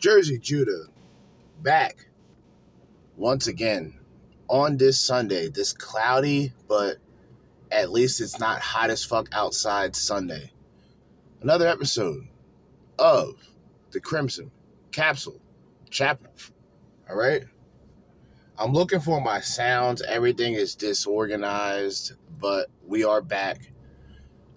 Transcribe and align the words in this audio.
Jerzee 0.00 0.40
Judah 0.40 0.86
back 1.62 2.06
once 3.16 3.46
again 3.46 3.94
on 4.48 4.78
this 4.78 4.98
Sunday, 4.98 5.48
this 5.48 5.72
cloudy, 5.72 6.52
but 6.66 6.96
at 7.70 7.92
least 7.92 8.20
it's 8.20 8.40
not 8.40 8.60
hot 8.60 8.90
as 8.90 9.04
fuck 9.04 9.28
outside 9.30 9.94
Sunday. 9.94 10.50
Another 11.40 11.68
episode 11.68 12.26
of 12.98 13.34
the 13.92 14.00
Crimson 14.00 14.50
Capsule 14.92 15.40
Chapel. 15.90 16.30
All 17.08 17.16
right. 17.16 17.44
I'm 18.58 18.72
looking 18.72 19.00
for 19.00 19.20
my 19.20 19.40
sounds. 19.40 20.02
Everything 20.02 20.54
is 20.54 20.74
disorganized, 20.74 22.12
but 22.38 22.68
we 22.86 23.04
are 23.04 23.22
back. 23.22 23.72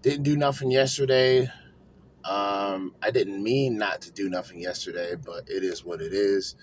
Didn't 0.02 0.24
do 0.24 0.36
nothing 0.36 0.72
yesterday. 0.72 1.50
Um, 2.26 2.96
I 3.02 3.12
didn't 3.12 3.42
mean 3.42 3.78
not 3.78 4.02
to 4.02 4.12
do 4.12 4.30
nothing 4.30 4.60
yesterday, 4.60 5.16
but 5.16 5.50
it 5.50 5.64
is 5.64 5.86
what 5.86 6.02
it 6.02 6.14
is. 6.14 6.56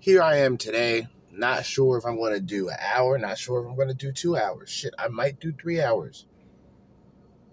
Here 0.00 0.22
I 0.22 0.36
am 0.36 0.56
today. 0.56 1.08
Not 1.32 1.64
sure 1.64 1.98
if 1.98 2.04
I'm 2.04 2.16
going 2.16 2.34
to 2.34 2.40
do 2.40 2.68
an 2.68 2.76
hour. 2.80 3.18
Not 3.18 3.38
sure 3.38 3.60
if 3.62 3.68
I'm 3.68 3.76
going 3.76 3.88
to 3.88 3.94
do 3.94 4.12
two 4.12 4.36
hours. 4.36 4.70
Shit, 4.70 4.94
I 4.98 5.08
might 5.08 5.40
do 5.40 5.52
three 5.52 5.80
hours. 5.80 6.26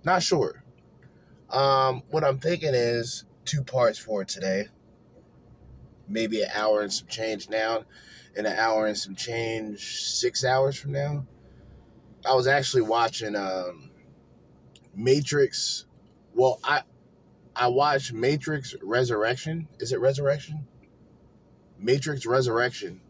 Not 0.04 0.24
sure. 0.24 0.63
Um, 1.50 2.04
what 2.10 2.24
I'm 2.24 2.40
thinking 2.40 2.74
is 2.74 3.25
two 3.44 3.63
parts 3.63 3.98
for 4.00 4.24
today. 4.24 4.68
Maybe 6.07 6.42
an 6.42 6.50
hour 6.54 6.81
and 6.81 6.94
some 6.94 7.07
change 7.07 7.50
now, 7.50 7.86
and 8.36 8.46
an 8.46 8.57
hour 8.57 8.86
and 8.86 8.98
some 8.98 9.16
change 9.16 10.07
six 10.07 10.44
hours 10.44 10.75
from 10.75 10.92
now. 10.92 11.25
I 12.25 12.34
was 12.34 12.48
actually 12.48 12.84
watching 12.84 13.36
um, 13.36 13.92
Matrix. 14.96 15.86
Well, 16.34 16.60
I 16.63 16.81
I 17.56 17.68
watched 17.68 18.13
Matrix 18.13 18.75
Resurrection. 18.81 19.68
Is 19.80 19.92
it 19.92 20.00
Resurrection? 20.00 20.68
Matrix 21.80 22.25
Resurrection. 22.25 23.02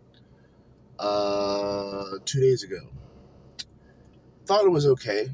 Uh, 0.99 2.19
two 2.23 2.39
days 2.39 2.63
ago. 2.63 2.79
Thought 4.45 4.65
it 4.65 4.71
was 4.71 4.85
okay. 4.85 5.29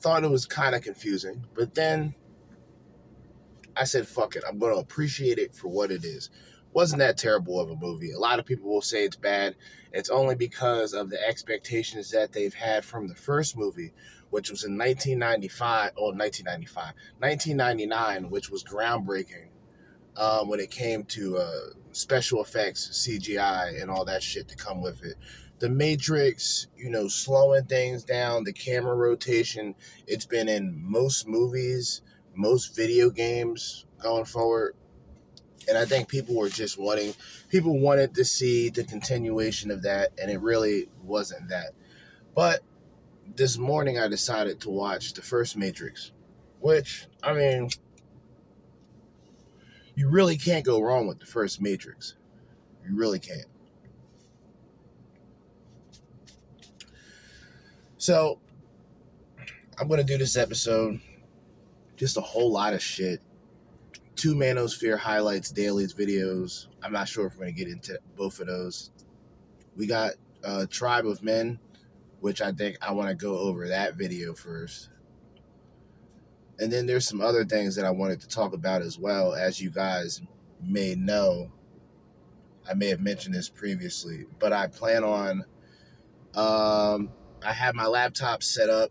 Thought 0.00 0.24
it 0.24 0.30
was 0.30 0.44
kind 0.46 0.74
of 0.74 0.82
confusing, 0.82 1.46
but 1.54 1.74
then 1.74 2.14
I 3.76 3.84
said, 3.84 4.06
"Fuck 4.06 4.36
it. 4.36 4.44
I'm 4.46 4.58
going 4.58 4.74
to 4.74 4.80
appreciate 4.80 5.38
it 5.38 5.54
for 5.54 5.68
what 5.68 5.90
it 5.90 6.04
is." 6.04 6.30
Wasn't 6.78 7.00
that 7.00 7.18
terrible 7.18 7.58
of 7.58 7.72
a 7.72 7.74
movie? 7.74 8.12
A 8.12 8.20
lot 8.20 8.38
of 8.38 8.46
people 8.46 8.70
will 8.70 8.82
say 8.82 9.04
it's 9.04 9.16
bad. 9.16 9.56
It's 9.92 10.10
only 10.10 10.36
because 10.36 10.92
of 10.92 11.10
the 11.10 11.20
expectations 11.20 12.12
that 12.12 12.32
they've 12.32 12.54
had 12.54 12.84
from 12.84 13.08
the 13.08 13.16
first 13.16 13.56
movie, 13.56 13.92
which 14.30 14.48
was 14.48 14.62
in 14.62 14.78
1995, 14.78 15.94
oh, 15.96 16.12
1995, 16.12 16.94
1999, 17.18 18.30
which 18.30 18.48
was 18.48 18.62
groundbreaking 18.62 19.48
um, 20.16 20.48
when 20.48 20.60
it 20.60 20.70
came 20.70 21.02
to 21.06 21.38
uh, 21.38 21.50
special 21.90 22.44
effects, 22.44 22.88
CGI, 23.08 23.82
and 23.82 23.90
all 23.90 24.04
that 24.04 24.22
shit 24.22 24.46
to 24.46 24.54
come 24.54 24.80
with 24.80 25.02
it. 25.02 25.16
The 25.58 25.70
Matrix, 25.70 26.68
you 26.76 26.90
know, 26.90 27.08
slowing 27.08 27.64
things 27.64 28.04
down, 28.04 28.44
the 28.44 28.52
camera 28.52 28.94
rotation, 28.94 29.74
it's 30.06 30.26
been 30.26 30.48
in 30.48 30.80
most 30.80 31.26
movies, 31.26 32.02
most 32.36 32.76
video 32.76 33.10
games 33.10 33.84
going 34.00 34.26
forward. 34.26 34.76
And 35.68 35.76
I 35.76 35.84
think 35.84 36.08
people 36.08 36.34
were 36.34 36.48
just 36.48 36.78
wanting, 36.78 37.14
people 37.50 37.78
wanted 37.78 38.14
to 38.14 38.24
see 38.24 38.70
the 38.70 38.84
continuation 38.84 39.70
of 39.70 39.82
that, 39.82 40.12
and 40.20 40.30
it 40.30 40.40
really 40.40 40.88
wasn't 41.02 41.48
that. 41.50 41.72
But 42.34 42.60
this 43.36 43.58
morning 43.58 43.98
I 43.98 44.08
decided 44.08 44.60
to 44.60 44.70
watch 44.70 45.12
the 45.12 45.22
first 45.22 45.56
Matrix, 45.56 46.12
which, 46.60 47.06
I 47.22 47.34
mean, 47.34 47.68
you 49.94 50.08
really 50.08 50.38
can't 50.38 50.64
go 50.64 50.80
wrong 50.80 51.06
with 51.06 51.18
the 51.18 51.26
first 51.26 51.60
Matrix. 51.60 52.14
You 52.88 52.96
really 52.96 53.18
can't. 53.18 53.46
So, 57.98 58.38
I'm 59.76 59.88
to 59.88 60.04
do 60.04 60.16
this 60.16 60.36
episode. 60.36 61.00
Just 61.96 62.16
a 62.16 62.20
whole 62.20 62.50
lot 62.50 62.74
of 62.74 62.82
shit. 62.82 63.20
Two 64.18 64.34
Manosphere 64.34 64.98
highlights, 64.98 65.50
dailies, 65.50 65.94
videos. 65.94 66.66
I'm 66.82 66.92
not 66.92 67.08
sure 67.08 67.26
if 67.26 67.34
we're 67.34 67.44
going 67.44 67.54
to 67.54 67.64
get 67.64 67.72
into 67.72 67.98
both 68.16 68.40
of 68.40 68.48
those. 68.48 68.90
We 69.74 69.86
got 69.86 70.12
uh, 70.44 70.66
Tribe 70.68 71.06
of 71.06 71.22
Men 71.22 71.58
which 72.20 72.40
I 72.40 72.52
think 72.52 72.76
I 72.82 72.92
want 72.92 73.08
to 73.08 73.14
go 73.14 73.38
over 73.38 73.68
that 73.68 73.94
video 73.94 74.34
first. 74.34 74.90
And 76.58 76.72
then 76.72 76.86
there's 76.86 77.06
some 77.06 77.20
other 77.20 77.44
things 77.44 77.76
that 77.76 77.84
I 77.84 77.90
wanted 77.90 78.20
to 78.22 78.28
talk 78.28 78.52
about 78.52 78.82
as 78.82 78.98
well. 78.98 79.34
As 79.34 79.60
you 79.60 79.70
guys 79.70 80.20
may 80.60 80.96
know, 80.96 81.52
I 82.68 82.74
may 82.74 82.88
have 82.88 83.00
mentioned 83.00 83.34
this 83.34 83.48
previously, 83.48 84.26
but 84.38 84.52
I 84.52 84.66
plan 84.66 85.04
on, 85.04 85.44
um, 86.34 87.10
I 87.44 87.52
have 87.52 87.74
my 87.74 87.86
laptop 87.86 88.42
set 88.42 88.68
up 88.68 88.90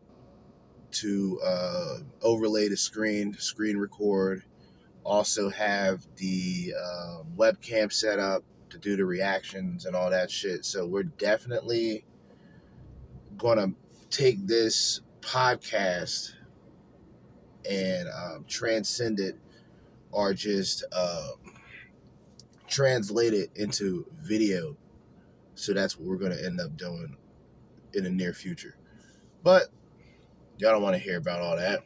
to 0.90 1.40
uh, 1.44 1.98
overlay 2.22 2.70
the 2.70 2.78
screen, 2.78 3.34
screen 3.38 3.78
record. 3.78 4.44
Also 5.08 5.50
have 5.50 6.06
the 6.18 6.74
uh, 6.78 7.24
webcam 7.38 7.92
set 7.92 8.20
up 8.20 8.44
to 8.70 8.78
do 8.78 8.98
the 8.98 9.06
reactions 9.06 9.86
and 9.86 9.96
all 9.96 10.10
that 10.10 10.30
shit. 10.30 10.66
So 10.66 10.86
we're 10.86 11.04
definitely 11.04 12.04
to 13.60 13.74
take 14.10 14.46
this 14.46 15.00
podcast 15.22 16.34
and 17.70 18.10
um, 18.10 18.46
transcend 18.48 19.20
it 19.22 19.38
or 20.12 20.34
just 20.34 20.84
uh, 20.92 21.30
translate 22.68 23.34
it 23.34 23.50
into 23.56 24.06
video. 24.22 24.76
So 25.56 25.74
that's 25.74 25.98
what 25.98 26.08
we're 26.08 26.18
to 26.38 26.46
end 26.46 26.60
up 26.60 26.76
doing 26.76 27.16
in 27.94 28.04
the 28.04 28.10
near 28.10 28.34
future. 28.34 28.76
But 29.44 29.70
y'all 30.58 30.72
don't 30.72 30.82
want 30.82 30.96
to 30.96 31.02
hear 31.02 31.18
about 31.18 31.42
all 31.42 31.56
that. 31.56 31.82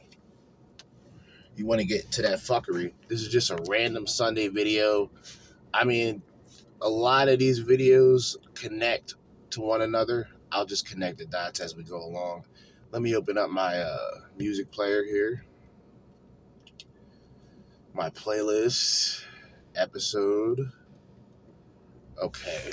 You 1.56 1.66
want 1.66 1.82
to 1.82 1.88
get 1.88 2.12
to 2.14 2.22
that 2.24 2.40
fuckery. 2.40 2.94
This 3.08 3.22
is 3.22 3.30
just 3.30 3.52
a 3.52 3.60
random 3.70 4.08
Sunday 4.08 4.48
video. 4.48 5.12
I 5.74 5.84
mean, 5.84 6.22
a 6.82 6.90
lot 6.90 7.30
of 7.30 7.40
these 7.40 7.62
videos 7.64 8.38
connect 8.56 9.16
to 9.52 9.62
one 9.62 9.82
another. 9.82 10.30
I'll 10.52 10.66
just 10.66 10.90
connect 10.90 11.20
the 11.20 11.26
dots 11.26 11.60
as 11.60 11.76
we 11.76 11.84
go 11.84 12.04
along. 12.04 12.46
Let 12.92 13.02
me 13.02 13.16
open 13.16 13.38
up 13.38 13.50
my 13.50 13.80
uh, 13.80 14.22
music 14.38 14.72
player 14.72 15.04
here. 15.04 15.46
my 17.94 18.10
playlist 18.10 19.24
episode. 19.76 20.72
Okay. 22.22 22.72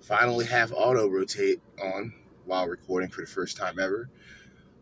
Finally 0.00 0.46
have 0.46 0.72
auto 0.72 1.08
rotate 1.08 1.60
on 1.82 2.12
while 2.44 2.66
recording 2.66 3.08
for 3.08 3.20
the 3.20 3.26
first 3.26 3.56
time 3.56 3.78
ever. 3.78 4.10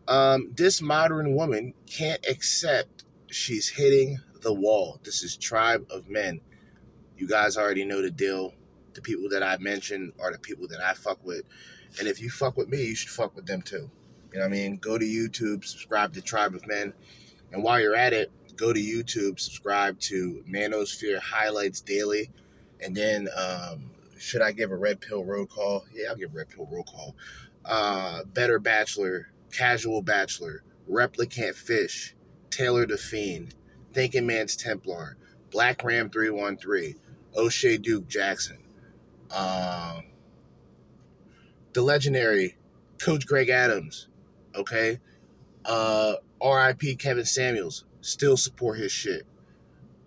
Um, 0.09 0.51
this 0.55 0.81
modern 0.81 1.35
woman 1.35 1.75
can't 1.85 2.25
accept 2.27 3.03
she's 3.27 3.69
hitting 3.69 4.17
the 4.41 4.51
wall. 4.51 4.99
This 5.03 5.21
is 5.21 5.37
Tribe 5.37 5.85
of 5.91 6.09
Men. 6.09 6.41
You 7.15 7.27
guys 7.27 7.57
already 7.57 7.85
know 7.85 8.01
the 8.01 8.09
deal. 8.09 8.53
The 8.95 9.01
people 9.01 9.29
that 9.29 9.43
I 9.43 9.57
mentioned 9.57 10.13
are 10.19 10.31
the 10.31 10.39
people 10.39 10.67
that 10.69 10.81
I 10.81 10.93
fuck 10.95 11.23
with. 11.23 11.43
And 11.99 12.07
if 12.07 12.19
you 12.19 12.31
fuck 12.31 12.57
with 12.57 12.69
me, 12.69 12.83
you 12.83 12.95
should 12.95 13.11
fuck 13.11 13.35
with 13.35 13.45
them 13.45 13.61
too. 13.61 13.91
You 14.33 14.39
know 14.39 14.45
what 14.45 14.47
I 14.47 14.49
mean? 14.49 14.77
Go 14.77 14.97
to 14.97 15.05
YouTube, 15.05 15.63
subscribe 15.63 16.13
to 16.13 16.21
Tribe 16.21 16.55
of 16.55 16.65
Men. 16.65 16.91
And 17.51 17.63
while 17.63 17.79
you're 17.79 17.95
at 17.95 18.11
it, 18.11 18.31
go 18.55 18.73
to 18.73 18.79
YouTube, 18.79 19.39
subscribe 19.39 19.99
to 20.01 20.43
Manosphere 20.49 21.19
Highlights 21.19 21.81
Daily. 21.81 22.31
And 22.81 22.95
then, 22.95 23.27
um, 23.37 23.91
should 24.17 24.41
I 24.41 24.53
give 24.53 24.71
a 24.71 24.75
Red 24.75 25.01
Pill 25.01 25.23
roll 25.23 25.45
call? 25.45 25.85
Yeah, 25.93 26.09
I'll 26.09 26.15
give 26.15 26.33
Red 26.33 26.49
Pill 26.49 26.67
roll 26.71 26.83
call. 26.83 27.15
Uh, 27.63 28.23
Better 28.23 28.57
Bachelor, 28.57 29.27
Casual 29.51 30.01
Bachelor, 30.01 30.63
Replicant 30.89 31.55
Fish, 31.55 32.15
Taylor 32.49 32.85
the 32.85 32.97
Fiend, 32.97 33.55
Thinking 33.93 34.25
Man's 34.25 34.55
Templar, 34.55 35.17
Black 35.51 35.83
Ram 35.83 36.09
313, 36.09 36.95
Oshay 37.37 37.81
Duke 37.81 38.07
Jackson, 38.07 38.57
um, 39.31 40.03
the 41.73 41.81
legendary 41.81 42.57
Coach 42.99 43.25
Greg 43.25 43.49
Adams, 43.49 44.07
okay? 44.55 44.99
Uh, 45.65 46.15
RIP 46.43 46.97
Kevin 46.97 47.25
Samuels, 47.25 47.85
still 48.01 48.37
support 48.37 48.79
his 48.79 48.91
shit. 48.91 49.25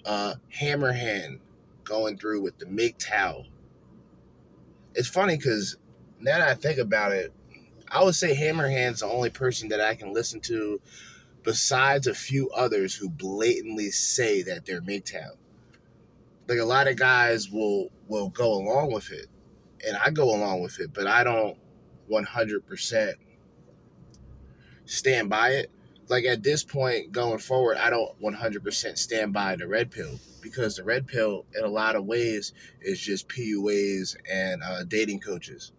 Uh, 0.05 0.35
Hammerhand 0.59 1.39
going 1.85 2.17
through 2.17 2.43
with 2.43 2.59
the 2.59 2.67
MGTOW. 2.67 3.47
It's 4.95 5.09
funny 5.09 5.37
because 5.37 5.77
now 6.21 6.39
that 6.39 6.49
I 6.49 6.55
think 6.55 6.79
about 6.79 7.13
it, 7.13 7.33
I 7.93 8.03
would 8.03 8.15
say 8.15 8.35
Hammerhand's 8.35 9.01
the 9.01 9.07
only 9.07 9.29
person 9.29 9.69
that 9.69 9.81
I 9.81 9.95
can 9.95 10.15
listen 10.15 10.41
to 10.43 10.81
besides 11.43 12.07
a 12.07 12.15
few 12.15 12.49
others 12.51 12.95
who 12.95 13.11
blatantly 13.11 13.91
say 13.91 14.43
that 14.43 14.65
they're 14.65 14.81
MGTOW. 14.81 15.37
Like 16.49 16.59
a 16.59 16.65
lot 16.65 16.89
of 16.89 16.97
guys 16.97 17.51
will 17.51 17.91
will 18.09 18.31
go 18.31 18.53
along 18.55 18.93
with 18.93 19.13
it, 19.13 19.27
and 19.87 19.97
I 19.97 20.11
go 20.11 20.35
along 20.35 20.63
with 20.63 20.81
it, 20.81 20.93
but 20.95 21.07
I 21.07 21.23
don't 21.23 21.57
100% 22.11 23.13
stand 24.87 25.31
by 25.31 25.51
it. 25.51 25.71
Like 26.09 26.25
at 26.25 26.43
this 26.43 26.65
point 26.65 27.13
going 27.13 27.39
forward, 27.39 27.77
I 27.77 27.91
don't 27.91 28.21
100% 28.21 28.99
stand 28.99 29.33
by 29.33 29.57
the 29.57 29.69
red 29.69 29.91
pill 29.91 30.19
because 30.41 30.77
the 30.77 30.85
red 30.85 31.07
pill, 31.07 31.45
in 31.57 31.65
a 31.65 31.69
lot 31.69 31.95
of 31.95 32.07
ways, 32.07 32.53
is 32.81 33.01
just 33.01 33.29
PUAs 33.29 34.17
and 34.31 34.63
uh, 34.63 34.85
dating 34.85 35.21
coaches 35.21 35.73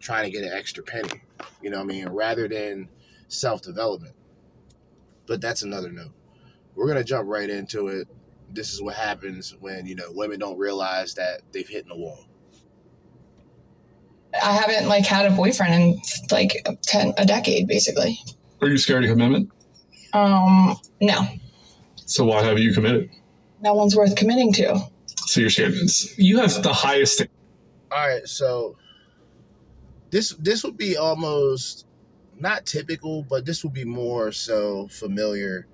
trying 0.00 0.24
to 0.24 0.30
get 0.30 0.44
an 0.44 0.52
extra 0.56 0.82
penny. 0.82 1.22
You 1.62 1.70
know 1.70 1.78
what 1.78 1.84
I 1.84 1.86
mean? 1.86 2.08
Rather 2.08 2.48
than 2.48 2.88
self 3.28 3.62
development. 3.62 4.14
But 5.26 5.40
that's 5.40 5.62
another 5.62 5.90
note. 5.90 6.12
We're 6.74 6.86
gonna 6.88 7.04
jump 7.04 7.28
right 7.28 7.48
into 7.50 7.88
it. 7.88 8.08
This 8.52 8.72
is 8.72 8.80
what 8.80 8.94
happens 8.94 9.54
when 9.60 9.86
you 9.86 9.94
know 9.96 10.04
women 10.10 10.38
don't 10.38 10.58
realize 10.58 11.14
that 11.14 11.40
they've 11.52 11.68
hit 11.68 11.86
the 11.88 11.96
wall. 11.96 12.26
I 14.42 14.52
haven't 14.52 14.88
like 14.88 15.04
had 15.06 15.30
a 15.30 15.34
boyfriend 15.34 15.74
in 15.74 16.00
like 16.30 16.66
ten 16.82 17.14
a 17.16 17.24
decade, 17.24 17.66
basically. 17.66 18.18
Are 18.60 18.68
you 18.68 18.78
scared 18.78 19.04
of 19.04 19.10
commitment? 19.10 19.50
Um, 20.12 20.76
no, 21.00 21.26
So 22.06 22.24
why 22.24 22.42
have 22.42 22.58
you 22.58 22.72
committed? 22.72 23.10
no 23.60 23.74
one's 23.74 23.96
worth 23.96 24.14
committing 24.16 24.52
to. 24.52 24.78
So 25.26 25.40
you're 25.40 25.50
scared. 25.50 25.74
You 26.16 26.38
have 26.38 26.62
the 26.62 26.72
highest. 26.72 27.22
All 27.90 27.98
right, 28.06 28.26
so 28.28 28.76
this 30.16 30.30
this 30.38 30.64
would 30.64 30.78
be 30.78 30.96
almost 30.96 31.86
not 32.38 32.64
typical, 32.64 33.22
but 33.22 33.44
this 33.44 33.62
would 33.62 33.74
be 33.74 33.84
more 33.84 34.32
so 34.32 34.88
familiar 34.88 35.66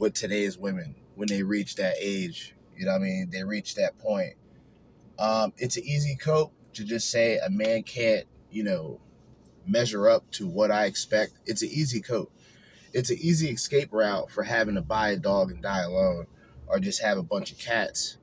with 0.00 0.14
today's 0.14 0.58
women 0.58 0.96
when 1.14 1.28
they 1.28 1.44
reach 1.44 1.76
that 1.76 1.94
age. 2.00 2.56
You 2.76 2.86
know 2.86 2.92
what 2.92 3.02
I 3.02 3.04
mean? 3.04 3.30
They 3.30 3.44
reach 3.44 3.76
that 3.76 3.96
point. 3.98 4.34
Um, 5.16 5.52
it's 5.58 5.76
an 5.76 5.84
easy 5.84 6.16
cope 6.16 6.52
to 6.72 6.82
just 6.82 7.08
say 7.08 7.38
a 7.38 7.48
man 7.48 7.84
can't, 7.84 8.26
you 8.50 8.64
know, 8.64 9.00
measure 9.64 10.08
up 10.08 10.28
to 10.32 10.48
what 10.48 10.72
I 10.72 10.86
expect. 10.86 11.34
It's 11.46 11.62
an 11.62 11.68
easy 11.70 12.00
cope. 12.00 12.32
It's 12.92 13.10
an 13.10 13.18
easy 13.20 13.50
escape 13.50 13.92
route 13.92 14.28
for 14.28 14.42
having 14.42 14.74
to 14.74 14.82
buy 14.82 15.10
a 15.10 15.16
dog 15.16 15.52
and 15.52 15.62
die 15.62 15.82
alone, 15.82 16.26
or 16.66 16.80
just 16.80 17.00
have 17.00 17.16
a 17.16 17.22
bunch 17.22 17.52
of 17.52 17.58
cats 17.58 18.16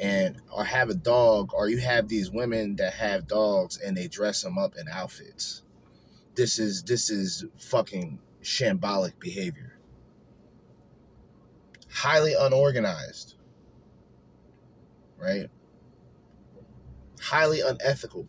and 0.00 0.40
or 0.50 0.64
have 0.64 0.90
a 0.90 0.94
dog 0.94 1.52
or 1.54 1.68
you 1.68 1.78
have 1.78 2.08
these 2.08 2.30
women 2.30 2.76
that 2.76 2.94
have 2.94 3.26
dogs 3.26 3.78
and 3.78 3.96
they 3.96 4.08
dress 4.08 4.42
them 4.42 4.58
up 4.58 4.74
in 4.76 4.88
outfits. 4.88 5.62
This 6.34 6.58
is 6.58 6.82
this 6.82 7.10
is 7.10 7.44
fucking 7.58 8.18
shambolic 8.42 9.18
behavior. 9.18 9.78
Highly 11.90 12.34
unorganized. 12.38 13.36
Right? 15.18 15.46
Highly 17.20 17.60
unethical. 17.60 18.26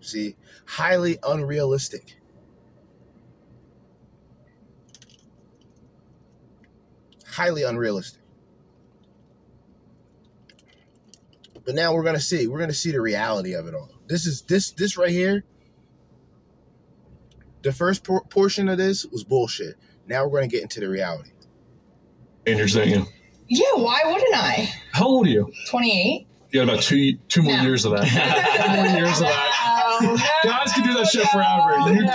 See? 0.00 0.36
Highly 0.64 1.18
unrealistic. 1.22 2.16
Highly 7.26 7.64
unrealistic 7.64 8.19
But 11.64 11.74
now 11.74 11.92
we're 11.94 12.02
gonna 12.04 12.20
see. 12.20 12.46
We're 12.46 12.58
gonna 12.58 12.72
see 12.72 12.90
the 12.92 13.00
reality 13.00 13.54
of 13.54 13.66
it 13.66 13.74
all. 13.74 13.90
This 14.08 14.26
is 14.26 14.42
this 14.42 14.70
this 14.72 14.96
right 14.96 15.10
here. 15.10 15.44
The 17.62 17.72
first 17.72 18.04
por- 18.04 18.24
portion 18.24 18.68
of 18.68 18.78
this 18.78 19.04
was 19.06 19.22
bullshit. 19.24 19.76
Now 20.06 20.26
we're 20.26 20.38
gonna 20.40 20.48
get 20.48 20.62
into 20.62 20.80
the 20.80 20.88
reality. 20.88 21.30
And 22.46 22.58
you're 22.58 22.68
saying, 22.68 23.06
Yeah, 23.48 23.74
why 23.74 24.00
wouldn't 24.06 24.34
I? 24.34 24.72
how 24.92 25.06
old 25.06 25.26
are 25.26 25.30
you? 25.30 25.52
Twenty 25.68 26.00
eight. 26.00 26.26
You 26.50 26.64
got 26.64 26.72
about 26.72 26.82
two 26.82 27.16
two 27.28 27.42
more 27.42 27.56
No. 27.58 27.62
years 27.62 27.84
of 27.84 27.92
that. 27.92 28.04
two 28.66 28.74
more 28.74 28.86
years 28.98 29.20
of 29.20 29.26
that. 29.26 29.98
No, 30.02 30.16
Guys 30.50 30.72
can 30.72 30.84
do 30.84 30.94
that 30.94 31.06
shit 31.06 31.26
forever. 31.28 31.78
No, 31.78 31.88
You- 31.88 32.06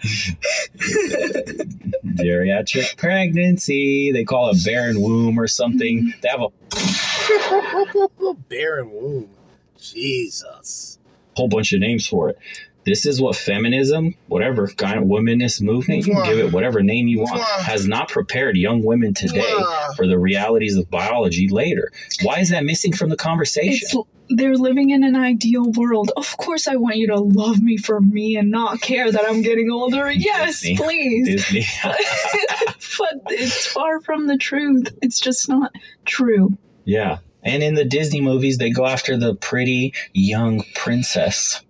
geriatric 2.16 2.96
pregnancy. 2.96 4.12
They 4.12 4.24
call 4.24 4.50
it 4.50 4.64
barren 4.64 5.00
womb 5.00 5.38
or 5.38 5.48
something. 5.48 6.12
They 6.22 6.28
have 6.28 6.42
a 6.42 8.34
Barren 8.48 8.90
womb. 8.90 9.30
Jesus. 9.78 10.98
whole 11.36 11.48
bunch 11.48 11.72
of 11.72 11.80
names 11.80 12.06
for 12.06 12.30
it. 12.30 12.38
This 12.84 13.06
is 13.06 13.20
what 13.20 13.36
feminism, 13.36 14.14
whatever 14.26 14.66
kind 14.68 14.98
of 14.98 15.04
womanist 15.04 15.62
movement, 15.62 16.06
you 16.06 16.14
can 16.14 16.24
give 16.24 16.38
it 16.38 16.52
whatever 16.52 16.82
name 16.82 17.06
you 17.06 17.20
want, 17.20 17.40
has 17.40 17.86
not 17.86 18.08
prepared 18.08 18.56
young 18.56 18.82
women 18.84 19.14
today 19.14 19.54
for 19.96 20.06
the 20.06 20.18
realities 20.18 20.76
of 20.76 20.90
biology 20.90 21.48
later. 21.48 21.92
Why 22.22 22.40
is 22.40 22.50
that 22.50 22.64
missing 22.64 22.92
from 22.92 23.10
the 23.10 23.16
conversation? 23.16 23.78
It's 23.82 23.96
they're 24.36 24.56
living 24.56 24.90
in 24.90 25.04
an 25.04 25.16
ideal 25.16 25.70
world. 25.72 26.10
Of 26.16 26.36
course, 26.36 26.66
I 26.68 26.76
want 26.76 26.96
you 26.96 27.08
to 27.08 27.20
love 27.20 27.60
me 27.60 27.76
for 27.76 28.00
me 28.00 28.36
and 28.36 28.50
not 28.50 28.80
care 28.80 29.10
that 29.10 29.24
I'm 29.28 29.42
getting 29.42 29.70
older. 29.70 30.10
Yes, 30.10 30.60
Disney. 30.60 30.76
please. 30.76 31.26
Disney. 31.26 31.64
but 31.84 33.20
it's 33.28 33.66
far 33.66 34.00
from 34.00 34.26
the 34.26 34.36
truth. 34.36 34.88
It's 35.02 35.20
just 35.20 35.48
not 35.48 35.72
true. 36.04 36.56
yeah. 36.84 37.18
And 37.44 37.60
in 37.64 37.74
the 37.74 37.84
Disney 37.84 38.20
movies, 38.20 38.58
they 38.58 38.70
go 38.70 38.86
after 38.86 39.16
the 39.16 39.34
pretty 39.34 39.94
young 40.12 40.62
princess, 40.76 41.60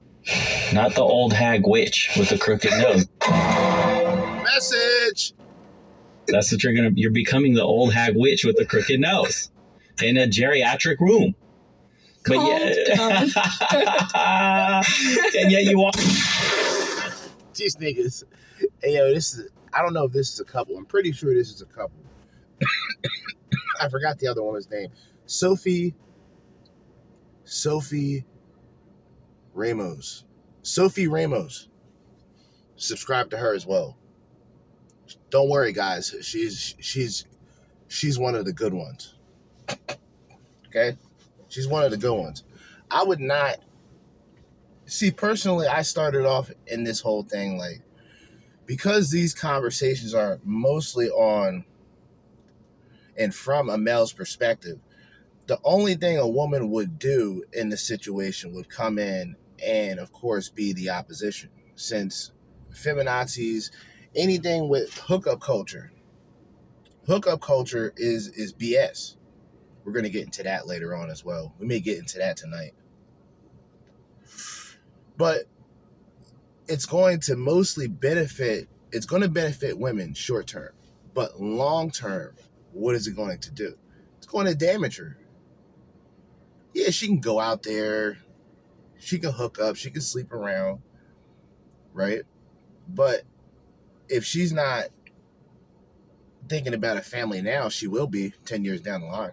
not 0.75 0.95
the 0.95 1.01
old 1.01 1.33
hag 1.33 1.63
witch 1.67 2.11
with 2.19 2.29
the 2.29 2.37
crooked 2.37 2.73
nose. 2.73 3.07
Message. 4.45 5.33
That's 6.29 6.53
what 6.53 6.63
you're 6.63 6.75
gonna. 6.75 6.91
You're 6.95 7.11
becoming 7.11 7.55
the 7.55 7.63
old 7.63 7.95
hag 7.95 8.15
witch 8.17 8.45
with 8.45 8.57
the 8.57 8.67
crooked 8.67 9.01
nose 9.01 9.51
in 10.03 10.19
a 10.19 10.27
geriatric 10.27 11.01
room. 11.01 11.35
But 12.25 12.37
Calm 12.37 12.47
yeah, 12.47 12.65
um. 13.01 14.85
and 15.37 15.51
yet 15.51 15.65
you 15.65 15.79
want. 15.79 15.97
These 17.55 17.77
niggas. 17.77 18.25
Hey 18.83 18.97
yo, 18.97 19.13
this 19.13 19.35
is 19.35 19.49
I 19.73 19.83
don't 19.83 19.95
know 19.95 20.05
if 20.05 20.13
this 20.13 20.33
is 20.33 20.41
a 20.41 20.45
couple. 20.45 20.77
I'm 20.77 20.87
pretty 20.87 21.13
sure 21.13 21.35
this 21.35 21.51
is 21.51 21.63
a 21.63 21.67
couple. 21.67 21.99
I 23.81 23.89
forgot 23.89 24.19
the 24.19 24.29
other 24.29 24.43
woman's 24.43 24.71
name. 24.71 24.91
Sophie 25.27 25.95
Sophie 27.45 28.25
Ramos. 29.53 30.25
Sophie 30.63 31.09
Ramos. 31.09 31.69
Subscribe 32.77 33.31
to 33.31 33.37
her 33.37 33.55
as 33.55 33.67
well. 33.67 33.97
Don't 35.31 35.49
worry, 35.49 35.73
guys. 35.73 36.15
She's 36.23 36.75
she's 36.81 37.27
she's 37.89 38.19
one 38.19 38.35
of 38.35 38.45
the 38.45 38.53
good 38.53 38.75
ones. 38.75 39.15
Okay? 40.69 40.97
She's 41.53 41.69
one 41.69 41.85
of 41.85 41.91
the 41.91 41.99
good 41.99 42.15
ones. 42.15 42.45
I 42.91 43.05
would 43.05 43.21
not 43.21 43.59
see, 44.87 45.11
personally, 45.11 45.67
I 45.67 45.83
started 45.83 46.25
off 46.25 46.51
in 46.67 46.83
this 46.83 47.01
whole 47.01 47.25
thing 47.25 47.59
like 47.59 47.83
because 48.65 49.11
these 49.11 49.35
conversations 49.35 50.15
are 50.15 50.41
mostly 50.45 51.11
on 51.11 51.67
and 53.19 53.35
from 53.35 53.69
a 53.69 53.77
male's 53.77 54.15
perspective. 54.15 54.79
The 55.47 55.59
only 55.63 55.95
thing 55.95 56.17
a 56.17 56.27
woman 56.27 56.71
would 56.71 56.99
do 56.99 57.45
in 57.53 57.69
the 57.69 57.77
situation 57.77 58.55
would 58.55 58.71
come 58.71 58.99
in 58.99 59.37
and, 59.63 60.01
of 60.01 60.11
course, 60.11 60.49
be 60.49 60.73
the 60.73 60.89
opposition. 60.89 61.51
Since 61.75 62.33
feminazis, 62.73 63.71
anything 64.17 64.71
with 64.71 64.95
hookup 64.95 65.43
culture, 65.43 65.93
hookup 67.07 67.43
culture 67.43 67.93
is 67.99 68.29
is 68.29 68.55
BS. 68.55 69.17
We're 69.85 69.93
gonna 69.93 70.09
get 70.09 70.25
into 70.25 70.43
that 70.45 70.67
later 70.67 70.95
on 70.95 71.11
as 71.11 71.25
well. 71.25 71.55
We 71.59 71.67
may 71.67 71.81
get 71.81 71.99
into 71.99 72.19
that 72.19 72.37
tonight, 72.37 72.75
but 75.17 75.45
it's 76.69 76.87
going 76.87 77.21
to 77.21 77.37
mostly 77.37 77.89
benefit. 77.89 78.69
It's 78.93 79.07
going 79.07 79.23
to 79.23 79.29
benefit 79.29 79.79
women 79.79 80.15
short 80.15 80.47
term, 80.47 80.73
but 81.15 81.41
long 81.41 81.91
term, 81.91 82.35
what 82.73 82.95
is 82.95 83.07
it 83.07 83.17
going 83.17 83.39
to 83.39 83.51
do? 83.51 83.75
It's 84.19 84.27
going 84.27 84.47
to 84.47 84.55
damage 84.55 84.97
her. 84.99 85.17
Yeah, 86.75 86.91
she 86.91 87.07
can 87.07 87.21
go 87.21 87.39
out 87.41 87.63
there, 87.63 88.19
she 88.99 89.19
can 89.19 89.33
hook 89.33 89.59
up, 89.59 89.77
she 89.77 89.91
can 89.91 90.01
sleep 90.01 90.33
around, 90.33 90.81
right? 91.93 92.23
But 92.89 93.23
if 94.09 94.25
she's 94.25 94.53
not 94.53 94.87
thinking 96.49 96.75
about 96.75 96.97
a 96.97 97.03
family 97.03 97.43
now, 97.43 97.69
she 97.69 97.87
will 97.87 98.07
be 98.07 98.33
10 98.45 98.65
years 98.65 98.81
down 98.81 99.03
the 99.03 99.07
line. 99.07 99.33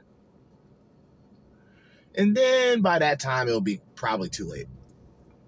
And 2.16 2.36
then 2.36 2.82
by 2.82 3.00
that 3.00 3.20
time, 3.20 3.48
it'll 3.48 3.62
be 3.62 3.82
probably 3.96 4.30
too 4.30 4.46
late. 4.46 4.68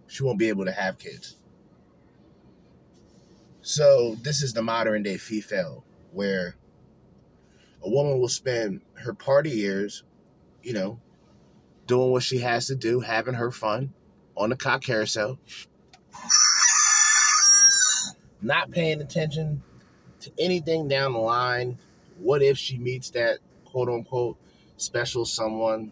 She 0.08 0.24
won't 0.24 0.40
be 0.40 0.50
able 0.50 0.66
to 0.66 0.72
have 0.72 0.98
kids. 0.98 1.38
So, 3.62 4.16
this 4.22 4.42
is 4.42 4.54
the 4.54 4.62
modern 4.62 5.04
day 5.04 5.18
female 5.18 5.84
where 6.12 6.56
a 7.84 7.90
woman 7.90 8.20
will 8.20 8.28
spend 8.28 8.82
her 8.96 9.14
party 9.14 9.52
years, 9.52 10.04
you 10.64 10.74
know, 10.74 11.00
doing 11.88 12.12
what 12.12 12.24
she 12.24 12.40
has 12.40 12.68
to 12.68 12.76
do, 12.76 13.00
having 13.00 13.36
her 13.36 13.52
fun 13.52 13.94
on 14.36 14.50
the 14.50 14.56
cock 14.56 14.84
carousel, 14.84 15.40
not 18.42 18.72
paying 18.72 19.02
attention 19.02 19.62
to 20.22 20.32
anything 20.40 20.88
down 20.88 21.14
the 21.14 21.20
line. 21.20 21.78
What 22.18 22.42
if 22.42 22.58
she 22.58 22.78
meets 22.78 23.10
that 23.12 23.40
quote 23.66 23.90
unquote 23.90 24.38
special 24.78 25.26
someone? 25.26 25.92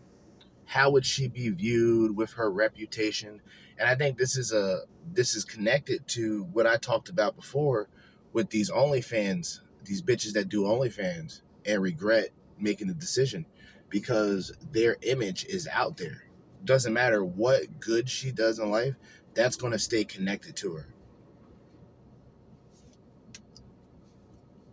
How 0.69 0.91
would 0.91 1.05
she 1.05 1.27
be 1.27 1.49
viewed 1.49 2.15
with 2.15 2.33
her 2.33 2.51
reputation? 2.51 3.41
And 3.79 3.89
I 3.89 3.95
think 3.95 4.17
this 4.19 4.37
is 4.37 4.53
a 4.53 4.81
this 5.11 5.35
is 5.35 5.45
connected 5.45 6.07
to 6.09 6.43
what 6.53 6.67
I 6.67 6.77
talked 6.77 7.09
about 7.09 7.35
before 7.35 7.89
with 8.33 8.51
these 8.51 8.71
OnlyFans, 8.71 9.61
these 9.83 10.03
bitches 10.03 10.33
that 10.33 10.49
do 10.49 10.63
OnlyFans 10.63 11.41
and 11.65 11.81
regret 11.81 12.29
making 12.59 12.87
the 12.87 12.93
decision 12.93 13.47
because 13.89 14.53
their 14.71 14.97
image 15.01 15.45
is 15.45 15.67
out 15.71 15.97
there. 15.97 16.25
Doesn't 16.65 16.93
matter 16.93 17.25
what 17.25 17.79
good 17.79 18.09
she 18.09 18.31
does 18.31 18.59
in 18.59 18.69
life, 18.69 18.95
that's 19.33 19.55
going 19.55 19.73
to 19.73 19.79
stay 19.79 20.03
connected 20.03 20.55
to 20.57 20.75
her. 20.75 20.87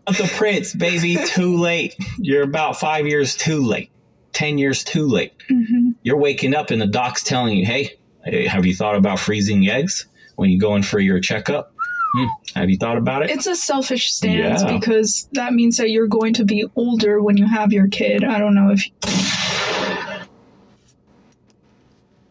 The 0.07 0.31
prince, 0.37 0.75
baby, 0.75 1.17
too 1.26 1.57
late. 1.57 1.97
You're 2.19 2.43
about 2.45 2.79
five 2.79 3.07
years 3.07 3.37
too 3.37 3.62
late. 3.62 3.91
Ten 4.33 4.59
years 4.59 4.85
too 4.85 5.09
late. 5.09 5.33
hmm 5.49 5.86
You're 6.06 6.18
waking 6.18 6.54
up 6.54 6.70
and 6.70 6.80
the 6.80 6.86
doc's 6.86 7.25
telling 7.25 7.56
you, 7.56 7.66
hey, 7.66 7.98
have 8.46 8.64
you 8.64 8.76
thought 8.76 8.94
about 8.94 9.18
freezing 9.18 9.68
eggs 9.68 10.06
when 10.36 10.50
you 10.50 10.60
go 10.60 10.76
in 10.76 10.84
for 10.84 11.00
your 11.00 11.19
checkup? 11.19 11.73
Hmm, 12.14 12.26
have 12.54 12.71
you 12.71 12.76
thought 12.76 12.97
about 12.97 13.25
it? 13.25 13.30
It's 13.30 13.49
a 13.49 13.56
selfish 13.56 14.12
stance 14.12 14.62
Yeah. 14.62 14.73
because 14.73 15.28
that 15.32 15.52
means 15.52 15.78
that 15.78 15.90
you're 15.90 16.06
going 16.06 16.32
to 16.34 16.45
be 16.45 16.64
older 16.76 17.21
when 17.21 17.36
you 17.36 17.45
have 17.49 17.73
your 17.73 17.88
kid. 17.88 18.23
I 18.23 18.38
don't 18.38 18.54
know 18.54 18.71
if 18.71 18.84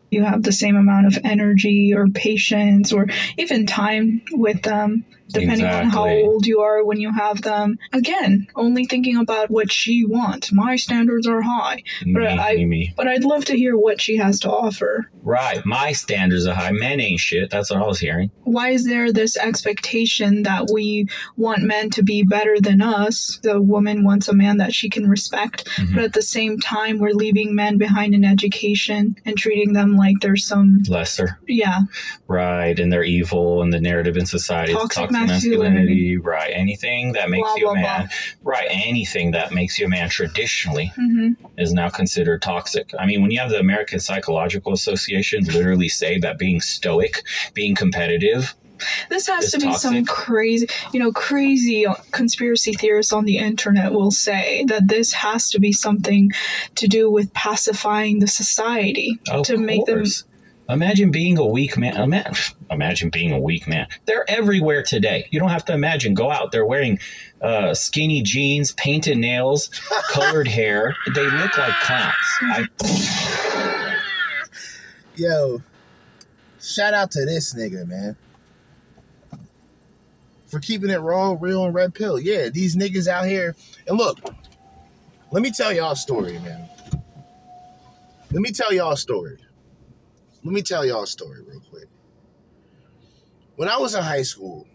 you 0.10 0.24
have 0.24 0.44
the 0.44 0.54
same 0.54 0.78
amount 0.78 1.08
of 1.08 1.18
energy 1.26 1.94
or 1.94 2.08
patience 2.08 2.94
or 2.94 3.08
even 3.38 3.66
time 3.66 4.22
with 4.32 4.62
them, 4.62 5.04
depending 5.28 5.66
on 5.66 5.86
how 5.90 6.08
old 6.08 6.46
you 6.46 6.62
are 6.62 6.84
when 6.86 7.00
you 7.00 7.12
have 7.12 7.42
them. 7.42 7.78
Again, 7.94 8.48
only 8.56 8.86
thinking 8.86 9.18
about 9.18 9.50
what 9.50 9.72
she 9.72 10.06
wants. 10.06 10.52
My 10.52 10.76
standards 10.76 11.28
are 11.28 11.42
high, 11.42 11.84
but 12.02 12.08
me, 12.22 12.28
I- 12.28 12.56
me, 12.56 12.66
me. 12.66 12.94
but 12.96 13.08
I'd 13.08 13.24
love 13.24 13.46
to 13.46 13.56
hear 13.58 13.76
what 13.78 14.02
she 14.02 14.18
has 14.18 14.40
to 14.42 14.50
offer. 14.52 15.10
Right. 15.24 15.66
My 15.66 15.92
standards 15.92 16.46
are 16.46 16.54
high. 16.54 16.72
Men 16.72 17.00
ain't 17.00 17.20
shit. 17.20 17.50
That's 17.50 17.72
what 17.72 17.82
I 17.82 17.86
was 17.88 18.00
hearing. 18.00 18.30
why 18.44 18.70
is 18.70 18.86
there 18.86 19.12
this 19.12 19.36
expectation 19.38 20.44
that 20.44 20.70
we 20.72 21.08
want 21.36 21.64
men 21.64 21.90
to 21.90 22.04
be 22.04 22.24
better 22.24 22.56
than 22.62 22.82
us? 22.82 23.40
The 23.42 23.60
woman 23.60 24.04
wants 24.04 24.28
a 24.28 24.34
man 24.36 24.58
that 24.58 24.72
she 24.74 24.88
can 24.90 25.08
respect, 25.10 25.68
Mhm. 25.78 25.96
but 25.96 26.04
at 26.04 26.14
the 26.14 26.22
same 26.22 26.60
time, 26.60 27.00
we're 27.00 27.10
leaving 27.14 27.56
men 27.56 27.78
behind 27.78 28.14
in 28.14 28.24
education 28.24 29.16
and 29.26 29.36
treating 29.36 29.74
them 29.74 29.98
like 29.98 30.20
they're 30.22 30.36
some, 30.36 30.84
Lesser. 30.88 31.40
yeah, 31.48 31.82
Right. 32.28 32.78
And 32.80 32.92
they're 32.94 33.04
evil 33.04 33.62
and 33.62 33.74
the 33.74 33.82
narrative 33.82 34.16
in 34.18 34.26
society 34.26 34.72
is 34.74 34.78
Toxic 34.78 35.12
toxic 35.16 35.52
masculinity. 35.52 36.18
Right. 36.18 36.52
Anything 36.54 37.14
that 37.14 37.30
makes 37.30 37.48
Blah, 37.48 37.56
you 37.56 37.70
a 37.70 37.74
blah, 37.74 37.82
man. 37.82 38.10
Right. 38.44 38.68
Anything 38.70 39.32
that 39.32 39.54
makes 39.54 39.80
you 39.80 39.86
a 39.86 39.90
man 39.90 40.10
traditionally 40.10 40.92
hmm 40.96 41.34
is 41.58 41.72
now 41.74 41.90
considered 41.90 42.42
toxic. 42.42 42.92
I 43.00 43.06
mean, 43.06 43.22
when 43.22 43.32
you 43.32 43.40
have 43.40 43.50
the 43.50 43.60
American 43.60 44.00
Psychological 44.00 44.74
Association 44.74 45.44
literally 45.46 45.88
say 45.88 46.20
that 46.20 46.38
being 46.38 46.60
stoic, 46.60 47.24
being 47.54 47.76
competitive, 47.76 48.56
This 49.10 49.28
has 49.28 49.52
to 49.52 49.60
be 49.60 49.74
some 49.74 50.06
crazy, 50.06 50.68
you 50.92 51.00
know, 51.00 51.12
crazy 51.12 51.86
conspiracy 52.12 52.74
theorists 52.74 53.14
on 53.14 53.26
the 53.26 53.38
internet 53.38 53.94
will 53.94 54.12
say 54.12 54.66
that 54.68 54.88
this 54.88 55.14
has 55.14 55.50
to 55.52 55.60
be 55.60 55.72
something 55.72 56.32
to 56.76 56.88
do 56.88 57.10
with 57.10 57.34
pacifying 57.34 58.20
the 58.20 58.28
society 58.28 59.20
of 59.30 59.46
to 59.46 59.58
make 59.58 59.86
them 59.86 60.00
course. 60.00 60.24
Imagine 60.68 61.12
being 61.12 61.38
a 61.38 61.46
weak 61.46 61.78
man. 61.78 61.96
Ima- 61.96 62.34
Imagine 62.72 63.10
being 63.10 63.32
a 63.32 63.40
weak 63.40 63.68
man. 63.68 63.88
They're 64.06 64.26
everywhere 64.30 64.82
today. 64.82 65.28
You 65.32 65.40
don't 65.40 65.50
have 65.50 65.66
to 65.66 65.74
imagine. 65.74 66.16
Go 66.16 66.32
out. 66.32 66.52
They're 66.52 66.66
wearing 66.66 66.98
uh, 67.42 67.74
skinny 67.76 68.24
jeans, 68.24 68.72
painted 68.74 69.18
nails, 69.20 69.70
colored 70.12 70.48
hair. 70.48 70.96
They 71.14 71.30
look 71.30 71.58
like 71.58 71.74
clowns. 71.82 72.16
I, 72.42 73.98
Yo, 75.16 75.62
shout 76.60 76.94
out 76.94 77.12
to 77.12 77.24
this 77.26 77.54
nigga, 77.54 77.88
man. 77.88 78.18
For 80.48 80.60
keeping 80.60 80.90
it 80.90 80.98
raw, 80.98 81.38
real, 81.40 81.66
and 81.66 81.74
red 81.74 81.94
pill. 81.94 82.20
Yeah, 82.20 82.50
these 82.50 82.76
niggas 82.76 83.08
out 83.08 83.26
here. 83.26 83.56
And 83.88 83.98
look, 83.98 84.20
let 85.32 85.42
me 85.44 85.52
tell 85.52 85.72
y'all 85.72 85.92
a 85.92 85.96
story, 85.96 86.40
man. 86.40 86.68
Let 88.32 88.42
me 88.42 88.52
tell 88.52 88.74
y'all 88.74 88.94
a 88.94 88.98
story. 88.98 89.38
Let 90.46 90.54
me 90.54 90.62
tell 90.62 90.86
y'all 90.86 91.02
a 91.02 91.08
story 91.08 91.42
real 91.42 91.60
quick. 91.60 91.88
When 93.56 93.68
I 93.68 93.78
was 93.78 93.96
in 93.96 94.04
high 94.04 94.22
school, 94.22 94.68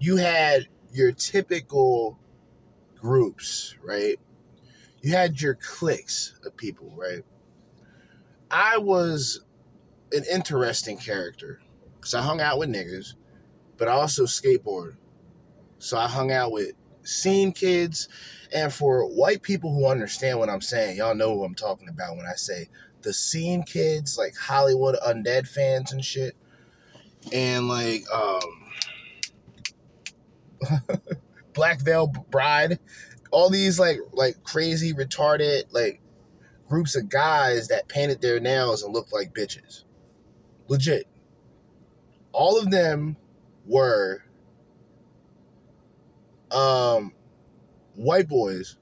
you 0.00 0.16
had 0.16 0.66
your 0.92 1.12
typical 1.12 2.18
groups, 2.98 3.76
right? 3.84 4.18
You 5.00 5.12
had 5.12 5.40
your 5.40 5.54
cliques 5.54 6.34
of 6.44 6.56
people, 6.56 6.92
right? 6.96 7.22
I 8.50 8.78
was 8.78 9.44
an 10.10 10.24
interesting 10.28 10.98
character 10.98 11.60
because 11.94 12.12
I 12.12 12.20
hung 12.20 12.40
out 12.40 12.58
with 12.58 12.68
niggas, 12.68 13.14
but 13.76 13.86
I 13.86 13.92
also 13.92 14.24
skateboard. 14.24 14.96
So 15.78 15.98
I 15.98 16.08
hung 16.08 16.32
out 16.32 16.50
with 16.50 16.72
scene 17.04 17.52
kids, 17.52 18.08
and 18.52 18.72
for 18.72 19.04
white 19.06 19.42
people 19.42 19.72
who 19.72 19.86
understand 19.86 20.40
what 20.40 20.50
I'm 20.50 20.60
saying, 20.60 20.96
y'all 20.96 21.14
know 21.14 21.32
what 21.32 21.46
I'm 21.46 21.54
talking 21.54 21.88
about 21.88 22.16
when 22.16 22.26
I 22.26 22.34
say 22.34 22.68
the 23.06 23.14
scene 23.14 23.62
kids, 23.62 24.18
like 24.18 24.36
Hollywood 24.36 24.96
undead 25.06 25.46
fans 25.46 25.92
and 25.92 26.04
shit, 26.04 26.36
and 27.32 27.68
like 27.68 28.02
um, 28.12 28.40
Black 31.54 31.80
Veil 31.80 32.08
Bride, 32.30 32.80
all 33.30 33.48
these 33.48 33.78
like 33.78 33.98
like 34.12 34.42
crazy 34.42 34.92
retarded 34.92 35.72
like 35.72 36.00
groups 36.68 36.96
of 36.96 37.08
guys 37.08 37.68
that 37.68 37.86
painted 37.86 38.20
their 38.20 38.40
nails 38.40 38.82
and 38.82 38.92
looked 38.92 39.12
like 39.12 39.32
bitches. 39.32 39.84
Legit. 40.66 41.06
All 42.32 42.58
of 42.58 42.72
them 42.72 43.16
were 43.66 44.24
um 46.50 47.12
white 47.94 48.26
boys, 48.28 48.76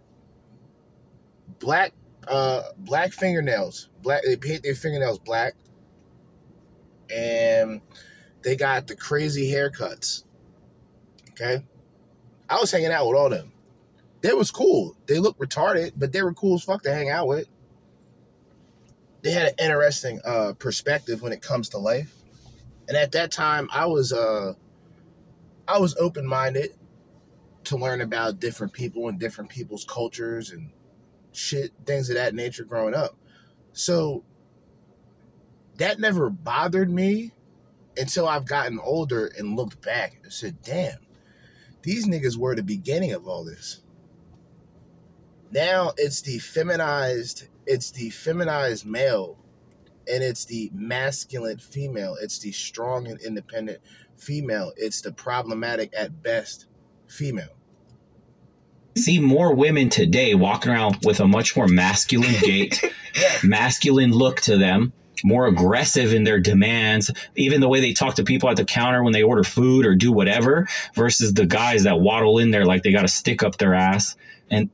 black 1.58 1.92
uh 2.28 2.62
black 2.78 3.12
fingernails. 3.12 3.88
Black 4.02 4.22
they 4.24 4.37
paint 4.37 4.62
their 4.62 4.74
fingernails 4.74 5.18
black. 5.18 5.54
And 7.14 7.80
they 8.42 8.56
got 8.56 8.87
the 8.87 8.96
crazy 8.96 9.50
haircuts. 9.50 10.24
Okay? 11.30 11.64
I 12.48 12.60
was 12.60 12.70
hanging 12.70 12.92
out 12.92 13.06
with 13.06 13.16
all 13.16 13.30
them. 13.30 13.52
They 14.22 14.32
was 14.32 14.50
cool. 14.50 14.96
They 15.06 15.18
looked 15.18 15.40
retarded, 15.40 15.92
but 15.96 16.12
they 16.12 16.22
were 16.22 16.34
cool 16.34 16.54
as 16.54 16.64
fuck 16.64 16.82
to 16.84 16.94
hang 16.94 17.10
out 17.10 17.28
with. 17.28 17.48
they 19.22 19.32
had 19.32 19.46
an 19.48 19.54
interesting 19.58 20.20
uh, 20.24 20.52
perspective 20.58 21.22
when 21.22 21.32
it 21.32 21.42
comes 21.42 21.70
to 21.70 21.78
life. 21.78 22.14
And 22.88 22.96
at 22.96 23.12
that 23.12 23.32
time, 23.32 23.68
I 23.72 23.87
was 23.87 24.12
uh, 24.12 24.52
I 25.66 25.78
was 25.78 25.96
open 25.96 26.26
minded 26.26 26.74
to 27.64 27.76
learn 27.76 28.02
about 28.02 28.40
different 28.40 28.72
people 28.72 29.08
and 29.08 29.18
different 29.18 29.50
people's 29.50 29.84
cultures 29.87 30.50
and 30.50 30.70
shit, 31.37 31.73
things 31.85 32.09
of 32.11 32.16
that 32.16 32.35
nature 32.35 32.64
growing 32.64 32.94
up. 32.94 33.16
So 33.73 34.25
that 35.79 35.99
never 35.99 36.31
bothered 36.31 36.90
me 36.90 37.33
until 37.97 38.29
I've 38.29 38.47
gotten 38.47 38.79
older 38.81 39.31
and 39.38 39.57
looked 39.57 39.81
back 39.83 40.18
and 40.23 40.33
said, 40.33 40.62
damn, 40.62 40.99
these 41.83 42.07
niggas 42.07 42.37
were 42.37 42.55
the 42.55 42.62
beginning 42.62 43.12
of 43.12 43.27
all 43.27 43.44
this. 43.44 43.83
Now 45.51 45.92
it's 45.97 46.23
the 46.23 46.38
feminized, 46.38 47.49
it's 47.66 47.90
the 47.90 48.11
feminized 48.11 48.87
male 48.87 49.38
and 50.09 50.23
it's 50.23 50.44
the 50.44 50.70
masculine 50.75 51.59
female. 51.59 52.16
It's 52.20 52.38
the 52.38 52.53
strong 52.53 53.07
and 53.07 53.20
independent 53.20 53.79
female. 54.16 54.73
It's 54.77 55.01
the 55.01 55.12
problematic 55.12 55.92
at 55.97 56.23
best 56.23 56.66
female. 57.07 57.57
See 58.96 59.18
more 59.18 59.54
women 59.54 59.88
today 59.90 60.35
walking 60.35 60.70
around 60.72 60.98
with 61.02 61.20
a 61.20 61.26
much 61.26 61.57
more 61.57 61.66
masculine 61.66 62.35
gait, 62.40 62.80
masculine 63.44 64.12
look 64.12 64.40
to 64.42 64.57
them, 64.57 64.92
more 65.24 65.46
aggressive 65.46 66.12
in 66.14 66.22
their 66.24 66.38
demands, 66.38 67.11
even 67.35 67.61
the 67.61 67.68
way 67.68 67.80
they 67.80 67.92
talk 67.92 68.14
to 68.16 68.24
people 68.24 68.48
at 68.48 68.57
the 68.57 68.64
counter 68.64 69.02
when 69.02 69.12
they 69.12 69.22
order 69.22 69.42
food 69.42 69.85
or 69.85 69.94
do 69.96 70.12
whatever, 70.12 70.68
versus 70.94 71.35
the 71.35 71.44
guys 71.46 71.83
that 71.85 71.98
waddle 72.00 72.38
in 72.38 72.50
there 72.52 72.64
like 72.64 72.83
they 72.85 72.92
got 72.92 73.04
a 73.04 73.09
stick 73.09 73.42
up 73.42 73.57
their 73.59 73.74
ass 73.74 74.16
and 74.50 74.70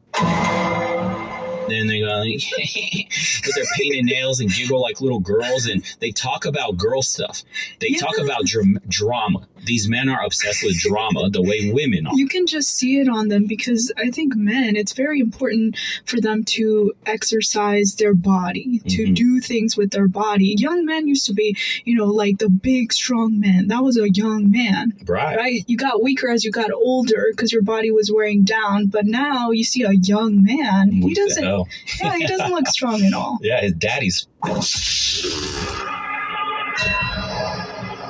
then 1.68 1.86
they 1.86 2.00
go 2.00 2.06
like, 2.06 2.42
with 3.46 3.54
their 3.54 3.64
painted 3.78 4.04
nails 4.04 4.40
and 4.40 4.50
giggle 4.52 4.80
like 4.80 5.00
little 5.00 5.20
girls 5.20 5.66
and 5.66 5.82
they 6.00 6.10
talk 6.10 6.44
about 6.44 6.76
girl 6.76 7.00
stuff. 7.00 7.42
They 7.80 7.88
Yeah. 7.90 8.00
talk 8.00 8.18
about 8.18 8.44
dram- 8.44 8.80
drama. 8.88 9.46
These 9.66 9.88
men 9.88 10.08
are 10.08 10.22
obsessed 10.24 10.62
with 10.64 10.78
drama 10.78 11.30
the 11.30 11.42
way 11.42 11.70
women 11.72 12.06
are. 12.06 12.14
You 12.16 12.26
can 12.28 12.46
just 12.46 12.70
see 12.76 12.98
it 12.98 13.08
on 13.08 13.28
them 13.28 13.46
because 13.46 13.92
I 13.96 14.10
think 14.10 14.34
men, 14.34 14.76
it's 14.76 14.92
very 14.92 15.20
important 15.20 15.76
for 16.06 16.20
them 16.20 16.44
to 16.44 16.92
exercise 17.06 17.94
their 17.96 18.14
body, 18.14 18.80
to 18.88 19.04
Mhm. 19.06 19.14
do 19.14 19.40
things 19.40 19.76
with 19.76 19.90
their 19.90 20.08
body. 20.08 20.54
Young 20.58 20.84
men 20.84 21.06
used 21.08 21.26
to 21.26 21.34
be, 21.34 21.56
you 21.84 21.94
know, 21.94 22.06
like 22.06 22.38
the 22.38 22.48
big, 22.48 22.92
strong 22.92 23.38
man. 23.38 23.68
That 23.68 23.82
was 23.84 23.96
a 23.98 24.10
young 24.10 24.50
man, 24.50 24.94
Right. 25.06 25.36
right? 25.36 25.64
You 25.66 25.76
got 25.76 26.02
weaker 26.02 26.30
as 26.30 26.44
you 26.44 26.50
got 26.50 26.70
older 26.72 27.26
because 27.30 27.52
your 27.52 27.62
body 27.62 27.90
was 27.90 28.10
wearing 28.10 28.42
down. 28.42 28.86
But 28.86 29.06
now 29.06 29.50
you 29.50 29.64
see 29.64 29.82
a 29.82 29.92
young 29.92 30.42
man. 30.42 30.90
He 30.92 31.14
doesn't, 31.14 31.42
hell? 31.44 31.68
yeah, 32.02 32.16
he 32.16 32.26
doesn't 32.26 32.50
look 32.50 32.66
strong 32.78 33.02
at 33.02 33.12
all. 33.12 33.38
Yeah, 33.42 33.60
his 33.60 33.72
daddy's 33.74 34.26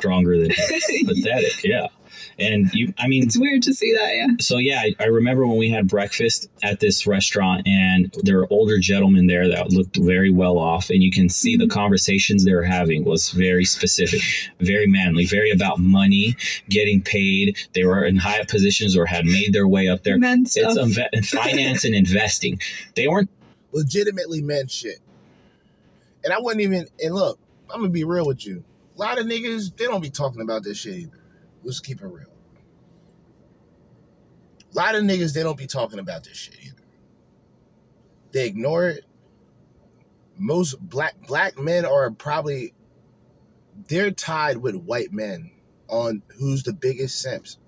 stronger 0.01 0.39
than 0.39 0.51
him. 0.51 0.81
pathetic. 1.07 1.65
Yeah, 1.65 1.89
and 2.41 2.73
you, 2.73 2.93
I 2.99 3.07
mean, 3.07 3.25
It's 3.25 3.39
weird 3.39 3.63
to 3.63 3.75
see 3.75 3.95
that, 3.95 4.15
yeah. 4.15 4.27
so 4.41 4.57
yeah, 4.59 4.81
I, 4.81 4.95
I 4.99 5.07
remember 5.07 5.47
when 5.47 5.59
we 5.59 5.71
had 5.71 5.89
breakfast 5.89 6.49
at 6.63 6.81
this 6.81 7.07
restaurant, 7.07 7.67
and 7.67 8.15
there 8.23 8.39
were 8.39 8.47
older 8.51 8.79
gentlemen 8.79 9.27
there 9.27 9.49
that 9.49 9.71
looked 9.71 9.97
very 9.97 10.31
well 10.31 10.59
off, 10.59 10.91
and 10.91 11.03
you 11.03 11.11
can 11.11 11.29
see 11.29 11.57
the 11.57 11.65
mm-hmm. 11.65 11.73
conversations 11.73 12.45
they 12.45 12.55
were 12.55 12.63
having 12.63 13.05
was 13.05 13.31
very 13.31 13.65
specific, 13.65 14.23
very 14.61 14.87
manly, 14.87 15.27
very 15.27 15.51
about 15.51 15.79
money, 15.79 16.37
getting 16.69 17.03
paid. 17.03 17.59
They 17.75 17.85
were 17.85 18.05
in 18.05 18.17
high 18.17 18.45
positions 18.45 18.97
or 18.97 19.07
had 19.07 19.27
made 19.27 19.53
their 19.53 19.69
way 19.69 19.89
up 19.89 20.03
there. 20.03 20.19
Men 20.19 20.43
It's 20.43 20.53
stuff. 20.53 20.77
inve- 20.77 21.27
finance 21.27 21.85
and 21.85 21.95
investing. 21.95 22.61
They 22.95 23.07
weren't 23.07 23.31
legitimately 23.73 24.41
men 24.41 24.67
shit. 24.67 24.99
And 26.25 26.33
I 26.33 26.41
wasn't 26.41 26.63
even 26.63 26.87
and 27.03 27.15
look, 27.15 27.39
I'm 27.73 27.81
gonna 27.81 27.91
be 27.91 28.05
real 28.05 28.27
with 28.27 28.47
you. 28.47 28.65
A 29.01 29.03
lot 29.03 29.19
of 29.19 29.25
niggas, 29.25 29.75
they 29.79 29.87
don't 29.87 30.03
be 30.03 30.11
talking 30.11 30.43
about 30.43 30.63
this 30.63 30.77
shit 30.77 30.99
either. 30.99 31.25
Let's 31.65 31.81
keep 31.81 32.03
it 32.03 32.07
real. 32.07 32.27
A 34.73 34.77
lot 34.77 34.95
of 34.95 35.05
niggas, 35.05 35.33
they 35.33 35.43
don't 35.43 35.57
be 35.57 35.67
talking 35.67 35.99
about 35.99 36.23
this 36.23 36.37
shit 36.37 36.57
either. 36.63 36.83
They 38.33 38.47
ignore 38.47 38.89
it. 38.89 39.07
Most 40.37 40.79
black 40.81 41.15
black 41.27 41.59
men 41.59 41.87
are 41.87 42.11
probably 42.11 42.75
they're 43.89 44.11
tied 44.11 44.59
with 44.59 44.75
white 44.75 45.13
men 45.13 45.51
on 45.89 46.23
who's 46.39 46.63
the 46.63 46.73
biggest 46.75 47.21
simps. 47.21 47.59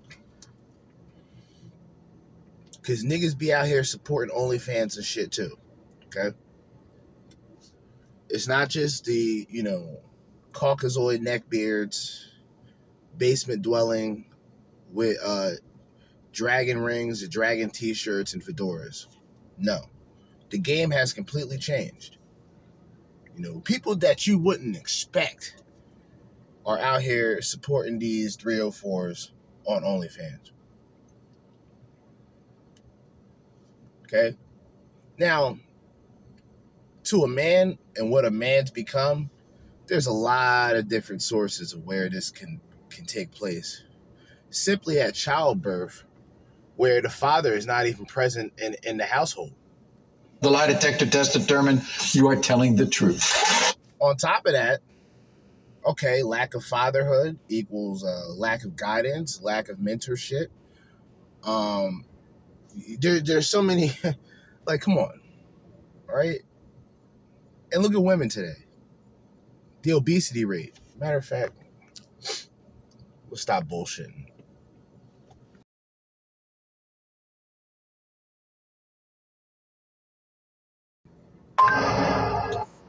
Cause 2.83 3.03
niggas 3.03 3.35
be 3.37 3.51
out 3.51 3.65
here 3.65 3.83
supporting 3.83 4.35
OnlyFans 4.35 4.97
and 4.97 5.05
shit 5.05 5.31
too. 5.31 5.57
Okay. 6.05 6.35
It's 8.29 8.47
not 8.47 8.69
just 8.69 9.05
the, 9.05 9.47
you 9.49 9.63
know, 9.63 9.99
Caucasoid 10.53 11.19
neckbeards, 11.19 12.25
basement 13.17 13.61
dwelling 13.61 14.25
with 14.91 15.17
uh 15.23 15.51
dragon 16.31 16.79
rings, 16.79 17.27
dragon 17.27 17.69
t-shirts, 17.69 18.33
and 18.33 18.43
fedoras. 18.43 19.07
No. 19.57 19.79
The 20.49 20.57
game 20.57 20.91
has 20.91 21.13
completely 21.13 21.57
changed. 21.57 22.17
You 23.35 23.41
know, 23.41 23.59
people 23.59 23.95
that 23.97 24.27
you 24.27 24.37
wouldn't 24.37 24.75
expect 24.75 25.63
are 26.65 26.79
out 26.79 27.01
here 27.01 27.41
supporting 27.41 27.99
these 27.99 28.37
304s 28.37 29.31
on 29.65 29.83
OnlyFans. 29.83 30.51
Okay? 34.03 34.37
Now, 35.17 35.57
to 37.05 37.23
a 37.23 37.27
man 37.27 37.77
and 37.95 38.09
what 38.09 38.25
a 38.25 38.31
man's 38.31 38.71
become, 38.71 39.29
there's 39.87 40.07
a 40.07 40.13
lot 40.13 40.75
of 40.75 40.87
different 40.87 41.21
sources 41.21 41.73
of 41.73 41.85
where 41.85 42.09
this 42.09 42.29
can 42.31 42.61
can 42.89 43.05
take 43.05 43.31
place. 43.31 43.83
Simply 44.49 44.99
at 44.99 45.15
childbirth, 45.15 46.03
where 46.75 47.01
the 47.01 47.09
father 47.09 47.53
is 47.53 47.65
not 47.65 47.87
even 47.87 48.05
present 48.05 48.53
in, 48.61 48.75
in 48.83 48.97
the 48.97 49.05
household. 49.05 49.53
The 50.41 50.49
lie 50.51 50.67
detector 50.67 51.05
test 51.05 51.33
determined 51.33 51.83
you 52.11 52.27
are 52.27 52.35
telling 52.35 52.75
the 52.75 52.85
truth. 52.85 53.75
On 53.99 54.15
top 54.15 54.45
of 54.45 54.53
that, 54.53 54.81
okay, 55.85 56.21
lack 56.23 56.53
of 56.53 56.63
fatherhood 56.63 57.39
equals 57.49 58.03
uh, 58.03 58.27
lack 58.35 58.63
of 58.63 58.75
guidance, 58.75 59.41
lack 59.41 59.69
of 59.69 59.77
mentorship. 59.77 60.47
Um, 61.43 62.05
there, 62.99 63.19
there's 63.21 63.47
so 63.47 63.61
many, 63.61 63.91
like, 64.65 64.81
come 64.81 64.97
on, 64.97 65.19
all 66.09 66.15
right? 66.15 66.41
And 67.71 67.81
look 67.81 67.93
at 67.93 68.03
women 68.03 68.29
today. 68.29 68.62
The 69.83 69.91
obesity 69.91 70.45
rate. 70.45 70.73
Matter 70.97 71.17
of 71.17 71.25
fact, 71.25 71.51
we'll 73.29 73.37
stop 73.37 73.65
bullshitting. 73.65 74.27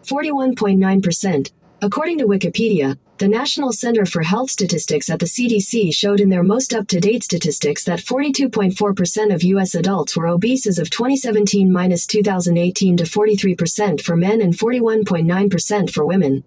Forty-one 0.04 0.54
point 0.54 0.78
nine 0.78 1.02
percent. 1.02 1.50
According 1.82 2.18
to 2.18 2.26
Wikipedia, 2.26 2.96
the 3.18 3.28
National 3.28 3.72
Center 3.72 4.06
for 4.06 4.22
Health 4.22 4.50
Statistics 4.50 5.10
at 5.10 5.18
the 5.18 5.26
CDC 5.26 5.94
showed 5.94 6.20
in 6.20 6.28
their 6.28 6.42
most 6.42 6.72
up-to-date 6.72 7.24
statistics 7.24 7.84
that 7.84 8.00
42.4% 8.00 9.34
of 9.34 9.42
US 9.42 9.74
adults 9.74 10.16
were 10.16 10.28
obese 10.28 10.66
as 10.66 10.78
of 10.78 10.90
2017 10.90 11.70
minus 11.70 12.06
2018 12.06 12.96
to 12.98 13.04
43% 13.04 14.00
for 14.00 14.16
men 14.16 14.40
and 14.40 14.54
41.9% 14.54 15.90
for 15.90 16.06
women. 16.06 16.44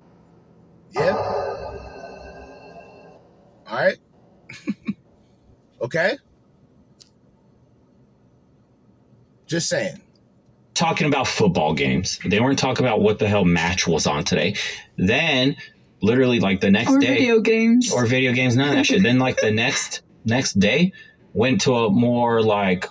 Yeah. 0.97 1.15
All 3.67 3.77
right. 3.77 3.97
okay. 5.81 6.17
Just 9.45 9.69
saying. 9.69 10.01
talking 10.73 11.07
about 11.07 11.27
football 11.27 11.73
games. 11.73 12.19
They 12.25 12.39
weren't 12.39 12.59
talking 12.59 12.85
about 12.85 13.01
what 13.01 13.19
the 13.19 13.27
hell 13.27 13.45
match 13.45 13.87
was 13.87 14.05
on 14.07 14.23
today. 14.23 14.55
Then, 14.97 15.55
literally, 16.01 16.39
like 16.39 16.61
the 16.61 16.71
next 16.71 16.91
day. 16.91 16.95
Or 16.95 16.99
day, 16.99 17.17
video 17.17 17.39
games. 17.41 17.91
or 17.93 18.05
video 18.05 18.33
games, 18.33 18.55
none 18.55 18.69
of 18.69 18.75
that 18.75 18.85
shit. 18.85 19.03
Then, 19.03 19.19
like 19.19 19.37
the 19.37 19.51
next 19.65 20.01
next 20.25 20.59
day, 20.59 20.91
went 21.33 21.61
to 21.61 21.75
a 21.75 21.89
more 21.89 22.41
like 22.41 22.85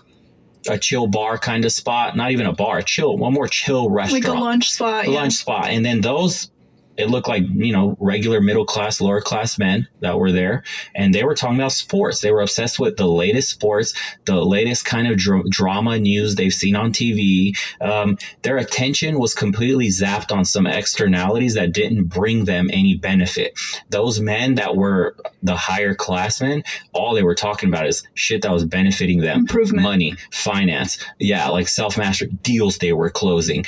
a 0.69 0.79
chill 0.79 1.07
bar 1.07 1.39
kind 1.39 1.65
of 1.65 1.73
spot. 1.73 2.17
Not 2.17 2.31
even 2.31 2.47
a 2.47 2.53
bar, 2.53 2.83
chill, 2.83 3.17
one 3.17 3.33
more 3.33 3.49
chill 3.49 3.91
restaurant, 3.91 4.25
like 4.25 4.33
a 4.33 4.41
lunch 4.41 4.71
spot. 4.71 5.07
a 5.07 5.11
yeah. 5.11 5.17
lunch 5.17 5.35
spot, 5.35 5.67
and 5.67 5.85
then 5.85 6.01
those. 6.01 6.51
It 6.97 7.11
looked 7.11 7.29
like 7.29 7.45
you 7.49 7.73
know 7.73 7.97
regular 8.01 8.41
middle 8.41 8.65
class, 8.65 9.01
lower 9.01 9.21
class 9.21 9.59
men 9.59 9.89
that 10.01 10.19
were 10.19 10.33
there, 10.33 10.63
and 10.95 11.15
they 11.15 11.25
were 11.25 11.35
talking 11.35 11.57
about 11.57 11.73
sports. 11.73 12.21
They 12.21 12.33
were 12.33 12.41
obsessed 12.41 12.79
with 12.79 12.97
the 12.97 13.07
latest 13.07 13.51
sports, 13.51 13.95
the 14.25 14.45
latest 14.45 14.85
kind 14.85 15.09
of 15.09 15.17
dr- 15.17 15.49
drama 15.51 15.99
news 15.99 16.35
they've 16.35 16.53
seen 16.53 16.77
on 16.77 16.93
TV. 16.93 17.57
Um, 17.81 18.19
their 18.43 18.57
attention 18.57 19.19
was 19.19 19.35
completely 19.35 19.89
zapped 19.89 20.33
on 20.35 20.45
some 20.45 20.67
externalities 20.67 21.55
that 21.55 21.73
didn't 21.73 22.05
bring 22.05 22.45
them 22.45 22.71
any 22.73 22.97
benefit. 22.97 23.59
Those 23.91 24.21
men 24.21 24.55
that 24.57 24.77
were 24.77 25.17
the 25.43 25.57
higher 25.57 25.95
class 25.95 26.41
men, 26.41 26.63
all 26.93 27.15
they 27.15 27.23
were 27.23 27.35
talking 27.35 27.69
about 27.69 27.87
is 27.87 28.07
shit 28.15 28.43
that 28.43 28.53
was 28.53 28.65
benefiting 28.65 29.21
them 29.21 29.41
Improvement. 29.41 29.83
money, 29.83 30.15
finance, 30.31 30.99
yeah, 31.19 31.49
like 31.49 31.69
self 31.69 31.99
mastery, 31.99 32.29
deals 32.43 32.79
they 32.79 32.93
were 32.93 33.11
closing. 33.11 33.65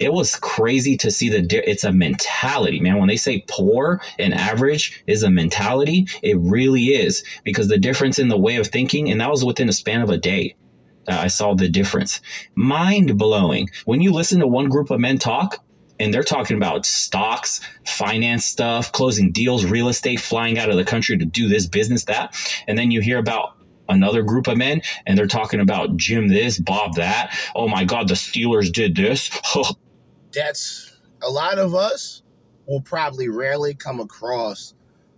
It 0.00 0.12
was 0.12 0.34
crazy 0.36 0.96
to 0.96 1.10
see 1.10 1.28
the 1.28 1.70
it's 1.70 1.84
a 1.84 1.92
mentality 1.92 2.80
man 2.80 2.98
when 2.98 3.08
they 3.08 3.16
say 3.16 3.44
poor 3.48 4.00
and 4.18 4.34
average 4.34 5.04
is 5.06 5.22
a 5.22 5.30
mentality 5.30 6.08
it 6.22 6.36
really 6.38 6.86
is 6.86 7.22
because 7.44 7.68
the 7.68 7.78
difference 7.78 8.18
in 8.18 8.28
the 8.28 8.38
way 8.38 8.56
of 8.56 8.66
thinking 8.66 9.10
and 9.10 9.20
that 9.20 9.30
was 9.30 9.44
within 9.44 9.68
a 9.68 9.72
span 9.72 10.00
of 10.00 10.10
a 10.10 10.16
day 10.16 10.56
that 11.04 11.20
i 11.20 11.28
saw 11.28 11.54
the 11.54 11.68
difference 11.68 12.20
mind 12.54 13.16
blowing 13.16 13.68
when 13.84 14.00
you 14.00 14.10
listen 14.10 14.40
to 14.40 14.46
one 14.46 14.68
group 14.68 14.90
of 14.90 14.98
men 14.98 15.18
talk 15.18 15.62
and 16.00 16.14
they're 16.14 16.22
talking 16.22 16.56
about 16.56 16.86
stocks 16.86 17.60
finance 17.86 18.46
stuff 18.46 18.90
closing 18.92 19.30
deals 19.30 19.66
real 19.66 19.88
estate 19.88 20.18
flying 20.18 20.58
out 20.58 20.70
of 20.70 20.76
the 20.76 20.84
country 20.84 21.16
to 21.16 21.26
do 21.26 21.46
this 21.46 21.66
business 21.66 22.04
that 22.06 22.34
and 22.66 22.76
then 22.78 22.90
you 22.90 23.00
hear 23.00 23.18
about 23.18 23.56
another 23.90 24.22
group 24.22 24.46
of 24.46 24.56
men 24.56 24.80
and 25.04 25.18
they're 25.18 25.26
talking 25.26 25.58
about 25.58 25.96
Jim 25.96 26.28
this, 26.28 26.60
Bob 26.60 26.94
that. 26.94 27.36
Oh 27.56 27.66
my 27.66 27.84
God, 27.84 28.06
the 28.06 28.14
Steelers 28.14 28.72
did 28.72 28.94
this. 28.94 29.30
That's 30.32 30.98
a 31.22 31.30
lot 31.30 31.58
of 31.58 31.74
us 31.74 32.22
will 32.66 32.80
probably 32.80 33.28
rarely 33.28 33.74
come 33.74 34.00
across 34.00 34.74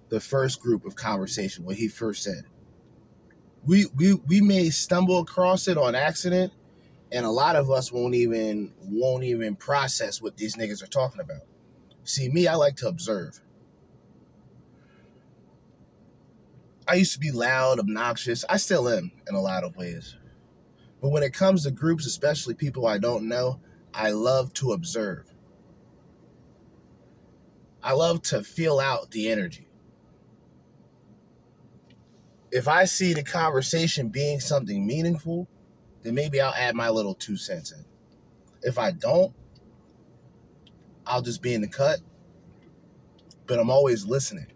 the 0.09 0.21
first 0.21 0.61
group 0.61 0.85
of 0.85 0.95
conversation 0.95 1.65
what 1.65 1.77
he 1.77 1.89
first 1.89 2.23
said. 2.23 2.45
We 3.65 3.87
we 3.97 4.15
we 4.27 4.41
may 4.41 4.71
stumble 4.71 5.21
across 5.21 5.69
it 5.69 5.79
on 5.79 5.95
accident, 5.95 6.53
and 7.13 7.25
a 7.25 7.31
lot 7.31 7.57
of 7.57 7.71
us 7.71 7.93
won't 7.93 8.15
even 8.15 8.73
won't 8.81 9.25
even 9.25 9.55
process 9.57 10.21
what 10.21 10.37
these 10.37 10.57
niggas 10.57 10.83
are 10.83 10.89
talking 10.89 11.21
about. 11.21 11.43
See, 12.05 12.29
me, 12.29 12.49
I 12.49 12.55
like 12.57 12.77
to 12.77 12.89
observe. 12.89 13.41
I 16.89 16.95
used 16.95 17.13
to 17.13 17.21
be 17.21 17.31
loud, 17.31 17.79
obnoxious. 17.79 18.45
I 18.49 18.57
still 18.57 18.89
am 18.89 19.13
in 19.29 19.35
a 19.35 19.41
lot 19.41 19.63
of 19.63 19.77
ways. 19.77 20.17
But 21.01 21.11
when 21.11 21.23
it 21.23 21.33
comes 21.33 21.65
to 21.65 21.71
groups, 21.71 22.07
especially 22.07 22.55
people 22.55 22.87
I 22.87 22.99
don't 22.99 23.29
know, 23.29 23.61
I 23.95 24.11
love 24.11 24.53
to 24.55 24.73
observe. 24.73 25.33
I 27.83 27.93
love 27.93 28.23
to 28.23 28.45
feel 28.45 28.81
out 28.81 29.11
the 29.11 29.31
energy. 29.31 29.69
If 32.51 32.69
I 32.69 32.85
see 32.85 33.15
the 33.15 33.25
conversation 33.25 34.09
being 34.09 34.41
something 34.41 34.87
meaningful, 34.87 35.49
then 36.03 36.15
maybe 36.15 36.41
I'll 36.41 36.55
add 36.55 36.75
my 36.75 36.91
little 36.91 37.15
two 37.15 37.37
cents 37.37 37.73
in. 37.73 37.85
If 38.63 38.79
I 38.79 38.93
don't, 38.93 39.35
I'll 41.07 41.23
just 41.23 41.43
be 41.43 41.55
in 41.55 41.63
the 41.63 41.69
cut. 41.69 42.01
But 43.47 43.59
I'm 43.59 43.71
always 43.71 44.07
listening 44.07 44.47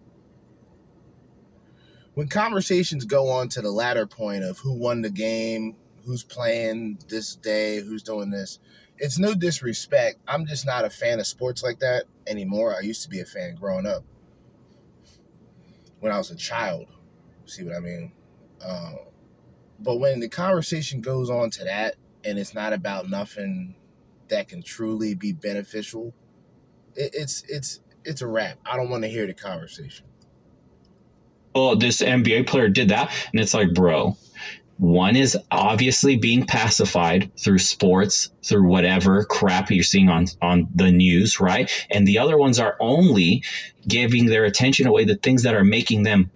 when 2.17 2.29
conversations 2.29 3.05
go 3.05 3.29
on 3.29 3.49
to 3.51 3.61
the 3.61 3.71
latter 3.71 4.07
point 4.07 4.43
of 4.43 4.59
who 4.59 4.73
won 4.73 5.03
the 5.03 5.11
game, 5.11 5.77
who's 6.07 6.25
playing 6.25 6.99
this 7.09 7.37
day, 7.37 7.81
who's 7.81 8.03
doing 8.03 8.31
this, 8.31 8.59
it's 8.99 9.19
no 9.19 9.35
disrespect. 9.35 10.19
I'm 10.27 10.47
just 10.47 10.67
not 10.67 10.85
a 10.85 10.91
fan 10.91 11.21
of 11.21 11.27
sports 11.27 11.63
like 11.63 11.79
that 11.81 12.05
anymore. 12.27 12.75
I 12.75 12.81
used 12.81 13.03
to 13.03 13.09
be 13.09 13.21
a 13.21 13.25
fan 13.25 13.55
growing 13.55 13.87
up 13.87 14.05
when 16.01 16.13
I 16.13 16.19
was 16.19 16.31
a 16.31 16.37
child. 16.37 16.87
See 17.47 17.65
what 17.65 17.77
I 17.77 17.81
mean? 17.81 18.13
Um, 18.65 18.99
but 19.79 19.97
when 19.97 20.21
the 20.21 20.29
conversation 20.29 21.01
goes 21.01 21.31
on 21.31 21.51
to 21.51 21.65
that 21.65 21.97
and 22.25 22.39
it's 22.39 22.55
not 22.55 22.73
about 22.73 23.09
nothing 23.09 23.77
that 24.29 24.49
can 24.49 24.63
truly 24.63 25.15
be 25.15 25.33
beneficial, 25.33 26.15
it, 26.95 27.11
it's 27.15 27.45
it's 27.49 27.81
it's 28.05 28.23
a 28.23 28.27
wrap. 28.27 28.59
I 28.65 28.77
don't 28.77 28.89
want 28.89 29.03
to 29.05 29.09
hear 29.09 29.27
the 29.27 29.35
conversation 29.35 30.07
oh, 31.57 31.75
this 31.75 32.03
NBA 32.03 32.47
player 32.47 32.69
did 32.69 32.91
that. 32.91 33.11
And 33.33 33.41
it's 33.41 33.55
like, 33.55 33.73
bro, 33.73 34.17
one 34.79 35.17
is 35.17 35.37
obviously 35.51 36.17
being 36.17 36.45
pacified 36.45 37.31
through 37.39 37.59
sports, 37.59 38.31
through 38.45 38.69
whatever 38.69 39.25
crap 39.25 39.71
you're 39.71 39.83
seeing 39.83 40.09
on, 40.09 40.27
on 40.43 40.69
the 40.75 40.91
news, 40.91 41.41
right? 41.41 41.71
And 41.91 42.07
the 42.07 42.19
other 42.19 42.37
ones 42.37 42.59
are 42.59 42.77
only 42.81 43.43
giving 43.89 44.27
their 44.27 44.45
attention 44.45 44.87
away 44.87 45.05
to 45.07 45.17
things 45.17 45.43
that 45.45 45.55
are 45.55 45.65
making 45.65 46.03
them 46.03 46.31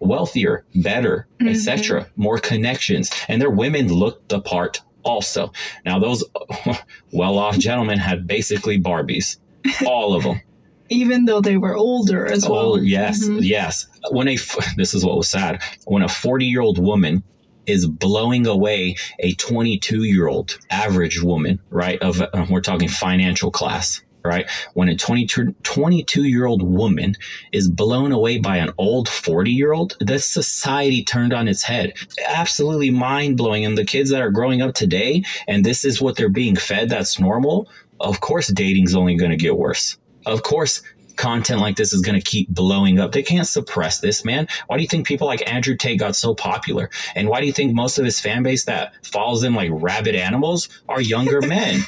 wealthier, 0.00 0.64
better, 0.76 1.26
mm-hmm. 1.40 1.48
etc., 1.48 2.08
more 2.16 2.38
connections. 2.38 3.10
And 3.28 3.42
their 3.42 3.50
women 3.50 3.92
look 3.92 4.26
the 4.28 4.40
part 4.40 4.80
also. 5.02 5.52
Now, 5.84 5.98
those 5.98 6.24
well 7.12 7.38
off 7.38 7.58
gentlemen 7.58 7.98
had 7.98 8.26
basically 8.26 8.80
Barbies, 8.80 9.36
all 9.84 10.14
of 10.14 10.22
them 10.22 10.40
even 10.88 11.24
though 11.24 11.40
they 11.40 11.56
were 11.56 11.76
older 11.76 12.26
as 12.26 12.46
oh, 12.46 12.52
well. 12.52 12.82
Yes, 12.82 13.24
mm-hmm. 13.24 13.40
yes. 13.42 13.86
When 14.10 14.28
a 14.28 14.38
this 14.76 14.94
is 14.94 15.04
what 15.04 15.16
was 15.16 15.28
sad 15.28 15.62
when 15.86 16.02
a 16.02 16.08
forty 16.08 16.46
year 16.46 16.60
old 16.60 16.78
woman 16.78 17.22
is 17.68 17.86
blowing 17.86 18.46
away 18.46 18.96
a 19.20 19.34
22 19.34 20.04
year 20.04 20.28
old 20.28 20.58
average 20.70 21.22
woman, 21.22 21.60
right? 21.70 22.00
Of 22.00 22.20
uh, 22.20 22.46
we're 22.50 22.60
talking 22.60 22.88
financial 22.88 23.50
class, 23.50 24.02
right? 24.24 24.48
When 24.74 24.88
a 24.88 24.96
22, 24.96 25.54
22 25.62 26.24
year 26.24 26.46
old 26.46 26.62
woman 26.62 27.14
is 27.52 27.68
blown 27.68 28.12
away 28.12 28.38
by 28.38 28.56
an 28.56 28.72
old 28.78 29.08
40 29.08 29.50
year 29.50 29.72
old, 29.72 29.96
this 30.00 30.26
society 30.26 31.04
turned 31.04 31.32
on 31.32 31.48
its 31.48 31.62
head. 31.62 31.94
Absolutely 32.26 32.90
mind 32.90 33.36
blowing. 33.36 33.64
And 33.64 33.76
the 33.76 33.84
kids 33.84 34.10
that 34.10 34.22
are 34.22 34.30
growing 34.30 34.62
up 34.62 34.74
today, 34.74 35.22
and 35.46 35.64
this 35.64 35.84
is 35.84 36.00
what 36.00 36.16
they're 36.16 36.28
being 36.28 36.56
fed, 36.56 36.88
that's 36.88 37.20
normal. 37.20 37.68
Of 38.00 38.20
course, 38.20 38.48
dating's 38.48 38.94
only 38.94 39.16
going 39.16 39.32
to 39.32 39.36
get 39.36 39.56
worse 39.56 39.98
of 40.28 40.42
course, 40.42 40.82
content 41.18 41.60
like 41.60 41.76
this 41.76 41.92
is 41.92 42.00
going 42.00 42.18
to 42.18 42.24
keep 42.24 42.48
blowing 42.48 42.98
up. 42.98 43.12
They 43.12 43.22
can't 43.22 43.46
suppress 43.46 44.00
this, 44.00 44.24
man. 44.24 44.48
Why 44.68 44.76
do 44.78 44.82
you 44.82 44.88
think 44.88 45.06
people 45.06 45.26
like 45.26 45.46
Andrew 45.50 45.76
Tate 45.76 45.98
got 45.98 46.16
so 46.16 46.34
popular? 46.34 46.88
And 47.14 47.28
why 47.28 47.40
do 47.40 47.46
you 47.46 47.52
think 47.52 47.74
most 47.74 47.98
of 47.98 48.04
his 48.06 48.18
fan 48.18 48.42
base 48.42 48.64
that 48.64 48.94
follows 49.04 49.42
him 49.42 49.54
like 49.54 49.70
rabid 49.72 50.14
animals 50.14 50.68
are 50.88 51.02
younger 51.02 51.40
men? 51.46 51.80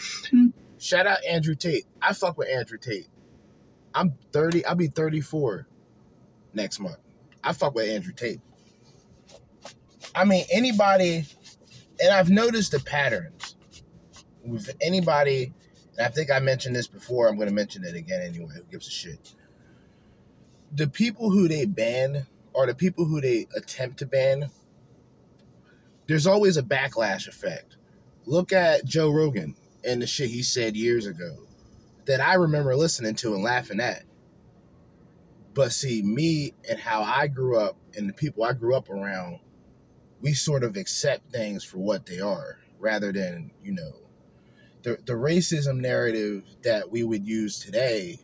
Shout 0.79 1.07
out 1.07 1.19
Andrew 1.27 1.55
Tate. 1.55 1.87
I 2.03 2.13
fuck 2.13 2.37
with 2.37 2.49
Andrew 2.49 2.79
Tate. 2.79 3.09
I'm 3.95 4.13
30, 4.33 4.67
I'll 4.67 4.75
be 4.75 4.89
34 4.89 5.67
next 6.55 6.81
month. 6.81 6.99
I 7.43 7.53
fuck 7.53 7.75
with 7.75 7.89
Andrew 7.89 8.13
Tate. 8.13 8.41
I 10.15 10.25
mean, 10.25 10.45
anybody, 10.53 11.25
and 12.03 12.13
I've 12.13 12.31
noticed 12.31 12.73
the 12.73 12.81
patterns 12.81 13.57
with 14.45 14.71
anybody 14.81 15.45
and 15.45 15.55
I 16.01 16.09
think 16.09 16.31
I 16.31 16.39
mentioned 16.39 16.77
this 16.77 16.87
before. 16.87 17.29
I'm 17.29 17.37
going 17.37 17.49
to 17.49 17.55
mention 17.55 17.85
it 17.85 17.95
again 17.95 18.23
anyway. 18.23 18.55
Who 18.55 18.63
gives 18.71 18.89
a 18.89 18.91
shit? 18.91 19.35
The 20.73 20.87
people 20.87 21.31
who 21.31 21.49
they 21.49 21.65
ban 21.65 22.27
or 22.53 22.67
the 22.67 22.75
people 22.75 23.05
who 23.05 23.21
they 23.21 23.49
attempt 23.57 23.99
to 23.99 24.07
ban, 24.07 24.51
there's 26.07 26.27
always 26.27 26.57
a 26.57 26.63
backlash 26.63 27.29
effect. 27.29 27.77
Look 28.27 28.53
at 28.53 28.85
Joe 28.85 29.11
Rogan 29.11 29.57
and 29.85 30.01
the 30.01 30.07
shit 30.07 30.31
he 30.31 30.43
said 30.43 30.77
years 30.77 31.07
ago 31.07 31.39
that 32.07 32.21
I 32.21 32.35
remember 32.35 32.77
listening 32.77 33.15
to 33.17 33.35
and 33.35 33.43
laughing 33.43 33.81
at. 33.81 34.05
But 35.55 35.73
see, 35.73 36.03
me 36.03 36.55
and 36.69 36.79
how 36.79 37.03
I 37.03 37.27
grew 37.27 37.59
up 37.59 37.77
and 37.97 38.09
the 38.09 38.13
people 38.13 38.45
I 38.45 38.53
grew 38.53 38.75
up 38.75 38.89
around, 38.89 39.41
we 40.21 40.33
sort 40.33 40.65
of 40.65 40.77
accept 40.77 41.33
things 41.33 41.65
for 41.65 41.79
what 41.79 42.07
they 42.07 42.21
are 42.21 42.59
rather 42.79 43.13
than, 43.13 43.51
you 43.63 43.73
know, 43.73 43.93
the, 44.83 44.99
the 45.05 45.13
racism 45.13 45.81
narrative 45.81 46.45
that 46.63 46.91
we 46.91 47.05
would 47.05 47.27
use 47.27 47.59
today, 47.59 48.19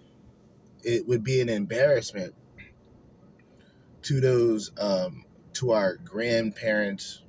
it 0.82 1.06
would 1.06 1.22
be 1.22 1.40
an 1.40 1.48
embarrassment 1.48 2.34
to 4.02 4.20
those, 4.20 4.72
um, 4.78 5.24
to 5.54 5.72
our 5.72 5.96
grandparents, 5.96 7.22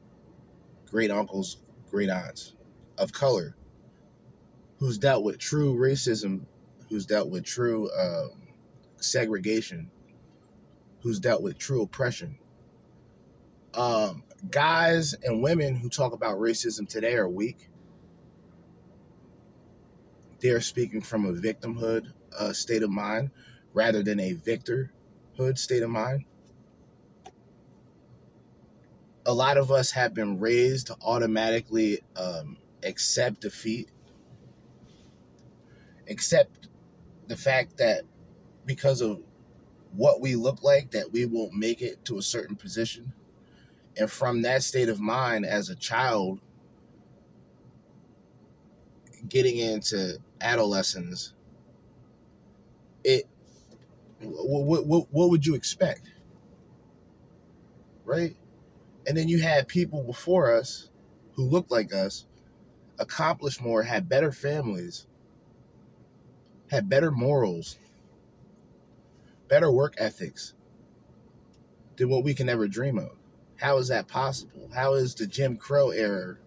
great 0.85 1.11
uncles, 1.11 1.57
great 1.89 2.09
aunts 2.09 2.53
of 2.97 3.11
color 3.11 3.55
who's 4.79 4.97
dealt 4.97 5.23
with 5.23 5.37
true 5.39 5.75
racism, 5.75 6.41
who's 6.89 7.05
dealt 7.05 7.29
with 7.29 7.43
true 7.43 7.89
um, 7.99 8.31
segregation, 8.97 9.89
who's 11.01 11.19
dealt 11.19 11.41
with 11.41 11.57
true 11.57 11.81
oppression. 11.81 12.37
Um, 13.73 14.23
guys 14.49 15.15
and 15.23 15.41
women 15.41 15.75
who 15.75 15.89
talk 15.89 16.13
about 16.13 16.37
racism 16.37 16.87
today 16.87 17.15
are 17.15 17.29
weak 17.29 17.69
they're 20.39 20.61
speaking 20.61 21.01
from 21.01 21.25
a 21.25 21.33
victimhood 21.33 22.11
uh, 22.37 22.53
state 22.53 22.83
of 22.83 22.89
mind 22.89 23.31
rather 23.73 24.03
than 24.03 24.19
a 24.19 24.33
victorhood 24.35 25.57
state 25.57 25.83
of 25.83 25.89
mind. 25.89 26.25
A 29.25 29.33
lot 29.33 29.57
of 29.57 29.71
us 29.71 29.91
have 29.91 30.13
been 30.13 30.39
raised 30.39 30.87
to 30.87 30.95
automatically 31.01 31.99
um, 32.15 32.57
accept 32.83 33.41
defeat, 33.41 33.89
accept 36.09 36.69
the 37.27 37.35
fact 37.35 37.77
that 37.77 38.03
because 38.65 39.01
of 39.01 39.19
what 39.93 40.21
we 40.21 40.35
look 40.35 40.63
like, 40.63 40.91
that 40.91 41.11
we 41.11 41.25
won't 41.25 41.53
make 41.53 41.81
it 41.81 42.03
to 42.05 42.17
a 42.17 42.21
certain 42.21 42.55
position. 42.55 43.11
And 43.97 44.09
from 44.09 44.43
that 44.43 44.63
state 44.63 44.89
of 44.89 44.99
mind 44.99 45.45
as 45.45 45.69
a 45.69 45.75
child, 45.75 46.39
getting 49.27 49.57
into 49.57 50.19
adolescents, 50.41 51.33
it 53.03 53.27
what, 54.19 54.85
what, 54.85 55.07
what 55.11 55.29
would 55.29 55.45
you 55.45 55.55
expect? 55.55 56.09
Right? 58.05 58.35
And 59.05 59.15
then 59.17 59.27
you 59.27 59.39
had 59.39 59.67
people 59.67 60.03
before 60.03 60.53
us 60.53 60.89
who 61.33 61.43
looked 61.43 61.71
like 61.71 61.93
us, 61.93 62.25
accomplished 62.99 63.61
more, 63.61 63.83
had 63.83 64.09
better 64.09 64.31
families, 64.31 65.07
had 66.71 66.89
better 66.89 67.11
morals, 67.11 67.77
better 69.47 69.71
work 69.71 69.95
ethics 69.97 70.53
than 71.97 72.09
what 72.09 72.23
we 72.23 72.33
can 72.33 72.49
ever 72.49 72.67
dream 72.67 72.97
of. 72.97 73.11
How 73.57 73.77
is 73.77 73.87
that 73.89 74.07
possible? 74.07 74.69
How 74.73 74.95
is 74.95 75.15
the 75.15 75.27
Jim 75.27 75.57
Crow 75.57 75.91
era, 75.91 76.37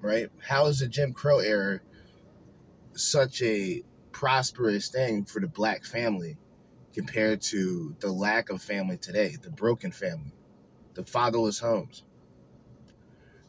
right? 0.00 0.30
How 0.40 0.66
is 0.66 0.80
the 0.80 0.88
Jim 0.88 1.12
Crow 1.12 1.38
era 1.38 1.80
such 2.92 3.42
a 3.42 3.82
prosperous 4.12 4.88
thing 4.88 5.24
for 5.24 5.40
the 5.40 5.48
black 5.48 5.84
family 5.84 6.36
compared 6.94 7.40
to 7.40 7.94
the 8.00 8.10
lack 8.10 8.50
of 8.50 8.62
family 8.62 8.96
today, 8.96 9.36
the 9.40 9.50
broken 9.50 9.92
family, 9.92 10.32
the 10.94 11.04
fatherless 11.04 11.60
homes, 11.60 12.04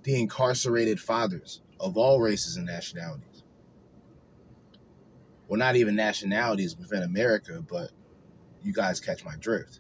the 0.04 0.20
incarcerated 0.20 1.00
fathers 1.00 1.62
of 1.80 1.98
all 1.98 2.20
races 2.20 2.58
and 2.58 2.66
nationalities? 2.66 3.44
Well, 5.48 5.58
not 5.58 5.76
even 5.76 5.96
nationalities 5.96 6.78
within 6.78 7.02
America, 7.02 7.64
but 7.68 7.90
you 8.62 8.72
guys 8.72 9.00
catch 9.00 9.26
my 9.26 9.36
drift. 9.38 9.80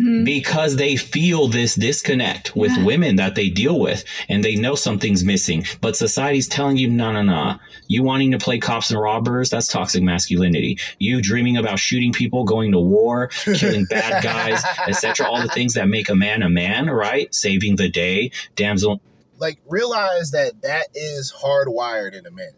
Mhm. 0.00 0.24
because 0.24 0.76
they 0.76 0.96
feel 0.96 1.48
this 1.48 1.74
disconnect 1.74 2.56
with 2.56 2.72
Yeah. 2.74 2.84
women 2.84 3.16
that 3.16 3.34
they 3.34 3.50
deal 3.50 3.78
with 3.78 4.04
and 4.28 4.42
they 4.42 4.56
know 4.56 4.74
something's 4.74 5.22
missing 5.22 5.64
but 5.82 5.96
society's 5.96 6.48
telling 6.48 6.78
you 6.78 6.88
no 6.88 7.12
no 7.12 7.20
no 7.22 7.56
you 7.88 8.02
wanting 8.02 8.30
to 8.30 8.38
play 8.38 8.58
cops 8.58 8.90
and 8.90 8.98
robbers 8.98 9.50
that's 9.50 9.68
toxic 9.68 10.02
masculinity 10.02 10.78
you 10.98 11.20
dreaming 11.20 11.58
about 11.58 11.78
shooting 11.78 12.10
people 12.10 12.44
going 12.44 12.72
to 12.72 12.80
war 12.80 13.28
killing 13.54 13.84
bad 13.84 14.22
guys 14.22 14.62
etc 14.88 15.26
all 15.28 15.42
the 15.42 15.48
things 15.48 15.74
that 15.74 15.86
make 15.88 16.08
a 16.08 16.14
man 16.14 16.42
a 16.42 16.48
man 16.48 16.88
right 16.88 17.32
saving 17.34 17.76
the 17.76 17.88
day 17.88 18.30
damsel 18.56 19.00
like 19.38 19.58
realize 19.68 20.30
that 20.30 20.62
that 20.62 20.86
is 20.94 21.34
hardwired 21.44 22.14
in 22.14 22.24
a 22.26 22.30
man. 22.30 22.52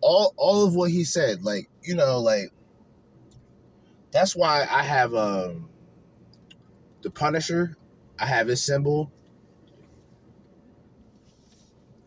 All 0.00 0.32
all 0.38 0.66
of 0.66 0.74
what 0.74 0.90
he 0.90 1.04
said, 1.04 1.42
like 1.44 1.68
you 1.82 1.94
know, 1.94 2.18
like 2.18 2.50
that's 4.10 4.34
why 4.34 4.66
I 4.70 4.82
have 4.82 5.14
um 5.14 5.68
the 7.04 7.10
Punisher. 7.10 7.76
I 8.18 8.26
have 8.26 8.48
his 8.48 8.62
symbol 8.62 9.12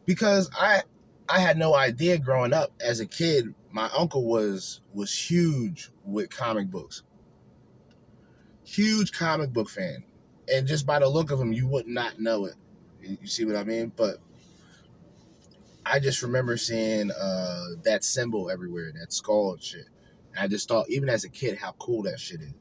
because 0.05 0.49
I 0.57 0.81
I 1.29 1.39
had 1.39 1.57
no 1.57 1.75
idea 1.75 2.17
growing 2.17 2.53
up 2.53 2.71
as 2.81 2.99
a 2.99 3.05
kid. 3.05 3.53
My 3.71 3.89
uncle 3.95 4.25
was 4.25 4.81
was 4.93 5.13
huge 5.13 5.89
with 6.03 6.29
comic 6.29 6.69
books, 6.69 7.03
huge 8.65 9.12
comic 9.12 9.51
book 9.51 9.69
fan, 9.69 10.03
and 10.51 10.67
just 10.67 10.86
by 10.86 10.99
the 10.99 11.07
look 11.07 11.31
of 11.31 11.39
him, 11.39 11.53
you 11.53 11.67
would 11.67 11.88
not 11.88 12.19
know 12.19 12.45
it. 12.45 12.55
You 13.01 13.27
see 13.27 13.45
what 13.45 13.55
I 13.55 13.63
mean? 13.63 13.91
But 13.95 14.17
I 15.86 15.99
just 15.99 16.21
remember 16.21 16.57
seeing 16.57 17.12
uh, 17.12 17.63
that 17.83 18.03
symbol 18.03 18.49
everywhere, 18.49 18.91
that 18.99 19.13
skull 19.13 19.53
and 19.53 19.63
shit. 19.63 19.86
And 20.31 20.39
I 20.39 20.47
just 20.47 20.67
thought, 20.67 20.89
even 20.89 21.07
as 21.10 21.23
a 21.23 21.29
kid, 21.29 21.57
how 21.57 21.73
cool 21.73 22.03
that 22.03 22.19
shit 22.19 22.41
is. 22.41 22.53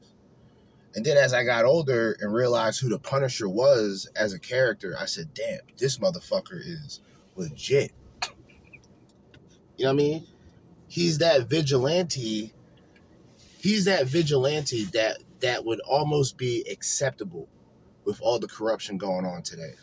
And 0.97 1.05
then 1.05 1.15
as 1.15 1.33
I 1.33 1.45
got 1.45 1.63
older 1.63 2.17
and 2.19 2.33
realized 2.33 2.81
who 2.81 2.89
the 2.89 2.99
Punisher 2.99 3.47
was 3.47 4.09
as 4.17 4.33
a 4.33 4.39
character, 4.39 4.97
I 4.99 5.05
said, 5.05 5.33
damn, 5.33 5.61
this 5.77 5.99
motherfucker 5.99 6.59
is 6.59 6.99
legit. 7.37 7.93
You 9.77 9.85
know 9.85 9.93
what 9.93 9.93
I 9.93 9.93
mean? 9.93 10.27
He's 10.89 11.19
that 11.19 11.47
vigilante. 11.47 12.53
He's 13.59 13.85
that 13.85 14.07
vigilante 14.07 14.83
that 14.85 15.19
that 15.39 15.63
would 15.63 15.79
almost 15.81 16.37
be 16.37 16.65
acceptable 16.69 17.47
with 18.03 18.19
all 18.19 18.39
the 18.39 18.47
corruption 18.47 18.97
going 18.97 19.25
on 19.25 19.43
today 19.43 19.75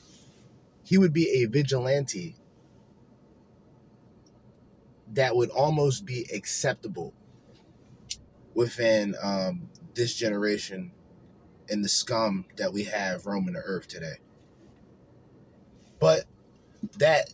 he 0.85 0.98
would 0.98 1.12
be 1.12 1.42
a 1.42 1.46
vigilante 1.46 2.37
that 5.12 5.35
would 5.35 5.50
almost 5.50 6.05
be 6.05 6.27
acceptable 6.33 7.12
within 8.55 9.14
um, 9.22 9.68
this 9.94 10.14
generation 10.14 10.92
and 11.70 11.85
the 11.85 11.88
scum 11.88 12.44
that 12.57 12.72
we 12.72 12.85
have 12.85 13.27
roaming 13.27 13.55
the 13.55 13.61
earth 13.61 13.88
today. 13.88 14.16
But 15.98 16.24
that 16.98 17.31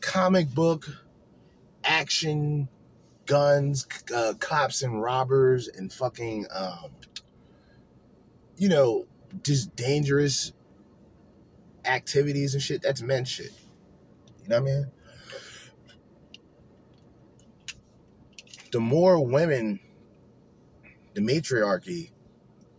comic 0.00 0.54
book 0.54 0.86
action, 1.84 2.68
guns, 3.26 3.86
uh, 4.14 4.34
cops 4.38 4.82
and 4.82 5.00
robbers, 5.00 5.68
and 5.68 5.92
fucking, 5.92 6.46
um, 6.54 6.90
you 8.56 8.68
know, 8.68 9.06
just 9.42 9.74
dangerous 9.76 10.52
activities 11.84 12.54
and 12.54 12.62
shit, 12.62 12.82
that's 12.82 13.02
men 13.02 13.24
shit. 13.24 13.52
You 14.42 14.48
know 14.48 14.60
what 14.60 14.70
I 14.70 14.74
mean? 14.74 14.86
The 18.70 18.80
more 18.80 19.24
women, 19.24 19.80
the 21.14 21.20
matriarchy 21.22 22.12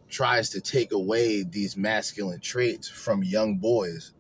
tries 0.09 0.49
to 0.51 0.61
take 0.61 0.91
away 0.91 1.43
these 1.43 1.77
masculine 1.77 2.39
traits 2.41 2.87
from 2.89 3.23
young 3.23 3.57
boys, 3.57 4.13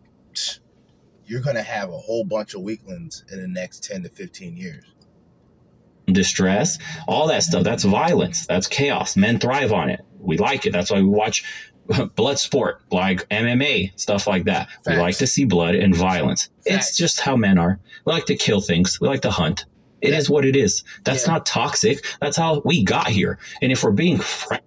you're 1.25 1.41
going 1.41 1.55
to 1.55 1.61
have 1.63 1.89
a 1.89 1.97
whole 1.97 2.23
bunch 2.23 2.53
of 2.53 2.61
weaklings 2.61 3.23
in 3.31 3.41
the 3.41 3.47
next 3.47 3.83
10 3.83 4.03
to 4.03 4.09
15 4.09 4.55
years. 4.57 4.85
distress 6.07 6.79
all 7.07 7.27
that 7.27 7.43
stuff 7.43 7.63
that's 7.63 7.83
violence 7.83 8.47
that's 8.47 8.67
chaos. 8.67 9.15
Men 9.15 9.37
thrive 9.39 9.71
on 9.71 9.89
it. 9.89 10.01
We 10.19 10.37
like 10.37 10.65
it 10.65 10.73
that's 10.73 10.89
why 10.89 10.97
we 11.01 11.07
watch 11.09 11.43
blood 12.15 12.39
sport 12.39 12.81
like 12.91 13.27
mma 13.29 13.91
stuff 13.99 14.25
like 14.27 14.45
that. 14.45 14.69
We 14.87 14.95
like 14.95 15.17
to 15.17 15.27
see 15.27 15.45
blood 15.45 15.75
and 15.75 15.95
violence. 15.95 16.49
Facts. 16.67 16.89
it's 16.89 16.97
just 16.97 17.19
how 17.19 17.35
men 17.35 17.57
are. 17.59 17.79
We 18.05 18.13
like 18.13 18.25
to 18.25 18.35
kill 18.35 18.61
things 18.61 18.99
we 18.99 19.07
like 19.07 19.21
to 19.21 19.31
hunt. 19.31 19.65
It 20.01 20.13
is 20.13 20.29
Yeah. 20.29 20.33
what 20.33 20.45
it 20.45 20.55
is. 20.55 20.83
That's 21.03 21.25
Yeah. 21.27 21.33
not 21.33 21.45
toxic 21.45 22.03
that's 22.19 22.37
how 22.37 22.61
we 22.65 22.83
got 22.83 23.07
here. 23.09 23.37
And 23.61 23.71
if 23.71 23.83
we're 23.83 23.91
being 23.91 24.17
frank 24.17 24.63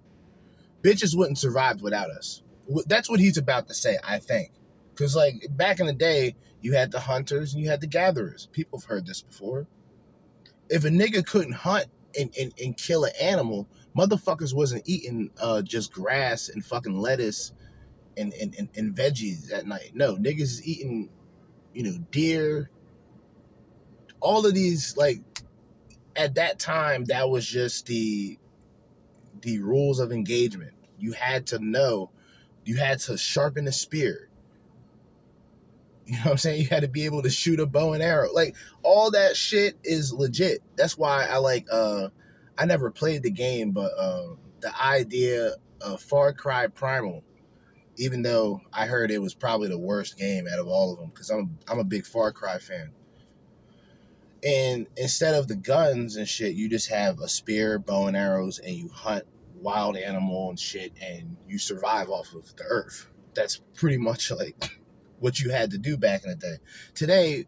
bitches 0.83 1.17
wouldn't 1.17 1.39
survive 1.39 1.81
without 1.81 2.11
us. 2.11 2.43
That's 2.85 3.09
what 3.09 3.19
he's 3.19 3.37
about 3.37 3.67
to 3.69 3.73
say, 3.73 3.97
I 4.03 4.19
think. 4.19 4.51
Because, 4.91 5.15
like, 5.15 5.47
back 5.51 5.79
in 5.79 5.87
the 5.87 5.93
day, 5.93 6.35
you 6.61 6.73
had 6.73 6.91
the 6.91 6.99
hunters 6.99 7.53
and 7.53 7.63
you 7.63 7.69
had 7.69 7.81
the 7.81 7.87
gatherers. 7.87 8.47
People 8.51 8.79
have 8.79 8.85
heard 8.85 9.07
this 9.07 9.21
before. 9.21 9.67
If 10.69 10.85
a 10.85 10.89
nigga 10.89 11.25
couldn't 11.25 11.53
hunt 11.53 11.87
and, 12.17 12.33
and, 12.39 12.53
and 12.63 12.77
kill 12.77 13.05
an 13.05 13.11
animal, 13.19 13.67
motherfuckers 13.97 14.53
wasn't 14.53 14.83
eating 14.85 15.31
uh, 15.41 15.61
just 15.61 15.91
grass 15.91 16.49
and 16.49 16.63
fucking 16.63 16.97
lettuce 16.97 17.53
and, 18.17 18.33
and, 18.33 18.55
and, 18.57 18.69
and 18.75 18.95
veggies 18.95 19.51
at 19.51 19.65
night. 19.65 19.91
No, 19.93 20.15
niggas 20.15 20.41
is 20.41 20.67
eating, 20.67 21.09
you 21.73 21.83
know, 21.83 21.97
deer. 22.11 22.69
All 24.21 24.45
of 24.45 24.53
these, 24.53 24.95
like, 24.95 25.21
at 26.15 26.35
that 26.35 26.59
time, 26.59 27.05
that 27.05 27.29
was 27.29 27.45
just 27.45 27.87
the 27.87 28.37
the 29.41 29.59
rules 29.59 29.99
of 29.99 30.11
engagement. 30.11 30.72
You 31.03 31.11
had 31.11 31.47
to 31.47 31.59
know, 31.59 32.11
you 32.63 32.77
had 32.77 32.99
to 33.01 33.17
sharpen 33.17 33.65
the 33.65 33.73
spear. 33.73 34.29
You 36.05 36.13
know 36.13 36.21
what 36.23 36.31
I'm 36.31 36.37
saying? 36.37 36.61
You 36.61 36.67
had 36.67 36.83
to 36.83 36.87
be 36.87 37.03
able 37.03 37.21
to 37.23 37.29
shoot 37.29 37.59
a 37.59 37.65
bow 37.65 37.91
and 37.91 38.01
arrow. 38.01 38.31
Like 38.33 38.55
all 38.83 39.11
that 39.11 39.35
shit 39.35 39.77
is 39.83 40.13
legit. 40.13 40.61
That's 40.77 40.97
why 40.97 41.25
I 41.25 41.37
like 41.37 41.67
uh 41.71 42.07
I 42.57 42.65
never 42.65 42.89
played 42.89 43.23
the 43.23 43.31
game, 43.31 43.71
but 43.71 43.91
uh 43.97 44.35
the 44.61 44.71
idea 44.81 45.55
of 45.81 46.01
Far 46.01 46.31
Cry 46.31 46.67
Primal, 46.67 47.21
even 47.97 48.21
though 48.21 48.61
I 48.71 48.85
heard 48.85 49.11
it 49.11 49.21
was 49.21 49.33
probably 49.33 49.67
the 49.67 49.77
worst 49.77 50.17
game 50.17 50.47
out 50.47 50.59
of 50.59 50.67
all 50.67 50.93
of 50.93 50.99
them, 50.99 51.09
because 51.09 51.29
I'm 51.29 51.57
I'm 51.67 51.79
a 51.79 51.83
big 51.83 52.05
Far 52.05 52.31
Cry 52.31 52.59
fan. 52.59 52.91
And 54.45 54.87
instead 54.97 55.35
of 55.35 55.47
the 55.47 55.55
guns 55.55 56.17
and 56.17 56.27
shit, 56.27 56.53
you 56.53 56.69
just 56.69 56.89
have 56.89 57.19
a 57.19 57.29
spear, 57.29 57.79
bow 57.79 58.07
and 58.07 58.17
arrows, 58.17 58.59
and 58.59 58.75
you 58.75 58.89
hunt 58.89 59.23
wild 59.63 59.97
animal 59.97 60.49
and 60.49 60.59
shit, 60.59 60.91
and 61.01 61.35
you 61.47 61.57
survive 61.57 62.09
off 62.09 62.33
of 62.35 62.55
the 62.57 62.63
earth. 62.65 63.07
That's 63.33 63.61
pretty 63.73 63.97
much 63.97 64.29
like 64.29 64.79
what 65.19 65.39
you 65.39 65.49
had 65.49 65.71
to 65.71 65.77
do 65.77 65.97
back 65.97 66.23
in 66.23 66.29
the 66.31 66.35
day. 66.35 66.57
Today, 66.93 67.45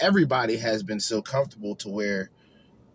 everybody 0.00 0.56
has 0.56 0.82
been 0.82 1.00
so 1.00 1.22
comfortable 1.22 1.76
to 1.76 1.88
where 1.88 2.30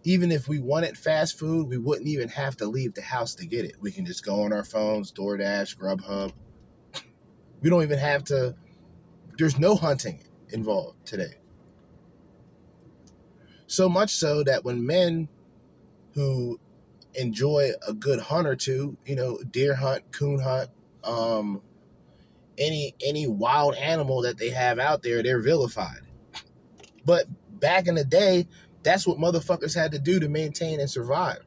even 0.04 0.32
if 0.32 0.48
we 0.48 0.60
wanted 0.60 0.98
fast 0.98 1.38
food, 1.38 1.68
we 1.68 1.78
wouldn't 1.78 2.08
even 2.08 2.28
have 2.30 2.58
to 2.58 2.66
leave 2.66 2.94
the 2.96 3.02
house 3.02 3.36
to 3.36 3.46
get 3.46 3.66
it. 3.66 3.76
We 3.80 3.92
can 3.92 4.06
just 4.06 4.26
go 4.26 4.44
on 4.44 4.52
our 4.52 4.64
phones, 4.64 5.12
DoorDash, 5.12 5.78
Grubhub. 5.78 6.34
We 7.62 7.70
don't 7.70 7.84
even 7.84 8.00
have 8.00 8.24
to. 8.26 8.56
There's 9.38 9.60
no 9.60 9.76
hunting 9.76 10.24
involved 10.50 11.06
today. 11.06 11.36
So 13.68 13.88
much 13.88 14.16
so 14.16 14.44
that 14.44 14.66
when 14.66 14.86
men 14.86 15.30
who 16.14 16.60
enjoy 17.16 17.72
a 17.88 17.94
good 17.94 18.20
hunt 18.20 18.48
or 18.48 18.56
two, 18.56 18.98
you 19.06 19.16
know, 19.16 19.40
deer 19.52 19.76
hunt, 19.76 20.12
coon 20.12 20.40
hunt, 20.40 20.70
um, 21.04 21.62
any 22.58 22.96
any 23.04 23.28
wild 23.28 23.76
animal 23.76 24.22
that 24.22 24.38
they 24.38 24.50
have 24.50 24.80
out 24.80 25.04
there, 25.04 25.24
they're 25.24 25.42
vilified. 25.42 26.02
But 27.06 27.26
back 27.60 27.88
in 27.88 27.96
the 27.96 28.06
day, 28.06 28.48
that's 28.84 29.08
what 29.08 29.18
motherfuckers 29.18 29.76
had 29.76 29.92
to 29.94 30.00
do 30.00 30.20
to 30.20 30.30
maintain 30.30 30.80
and 30.80 30.90
survive. 30.90 31.40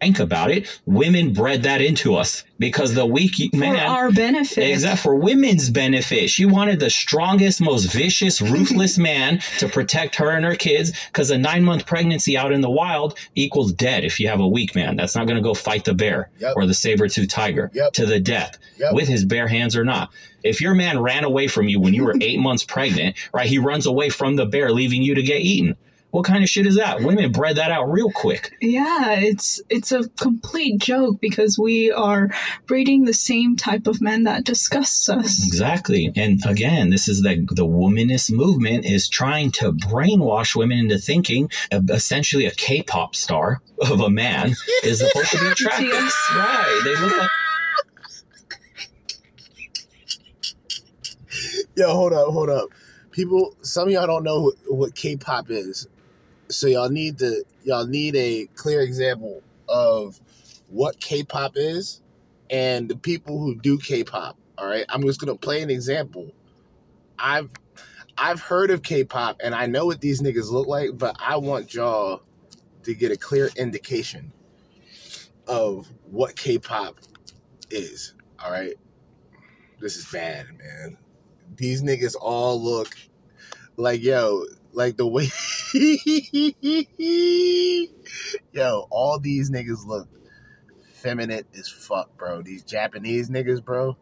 Think 0.00 0.18
about 0.18 0.50
it. 0.50 0.80
Women 0.86 1.32
bred 1.34 1.62
that 1.64 1.82
into 1.82 2.14
us 2.14 2.44
because 2.58 2.94
the 2.94 3.04
weak 3.04 3.34
For 3.50 3.56
man. 3.56 3.76
our 3.76 4.10
benefit. 4.10 4.70
Exactly 4.70 4.96
for 5.02 5.14
women's 5.14 5.68
benefit. 5.68 6.30
She 6.30 6.46
wanted 6.46 6.80
the 6.80 6.88
strongest, 6.88 7.60
most 7.60 7.92
vicious, 7.92 8.40
ruthless 8.42 8.96
man 8.96 9.40
to 9.58 9.68
protect 9.68 10.16
her 10.16 10.30
and 10.30 10.44
her 10.46 10.54
kids 10.56 10.92
because 11.08 11.30
a 11.30 11.36
nine 11.36 11.64
month 11.64 11.84
pregnancy 11.84 12.36
out 12.36 12.50
in 12.50 12.62
the 12.62 12.70
wild 12.70 13.18
equals 13.34 13.72
dead 13.72 14.04
if 14.04 14.18
you 14.18 14.28
have 14.28 14.40
a 14.40 14.48
weak 14.48 14.74
man. 14.74 14.96
That's 14.96 15.14
not 15.14 15.26
going 15.26 15.36
to 15.36 15.42
go 15.42 15.52
fight 15.54 15.84
the 15.84 15.92
bear 15.94 16.30
Yep. 16.38 16.54
or 16.56 16.66
the 16.66 16.74
saber 16.74 17.06
tooth 17.08 17.28
tiger 17.28 17.70
Yep. 17.74 17.92
to 17.92 18.06
the 18.06 18.20
death 18.20 18.56
Yep. 18.78 18.94
with 18.94 19.06
his 19.08 19.26
bare 19.26 19.48
hands 19.48 19.76
or 19.76 19.84
not. 19.84 20.10
If 20.42 20.62
your 20.62 20.74
man 20.74 20.98
ran 21.00 21.24
away 21.24 21.46
from 21.46 21.68
you 21.68 21.78
when 21.78 21.92
you 21.92 22.04
were 22.04 22.14
eight 22.22 22.38
months 22.40 22.64
pregnant, 22.64 23.16
right, 23.34 23.46
he 23.48 23.58
runs 23.58 23.84
away 23.84 24.08
from 24.08 24.36
the 24.36 24.46
bear, 24.46 24.72
leaving 24.72 25.02
you 25.02 25.14
to 25.14 25.22
get 25.22 25.42
eaten. 25.42 25.76
What 26.10 26.24
kind 26.24 26.42
of 26.42 26.48
shit 26.48 26.66
is 26.66 26.76
that? 26.76 27.02
Women 27.02 27.30
bred 27.30 27.56
that 27.56 27.70
out 27.70 27.90
real 27.90 28.10
quick. 28.10 28.56
Yeah, 28.60 29.12
it's 29.12 29.62
it's 29.68 29.92
a 29.92 30.08
complete 30.10 30.80
joke 30.80 31.20
because 31.20 31.58
we 31.58 31.92
are 31.92 32.30
breeding 32.66 33.04
the 33.04 33.14
same 33.14 33.56
type 33.56 33.86
of 33.86 34.00
men 34.00 34.24
that 34.24 34.44
disgusts 34.44 35.08
us. 35.08 35.46
Exactly. 35.46 36.12
And 36.16 36.44
again, 36.46 36.90
this 36.90 37.08
is 37.08 37.22
the 37.22 37.46
the 37.50 37.66
womanist 37.66 38.32
movement 38.32 38.86
is 38.86 39.08
trying 39.08 39.52
to 39.52 39.72
brainwash 39.72 40.56
women 40.56 40.78
into 40.78 40.98
thinking 40.98 41.50
uh, 41.70 41.80
essentially 41.90 42.46
a 42.46 42.50
K-pop 42.50 43.14
star 43.14 43.62
of 43.80 44.00
a 44.00 44.10
man 44.10 44.54
is 44.82 44.98
supposed 44.98 45.30
to 45.30 45.38
be 45.38 45.46
attractive. 45.50 45.88
Yes. 45.88 46.30
Right. 46.34 46.80
They 46.84 47.00
look 47.00 47.16
like 47.18 47.30
Yo, 51.76 51.94
hold 51.94 52.12
up, 52.12 52.26
hold 52.28 52.50
up. 52.50 52.68
People, 53.10 53.54
some 53.62 53.88
of 53.88 53.92
y'all 53.92 54.06
don't 54.06 54.24
know 54.24 54.42
what, 54.42 54.54
what 54.66 54.94
K-pop 54.94 55.50
is, 55.50 55.86
so 56.50 56.66
y'all 56.66 56.90
need 56.90 57.18
to 57.18 57.44
y'all 57.64 57.86
need 57.86 58.16
a 58.16 58.46
clear 58.54 58.80
example 58.82 59.42
of 59.68 60.20
what 60.68 61.00
K-pop 61.00 61.52
is 61.56 62.02
and 62.50 62.88
the 62.88 62.96
people 62.96 63.38
who 63.38 63.54
do 63.56 63.78
K-pop. 63.78 64.36
All 64.58 64.66
right, 64.66 64.84
I'm 64.88 65.02
just 65.02 65.20
gonna 65.20 65.36
play 65.36 65.62
an 65.62 65.70
example. 65.70 66.32
I've 67.18 67.50
I've 68.18 68.40
heard 68.40 68.70
of 68.70 68.82
K-pop 68.82 69.40
and 69.42 69.54
I 69.54 69.66
know 69.66 69.86
what 69.86 70.00
these 70.00 70.20
niggas 70.20 70.50
look 70.50 70.66
like, 70.66 70.90
but 70.98 71.16
I 71.18 71.36
want 71.36 71.74
y'all 71.74 72.22
to 72.82 72.94
get 72.94 73.12
a 73.12 73.16
clear 73.16 73.50
indication 73.56 74.32
of 75.46 75.88
what 76.10 76.36
K-pop 76.36 76.96
is. 77.70 78.14
All 78.42 78.50
right, 78.50 78.74
this 79.80 79.96
is 79.96 80.06
bad, 80.10 80.46
man 80.58 80.96
these 81.56 81.82
niggas 81.82 82.16
all 82.20 82.62
look 82.62 82.96
like 83.76 84.02
yo, 84.02 84.44
like 84.72 84.96
the 84.96 85.06
way 85.06 85.28
yo, 88.52 88.86
all 88.90 89.18
these 89.18 89.50
niggas 89.50 89.86
look 89.86 90.08
feminine 90.92 91.44
as 91.58 91.68
fuck, 91.68 92.16
bro. 92.16 92.42
These 92.42 92.64
Japanese 92.64 93.30
niggas, 93.30 93.64
bro, 93.64 93.96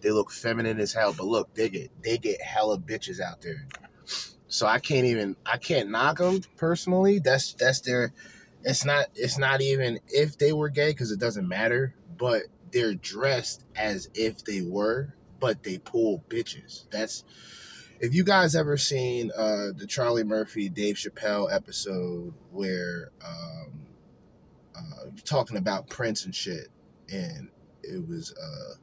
they 0.00 0.10
look 0.10 0.30
feminine 0.30 0.78
as 0.78 0.92
hell. 0.92 1.14
But 1.16 1.26
look, 1.26 1.54
they 1.54 1.68
get 1.68 1.90
they 2.02 2.18
get 2.18 2.40
hella 2.40 2.78
bitches 2.78 3.20
out 3.20 3.42
there. 3.42 3.66
So 4.48 4.66
I 4.66 4.78
can't 4.78 5.06
even 5.06 5.36
I 5.46 5.58
can't 5.58 5.90
knock 5.90 6.18
them 6.18 6.42
personally. 6.56 7.18
That's 7.18 7.54
that's 7.54 7.80
their. 7.80 8.12
It's 8.62 8.84
not 8.84 9.06
it's 9.14 9.38
not 9.38 9.60
even 9.60 10.00
if 10.08 10.38
they 10.38 10.52
were 10.52 10.68
gay 10.68 10.90
because 10.90 11.10
it 11.10 11.20
doesn't 11.20 11.48
matter. 11.48 11.94
But 12.16 12.42
they're 12.70 12.94
dressed 12.94 13.64
as 13.76 14.08
if 14.14 14.44
they 14.44 14.62
were, 14.62 15.14
but 15.40 15.62
they 15.62 15.78
pull 15.78 16.24
bitches. 16.28 16.88
That's 16.90 17.24
if 18.00 18.14
you 18.14 18.24
guys 18.24 18.54
ever 18.54 18.76
seen 18.76 19.30
uh 19.36 19.68
the 19.76 19.86
Charlie 19.86 20.24
Murphy 20.24 20.68
Dave 20.68 20.96
Chappelle 20.96 21.52
episode 21.52 22.32
where 22.50 23.10
um 23.24 23.72
uh 24.76 25.10
talking 25.24 25.56
about 25.56 25.88
Prince 25.88 26.24
and 26.24 26.34
shit 26.34 26.68
and 27.12 27.48
it 27.82 28.06
was 28.08 28.34
uh 28.34 28.74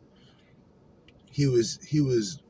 he 1.31 1.47
was 1.47 1.79
he 1.85 2.01
was 2.01 2.41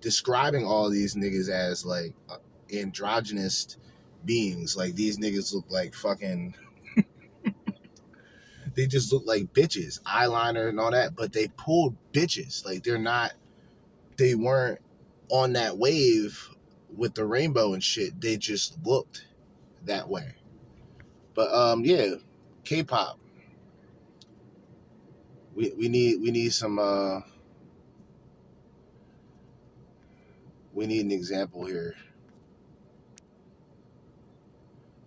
describing 0.00 0.64
all 0.64 0.90
these 0.90 1.14
niggas 1.14 1.48
as 1.48 1.84
like 1.84 2.14
uh, 2.28 2.36
androgynous 2.72 3.76
beings. 4.24 4.76
Like 4.76 4.94
these 4.94 5.18
niggas 5.18 5.54
look 5.54 5.66
like 5.68 5.94
fucking 5.94 6.54
they 8.74 8.86
just 8.86 9.12
look 9.12 9.24
like 9.26 9.52
bitches 9.52 10.00
eyeliner 10.02 10.68
and 10.68 10.78
all 10.78 10.90
that 10.90 11.16
but 11.16 11.32
they 11.32 11.48
pulled 11.48 11.96
bitches. 12.12 12.64
Like 12.64 12.82
they're 12.82 12.98
not 12.98 13.32
they 14.16 14.34
weren't 14.34 14.80
on 15.30 15.54
that 15.54 15.78
wave 15.78 16.48
with 16.96 17.14
the 17.14 17.24
rainbow 17.24 17.74
and 17.74 17.82
shit 17.82 18.20
they 18.20 18.36
just 18.36 18.76
looked 18.84 19.26
that 19.84 20.08
way. 20.08 20.34
But 21.34 21.52
um 21.52 21.84
yeah 21.84 22.14
k-pop. 22.64 23.18
We, 25.54 25.72
we 25.78 25.88
need 25.88 26.20
we 26.20 26.30
need 26.30 26.52
some 26.52 26.78
uh 26.78 27.20
we 30.72 30.86
need 30.86 31.04
an 31.04 31.12
example 31.12 31.64
here. 31.66 31.94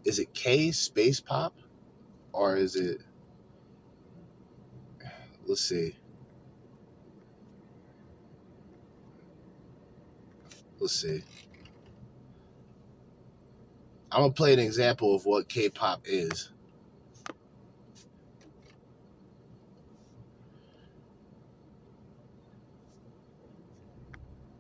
Is 0.06 0.20
it 0.20 0.34
k 0.34 0.72
space 0.72 1.20
pop? 1.20 1.54
Or 2.32 2.56
is 2.56 2.76
it 2.76 3.02
let's 5.46 5.62
see 5.62 5.96
let's 10.80 10.94
see. 10.94 11.24
I'm 14.12 14.22
gonna 14.22 14.34
play 14.34 14.54
an 14.54 14.60
example 14.60 15.16
of 15.16 15.26
what 15.26 15.50
k-pop 15.50 16.02
is. 16.06 16.52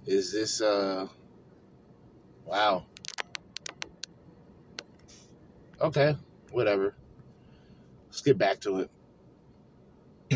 Is 0.05 0.31
this 0.31 0.61
uh 0.61 1.07
wow. 2.45 2.85
Okay 5.81 6.15
whatever. 6.51 6.95
Let's 8.07 8.21
get 8.21 8.37
back 8.37 8.59
to 8.61 8.79
it. 8.79 8.89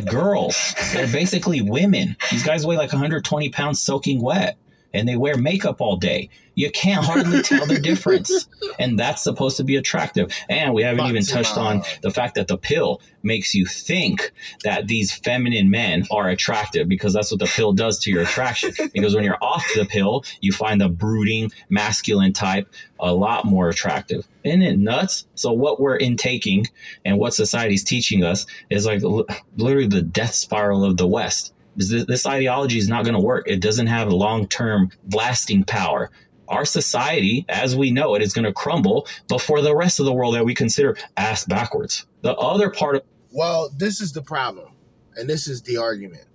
Girls. 0.05 0.73
They're 0.93 1.07
basically 1.07 1.61
women. 1.61 2.15
These 2.29 2.43
guys 2.43 2.65
weigh 2.65 2.77
like 2.77 2.93
120 2.93 3.49
pounds 3.49 3.81
soaking 3.81 4.21
wet 4.21 4.57
and 4.93 5.07
they 5.07 5.15
wear 5.15 5.37
makeup 5.37 5.81
all 5.81 5.97
day. 5.97 6.29
You 6.55 6.69
can't 6.69 7.03
hardly 7.03 7.41
tell 7.41 7.65
the 7.65 7.79
difference. 7.79 8.47
And 8.79 8.97
that's 8.97 9.21
supposed 9.21 9.57
to 9.57 9.63
be 9.63 9.75
attractive. 9.75 10.33
And 10.49 10.73
we 10.73 10.81
haven't 10.81 11.05
even 11.05 11.23
touched 11.23 11.57
on 11.57 11.83
the 12.01 12.09
fact 12.09 12.35
that 12.35 12.47
the 12.47 12.57
pill 12.57 13.01
makes 13.21 13.53
you 13.53 13.65
think 13.65 14.31
that 14.63 14.87
these 14.87 15.11
feminine 15.11 15.69
men 15.69 16.07
are 16.09 16.29
attractive 16.29 16.87
because 16.87 17.13
that's 17.13 17.31
what 17.31 17.39
the 17.39 17.45
pill 17.45 17.73
does 17.73 17.99
to 17.99 18.11
your 18.11 18.23
attraction. 18.23 18.71
because 18.93 19.13
when 19.13 19.23
you're 19.23 19.37
off 19.41 19.65
the 19.75 19.85
pill, 19.85 20.23
you 20.39 20.51
find 20.51 20.81
the 20.81 20.89
brooding 20.89 21.51
masculine 21.69 22.33
type 22.33 22.67
a 22.99 23.13
lot 23.13 23.45
more 23.45 23.69
attractive. 23.69 24.27
Isn't 24.43 24.61
it 24.61 24.79
nuts? 24.79 25.27
So 25.35 25.51
what 25.51 25.79
we're 25.79 25.97
intaking 25.97 26.67
and 27.05 27.17
what 27.19 27.33
society's 27.33 27.83
teaching 27.83 28.23
us 28.23 28.45
is 28.69 28.85
like 28.85 29.01
li- 29.01 29.25
literally 29.57 29.87
the 29.87 30.01
death 30.01 30.33
spiral 30.33 30.83
of 30.83 30.97
the 30.97 31.07
West. 31.07 31.53
This, 31.75 32.25
ideology 32.25 32.77
is 32.77 32.89
not 32.89 33.03
going 33.03 33.15
to 33.15 33.21
work. 33.21 33.47
It 33.47 33.61
doesn't 33.61 33.87
have 33.87 34.11
long-term 34.11 34.91
lasting 35.11 35.63
power. 35.63 36.11
Our 36.47 36.65
society, 36.65 37.45
as 37.47 37.77
we 37.77 37.91
know 37.91 38.15
it, 38.15 38.21
is 38.21 38.33
going 38.33 38.45
to 38.45 38.53
crumble 38.53 39.07
before 39.29 39.61
the 39.61 39.75
rest 39.75 39.99
of 39.99 40.05
the 40.05 40.13
world 40.13 40.35
that 40.35 40.43
we 40.43 40.53
consider 40.53 40.97
ass 41.15 41.45
backwards. 41.45 42.05
The 42.21 42.35
other 42.35 42.69
part 42.69 42.97
of 42.97 43.03
Well, 43.31 43.69
this 43.77 44.01
is 44.01 44.11
the 44.11 44.21
problem, 44.21 44.73
and 45.15 45.29
this 45.29 45.47
is 45.47 45.61
the 45.61 45.77
argument. 45.77 46.25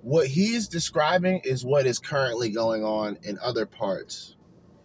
What 0.00 0.28
he 0.28 0.54
is 0.54 0.66
describing 0.66 1.42
is 1.44 1.62
what 1.62 1.84
is 1.84 1.98
currently 1.98 2.48
going 2.48 2.82
on 2.84 3.18
in 3.22 3.38
other 3.42 3.66
parts 3.66 4.36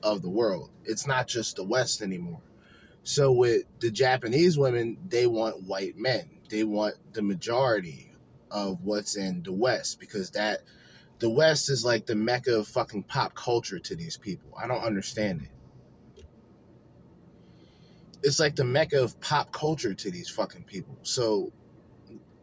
of 0.03 0.21
the 0.21 0.29
world. 0.29 0.71
It's 0.83 1.07
not 1.07 1.27
just 1.27 1.55
the 1.55 1.63
West 1.63 2.01
anymore. 2.01 2.41
So, 3.03 3.31
with 3.31 3.63
the 3.79 3.91
Japanese 3.91 4.57
women, 4.57 4.97
they 5.07 5.25
want 5.25 5.63
white 5.63 5.97
men, 5.97 6.29
they 6.49 6.63
want 6.65 6.95
the 7.13 7.21
majority 7.21 8.05
of 8.51 8.81
what's 8.83 9.15
in 9.15 9.43
the 9.43 9.53
West 9.53 9.99
because 9.99 10.31
that 10.31 10.61
the 11.19 11.29
West 11.29 11.69
is 11.69 11.85
like 11.85 12.05
the 12.05 12.15
mecca 12.15 12.57
of 12.57 12.67
fucking 12.67 13.03
pop 13.03 13.33
culture 13.35 13.79
to 13.79 13.95
these 13.95 14.17
people. 14.17 14.53
I 14.61 14.67
don't 14.67 14.83
understand 14.83 15.43
it. 15.43 15.49
It's 18.23 18.39
like 18.39 18.55
the 18.55 18.65
mecca 18.65 19.01
of 19.01 19.19
pop 19.21 19.51
culture 19.51 19.93
to 19.93 20.11
these 20.11 20.29
fucking 20.29 20.63
people. 20.63 20.97
So 21.03 21.51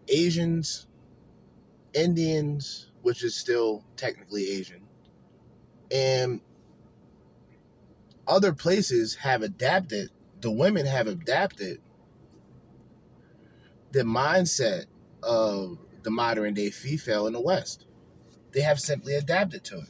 Asians, 0.08 0.86
Indians, 1.94 2.90
which 3.02 3.24
is 3.24 3.34
still 3.34 3.84
technically 3.96 4.48
Asian, 4.48 4.82
and 5.90 6.40
other 8.26 8.52
places 8.52 9.14
have 9.16 9.42
adapted, 9.42 10.10
the 10.40 10.50
women 10.50 10.86
have 10.86 11.06
adapted 11.06 11.80
the 13.92 14.02
mindset 14.02 14.86
of 15.22 15.78
the 16.02 16.10
modern 16.10 16.54
day 16.54 16.70
female 16.70 17.26
in 17.26 17.32
the 17.32 17.40
West. 17.40 17.86
They 18.52 18.60
have 18.60 18.80
simply 18.80 19.14
adapted 19.14 19.64
to 19.64 19.78
it. 19.78 19.88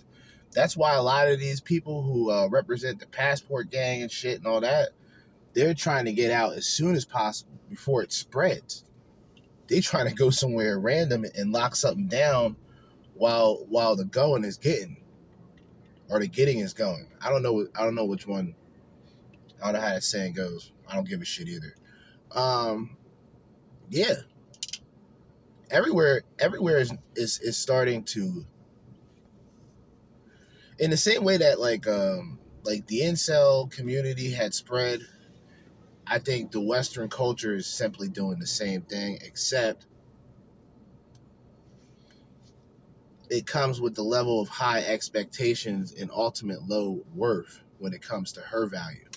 That's 0.52 0.76
why 0.76 0.94
a 0.94 1.02
lot 1.02 1.28
of 1.28 1.40
these 1.40 1.60
people 1.60 2.02
who 2.02 2.30
uh, 2.30 2.48
represent 2.48 3.00
the 3.00 3.06
passport 3.06 3.70
gang 3.70 4.02
and 4.02 4.10
shit 4.10 4.38
and 4.38 4.46
all 4.46 4.60
that, 4.60 4.90
they're 5.54 5.74
trying 5.74 6.04
to 6.04 6.12
get 6.12 6.30
out 6.30 6.54
as 6.54 6.66
soon 6.66 6.94
as 6.94 7.04
possible 7.04 7.58
before 7.68 8.02
it 8.02 8.12
spreads. 8.12 8.84
they 9.68 9.80
trying 9.80 10.08
to 10.08 10.14
go 10.14 10.30
somewhere 10.30 10.78
random 10.78 11.24
and 11.36 11.52
lock 11.52 11.74
something 11.74 12.08
down 12.08 12.56
while 13.14 13.64
while 13.68 13.96
the 13.96 14.04
going 14.04 14.44
is 14.44 14.56
getting 14.58 15.02
or 16.10 16.20
the 16.20 16.28
getting 16.28 16.58
is 16.58 16.74
going. 16.74 17.08
I 17.22 17.30
don't 17.30 17.42
know. 17.42 17.66
I 17.74 17.84
don't 17.84 17.94
know 17.94 18.04
which 18.04 18.26
one. 18.26 18.54
I 19.62 19.66
don't 19.66 19.74
know 19.74 19.80
how 19.80 19.94
that 19.94 20.04
saying 20.04 20.34
goes. 20.34 20.72
I 20.88 20.94
don't 20.94 21.08
give 21.08 21.22
a 21.22 21.24
shit 21.24 21.48
either. 21.48 21.74
Um, 22.32 22.96
yeah. 23.90 24.14
Everywhere, 25.72 26.22
everywhere 26.38 26.78
is 26.78 26.92
is 27.16 27.40
is 27.40 27.56
starting 27.56 28.04
to. 28.04 28.44
In 30.78 30.90
the 30.90 30.96
same 30.98 31.24
way 31.24 31.38
that 31.38 31.58
like 31.58 31.88
um 31.88 32.38
like 32.62 32.86
the 32.86 33.00
incel 33.00 33.70
community 33.70 34.30
had 34.30 34.52
spread, 34.52 35.00
I 36.06 36.18
think 36.18 36.52
the 36.52 36.60
Western 36.60 37.08
culture 37.08 37.56
is 37.56 37.66
simply 37.66 38.08
doing 38.08 38.38
the 38.38 38.46
same 38.46 38.82
thing, 38.82 39.18
except 39.22 39.86
it 43.30 43.46
comes 43.46 43.80
with 43.80 43.94
the 43.94 44.02
level 44.02 44.42
of 44.42 44.48
high 44.48 44.80
expectations 44.80 45.94
and 45.98 46.10
ultimate 46.12 46.68
low 46.68 47.02
worth 47.14 47.60
when 47.78 47.94
it 47.94 48.02
comes 48.02 48.30
to 48.32 48.40
her 48.42 48.66
value. 48.66 49.08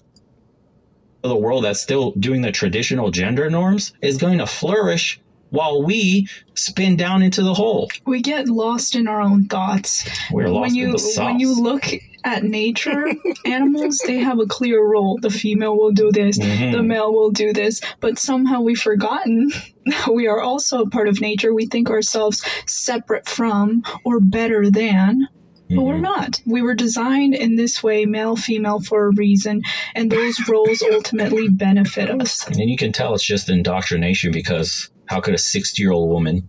The 1.22 1.36
world 1.36 1.66
that's 1.66 1.82
still 1.82 2.12
doing 2.12 2.41
the 2.41 2.51
traditional 2.51 3.12
gender 3.12 3.49
norms 3.49 3.91
is 4.01 4.18
going 4.18 4.38
to 4.38 4.47
flourish 4.47 5.20
while 5.49 5.83
we 5.83 6.27
spin 6.55 6.95
down 6.97 7.21
into 7.23 7.41
the 7.43 7.53
hole. 7.53 7.89
We 8.05 8.21
get 8.21 8.47
lost 8.47 8.95
in 8.95 9.07
our 9.07 9.21
own 9.21 9.45
thoughts. 9.45 10.07
We're 10.31 10.49
lost 10.49 10.61
when 10.61 10.75
you 10.75 10.85
in 10.87 10.91
the 10.93 10.99
sauce. 10.99 11.17
when 11.25 11.39
you 11.39 11.61
look 11.61 11.85
at 12.23 12.43
nature, 12.43 13.05
animals 13.45 14.01
they 14.07 14.17
have 14.17 14.39
a 14.39 14.45
clear 14.47 14.83
role. 14.83 15.19
The 15.21 15.29
female 15.29 15.77
will 15.77 15.91
do 15.91 16.11
this, 16.11 16.37
Mhm. 16.39 16.71
the 16.71 16.83
male 16.83 17.13
will 17.13 17.31
do 17.31 17.53
this, 17.53 17.79
but 17.99 18.17
somehow 18.17 18.61
we've 18.61 18.79
forgotten 18.79 19.51
that 19.85 20.11
we 20.13 20.27
are 20.27 20.41
also 20.41 20.81
a 20.81 20.89
part 20.89 21.07
of 21.07 21.21
nature. 21.21 21.53
We 21.53 21.67
think 21.67 21.89
ourselves 21.89 22.43
separate 22.65 23.27
from 23.29 23.83
or 24.03 24.19
better 24.19 24.69
than. 24.71 25.27
But 25.67 25.81
we're 25.81 25.95
Mhm. 25.95 26.01
not. 26.01 26.41
We 26.45 26.61
were 26.61 26.75
designed 26.75 27.33
in 27.33 27.55
this 27.55 27.81
way, 27.81 28.05
male, 28.05 28.35
female, 28.35 28.79
for 28.81 29.07
a 29.07 29.11
reason, 29.15 29.63
and 29.95 30.11
those 30.11 30.47
roles 30.47 30.83
ultimately 30.93 31.47
benefit 31.49 32.09
us. 32.11 32.45
And 32.47 32.69
you 32.69 32.77
can 32.77 32.91
tell 32.91 33.15
it's 33.15 33.23
just 33.23 33.49
indoctrination 33.49 34.31
because 34.31 34.91
how 35.08 35.22
could 35.22 35.34
a 35.34 35.39
60 35.39 35.82
year 35.82 35.91
old 35.91 36.10
woman 36.10 36.47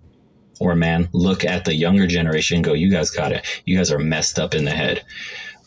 or 0.61 0.73
a 0.73 0.77
man 0.77 1.09
look 1.13 1.45
at 1.45 1.65
the 1.65 1.75
younger 1.75 2.07
generation 2.07 2.57
and 2.57 2.65
go, 2.65 2.73
You 2.73 2.91
guys 2.91 3.11
got 3.11 3.33
it. 3.33 3.47
You 3.65 3.77
guys 3.77 3.91
are 3.91 3.99
messed 3.99 4.39
up 4.39 4.55
in 4.55 4.65
the 4.65 4.71
head. 4.71 5.05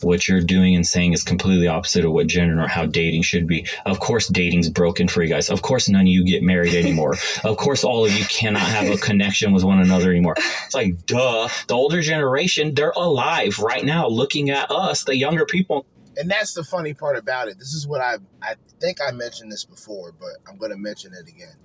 What 0.01 0.29
you're 0.29 0.39
doing 0.39 0.75
and 0.75 0.87
saying 0.87 1.11
is 1.11 1.23
completely 1.23 1.67
opposite 1.67 2.05
of 2.05 2.13
what 2.13 2.27
gender 2.27 2.61
or 2.61 2.69
how 2.69 2.85
dating 2.85 3.23
should 3.23 3.47
be. 3.47 3.67
Of 3.85 3.99
course, 3.99 4.29
dating's 4.29 4.69
broken 4.69 5.09
for 5.09 5.21
you 5.21 5.27
guys. 5.27 5.49
Of 5.49 5.61
course, 5.61 5.89
none 5.89 6.03
of 6.03 6.07
you 6.07 6.25
get 6.25 6.41
married 6.41 6.73
anymore. 6.73 7.17
of 7.43 7.57
course, 7.57 7.83
all 7.83 8.05
of 8.05 8.13
you 8.13 8.23
cannot 8.25 8.61
have 8.61 8.89
a 8.89 8.97
connection 8.97 9.51
with 9.51 9.65
one 9.65 9.81
another 9.81 10.09
anymore. 10.09 10.35
It's 10.65 10.73
like, 10.73 11.05
duh. 11.05 11.49
The 11.67 11.73
older 11.73 12.01
generation, 12.01 12.75
they're 12.75 12.93
alive 12.95 13.59
right 13.59 13.83
now 13.83 14.07
looking 14.07 14.49
at 14.49 14.71
us, 14.71 15.03
the 15.03 15.17
younger 15.17 15.45
people. 15.45 15.85
And 16.15 16.31
that's 16.31 16.53
the 16.53 16.63
funny 16.63 16.93
part 16.93 17.17
about 17.17 17.49
it. 17.49 17.59
This 17.59 17.73
is 17.73 17.85
what 17.85 17.99
I 17.99 18.17
I 18.41 18.55
think 18.79 18.99
I 19.05 19.11
mentioned 19.11 19.51
this 19.51 19.65
before, 19.65 20.13
but 20.17 20.29
I'm 20.49 20.57
going 20.57 20.71
to 20.71 20.77
mention 20.77 21.13
it 21.13 21.27
again. 21.27 21.55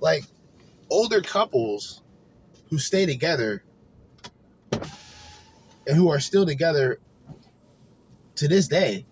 Like 0.00 0.24
older 0.90 1.20
couples 1.20 2.02
who 2.70 2.78
stay 2.78 3.06
together 3.06 3.62
and 4.72 5.96
who 5.96 6.08
are 6.08 6.20
still 6.20 6.46
together 6.46 6.98
to 8.36 8.48
this 8.48 8.68
day, 8.68 9.04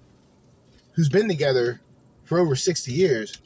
who's 0.93 1.09
been 1.09 1.29
together 1.29 1.81
for 2.25 2.39
over 2.39 2.57
60 2.57 2.93
years, 2.93 3.39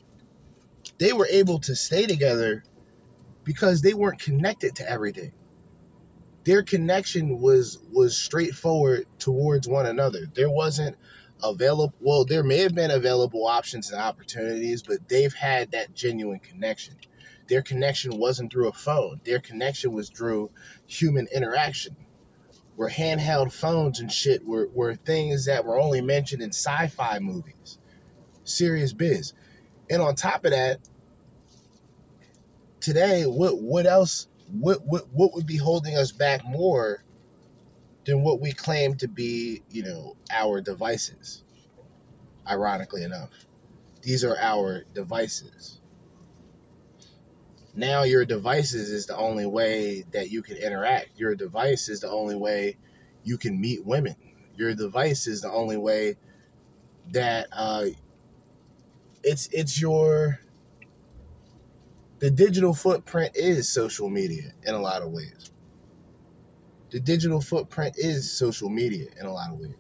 they 0.98 1.12
were 1.12 1.28
able 1.30 1.58
to 1.60 1.74
stay 1.74 2.06
together 2.06 2.64
because 3.44 3.80
they 3.80 3.94
weren't 3.94 4.20
connected 4.20 4.74
to 4.76 4.90
everything. 4.90 5.32
Their 6.44 6.62
connection 6.62 7.40
was 7.40 7.78
was 7.92 8.16
straightforward 8.16 9.04
towards 9.18 9.68
one 9.68 9.86
another. 9.86 10.20
There 10.34 10.50
wasn't 10.50 10.96
available 11.42 11.94
well 12.00 12.24
there 12.24 12.42
may 12.42 12.58
have 12.58 12.74
been 12.74 12.90
available 12.90 13.46
options 13.46 13.90
and 13.90 14.00
opportunities 14.00 14.82
but 14.82 14.96
they've 15.08 15.34
had 15.34 15.70
that 15.70 15.94
genuine 15.94 16.40
connection 16.40 16.94
their 17.48 17.62
connection 17.62 18.16
wasn't 18.18 18.50
through 18.50 18.68
a 18.68 18.72
phone 18.72 19.20
their 19.24 19.38
connection 19.38 19.92
was 19.92 20.10
through 20.10 20.50
human 20.86 21.26
interaction 21.34 21.94
where 22.76 22.88
handheld 22.88 23.52
phones 23.52 23.98
and 23.98 24.12
shit 24.12 24.46
were, 24.46 24.68
were 24.72 24.94
things 24.94 25.46
that 25.46 25.64
were 25.64 25.78
only 25.78 26.00
mentioned 26.00 26.42
in 26.42 26.50
sci-fi 26.50 27.18
movies 27.18 27.78
serious 28.44 28.92
biz 28.92 29.32
and 29.90 30.00
on 30.00 30.14
top 30.14 30.44
of 30.44 30.50
that 30.52 30.78
today 32.80 33.24
what 33.24 33.60
what 33.60 33.86
else 33.86 34.26
what 34.52 34.78
what, 34.86 35.02
what 35.12 35.34
would 35.34 35.46
be 35.46 35.56
holding 35.56 35.96
us 35.96 36.12
back 36.12 36.44
more 36.44 37.02
than 38.08 38.22
what 38.22 38.40
we 38.40 38.52
claim 38.52 38.94
to 38.94 39.06
be, 39.06 39.60
you 39.70 39.82
know, 39.82 40.16
our 40.32 40.62
devices. 40.62 41.42
Ironically 42.48 43.04
enough, 43.04 43.28
these 44.00 44.24
are 44.24 44.36
our 44.38 44.84
devices. 44.94 45.77
Now, 47.74 48.02
your 48.02 48.24
devices 48.24 48.90
is 48.90 49.06
the 49.06 49.16
only 49.16 49.46
way 49.46 50.04
that 50.12 50.30
you 50.30 50.42
can 50.42 50.56
interact. 50.56 51.10
Your 51.16 51.34
device 51.34 51.88
is 51.88 52.00
the 52.00 52.10
only 52.10 52.34
way 52.34 52.76
you 53.24 53.38
can 53.38 53.60
meet 53.60 53.84
women. 53.84 54.16
Your 54.56 54.74
device 54.74 55.26
is 55.26 55.42
the 55.42 55.50
only 55.50 55.76
way 55.76 56.16
that 57.12 57.46
uh, 57.52 57.86
it's 59.22 59.48
it's 59.52 59.80
your 59.80 60.40
the 62.18 62.30
digital 62.30 62.74
footprint 62.74 63.32
is 63.36 63.68
social 63.68 64.08
media 64.08 64.52
in 64.66 64.74
a 64.74 64.80
lot 64.80 65.02
of 65.02 65.12
ways 65.12 65.50
the 66.90 67.00
digital 67.00 67.40
footprint 67.40 67.94
is 67.98 68.30
social 68.30 68.68
media 68.68 69.06
in 69.20 69.26
a 69.26 69.32
lot 69.32 69.50
of 69.50 69.58
ways. 69.58 69.74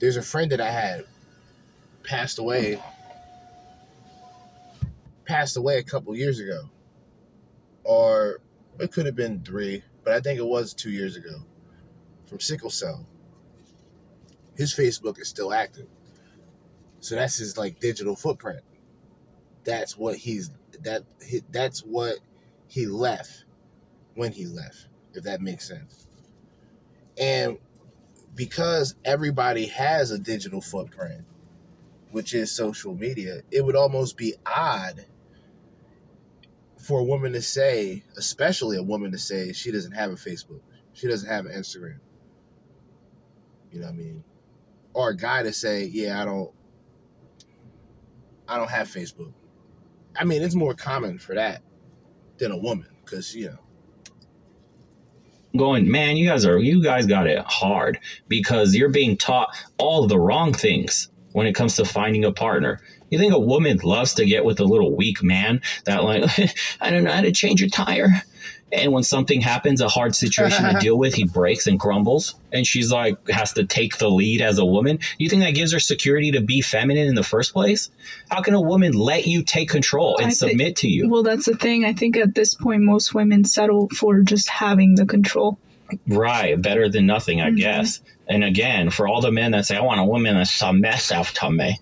There's 0.00 0.16
a 0.16 0.22
friend 0.22 0.50
that 0.50 0.60
I 0.60 0.70
had 0.70 1.04
passed 2.02 2.38
away 2.38 2.82
passed 5.32 5.56
away 5.56 5.78
a 5.78 5.82
couple 5.82 6.14
years 6.14 6.38
ago. 6.38 6.68
Or 7.84 8.40
it 8.78 8.92
could 8.92 9.06
have 9.06 9.16
been 9.16 9.42
3, 9.42 9.82
but 10.04 10.12
I 10.12 10.20
think 10.20 10.38
it 10.38 10.44
was 10.44 10.74
2 10.74 10.90
years 10.90 11.16
ago 11.16 11.42
from 12.26 12.38
sickle 12.38 12.70
cell. 12.70 13.06
His 14.56 14.74
Facebook 14.74 15.18
is 15.18 15.28
still 15.28 15.52
active. 15.52 15.86
So 17.00 17.14
that's 17.14 17.38
his 17.38 17.56
like 17.56 17.80
digital 17.80 18.14
footprint. 18.14 18.60
That's 19.64 19.96
what 19.96 20.16
he's 20.16 20.50
that 20.82 21.02
he, 21.24 21.42
that's 21.50 21.80
what 21.80 22.18
he 22.68 22.86
left 22.86 23.44
when 24.14 24.32
he 24.32 24.46
left 24.46 24.88
if 25.14 25.24
that 25.24 25.40
makes 25.40 25.66
sense. 25.66 26.06
And 27.18 27.58
because 28.34 28.94
everybody 29.04 29.66
has 29.66 30.10
a 30.10 30.18
digital 30.18 30.60
footprint, 30.60 31.24
which 32.10 32.34
is 32.34 32.52
social 32.52 32.94
media, 32.94 33.40
it 33.50 33.64
would 33.64 33.76
almost 33.76 34.16
be 34.16 34.34
odd 34.46 35.06
for 36.82 36.98
a 36.98 37.04
woman 37.04 37.32
to 37.32 37.40
say, 37.40 38.02
especially 38.16 38.76
a 38.76 38.82
woman 38.82 39.12
to 39.12 39.18
say 39.18 39.52
she 39.52 39.70
doesn't 39.70 39.92
have 39.92 40.10
a 40.10 40.16
Facebook, 40.16 40.60
she 40.92 41.06
doesn't 41.06 41.28
have 41.28 41.46
an 41.46 41.52
Instagram. 41.52 42.00
You 43.70 43.80
know 43.80 43.86
what 43.86 43.92
I 43.92 43.96
mean? 43.96 44.24
Or 44.92 45.10
a 45.10 45.16
guy 45.16 45.44
to 45.44 45.52
say, 45.52 45.84
"Yeah, 45.84 46.20
I 46.20 46.24
don't 46.24 46.50
I 48.48 48.58
don't 48.58 48.70
have 48.70 48.88
Facebook." 48.88 49.32
I 50.16 50.24
mean, 50.24 50.42
it's 50.42 50.56
more 50.56 50.74
common 50.74 51.18
for 51.18 51.36
that 51.36 51.62
than 52.38 52.50
a 52.50 52.58
woman 52.58 52.88
cuz, 53.04 53.34
you 53.34 53.46
know, 53.46 53.58
going, 55.56 55.88
man, 55.88 56.16
you 56.16 56.28
guys 56.28 56.44
are 56.44 56.58
you 56.58 56.82
guys 56.82 57.06
got 57.06 57.28
it 57.28 57.38
hard 57.46 58.00
because 58.26 58.74
you're 58.74 58.90
being 58.90 59.16
taught 59.16 59.56
all 59.78 60.06
the 60.08 60.18
wrong 60.18 60.52
things 60.52 61.11
when 61.32 61.46
it 61.46 61.54
comes 61.54 61.76
to 61.76 61.84
finding 61.84 62.24
a 62.24 62.32
partner. 62.32 62.80
You 63.10 63.18
think 63.18 63.34
a 63.34 63.38
woman 63.38 63.78
loves 63.82 64.14
to 64.14 64.24
get 64.24 64.44
with 64.44 64.58
a 64.60 64.64
little 64.64 64.94
weak 64.96 65.22
man 65.22 65.60
that 65.84 66.02
like 66.04 66.24
I 66.80 66.90
don't 66.90 67.04
know 67.04 67.12
how 67.12 67.20
to 67.20 67.32
change 67.32 67.62
a 67.62 67.68
tire. 67.68 68.22
And 68.74 68.90
when 68.90 69.02
something 69.02 69.42
happens, 69.42 69.82
a 69.82 69.88
hard 69.88 70.14
situation 70.16 70.64
to 70.64 70.78
deal 70.80 70.96
with, 70.96 71.12
he 71.12 71.24
breaks 71.24 71.66
and 71.66 71.78
crumbles, 71.78 72.36
and 72.52 72.66
she's 72.66 72.90
like 72.90 73.28
has 73.28 73.52
to 73.52 73.64
take 73.64 73.98
the 73.98 74.08
lead 74.08 74.40
as 74.40 74.56
a 74.56 74.64
woman. 74.64 74.98
You 75.18 75.28
think 75.28 75.42
that 75.42 75.50
gives 75.54 75.72
her 75.72 75.78
security 75.78 76.30
to 76.32 76.40
be 76.40 76.62
feminine 76.62 77.06
in 77.06 77.14
the 77.14 77.22
first 77.22 77.52
place? 77.52 77.90
How 78.30 78.40
can 78.40 78.54
a 78.54 78.60
woman 78.62 78.92
let 78.94 79.26
you 79.26 79.42
take 79.42 79.68
control 79.68 80.16
and 80.16 80.28
I 80.28 80.30
thi- 80.30 80.34
submit 80.36 80.76
to 80.76 80.88
you? 80.88 81.10
Well, 81.10 81.22
that's 81.22 81.44
the 81.44 81.54
thing. 81.54 81.84
I 81.84 81.92
think 81.92 82.16
at 82.16 82.34
this 82.34 82.54
point, 82.54 82.82
most 82.82 83.12
women 83.14 83.44
settle 83.44 83.88
for 83.90 84.20
just 84.22 84.48
having 84.48 84.94
the 84.94 85.04
control. 85.04 85.58
Right, 86.08 86.60
better 86.60 86.88
than 86.88 87.04
nothing, 87.04 87.42
I 87.42 87.50
Mhm. 87.50 87.58
guess. 87.58 88.00
And 88.28 88.44
again, 88.44 88.90
for 88.90 89.08
all 89.08 89.20
the 89.20 89.32
men 89.32 89.50
that 89.52 89.66
say, 89.66 89.76
I 89.76 89.82
want 89.82 90.00
a 90.00 90.04
woman 90.04 90.36
that's 90.36 90.50
submissive 90.50 91.32
to 91.34 91.50
me, 91.50 91.78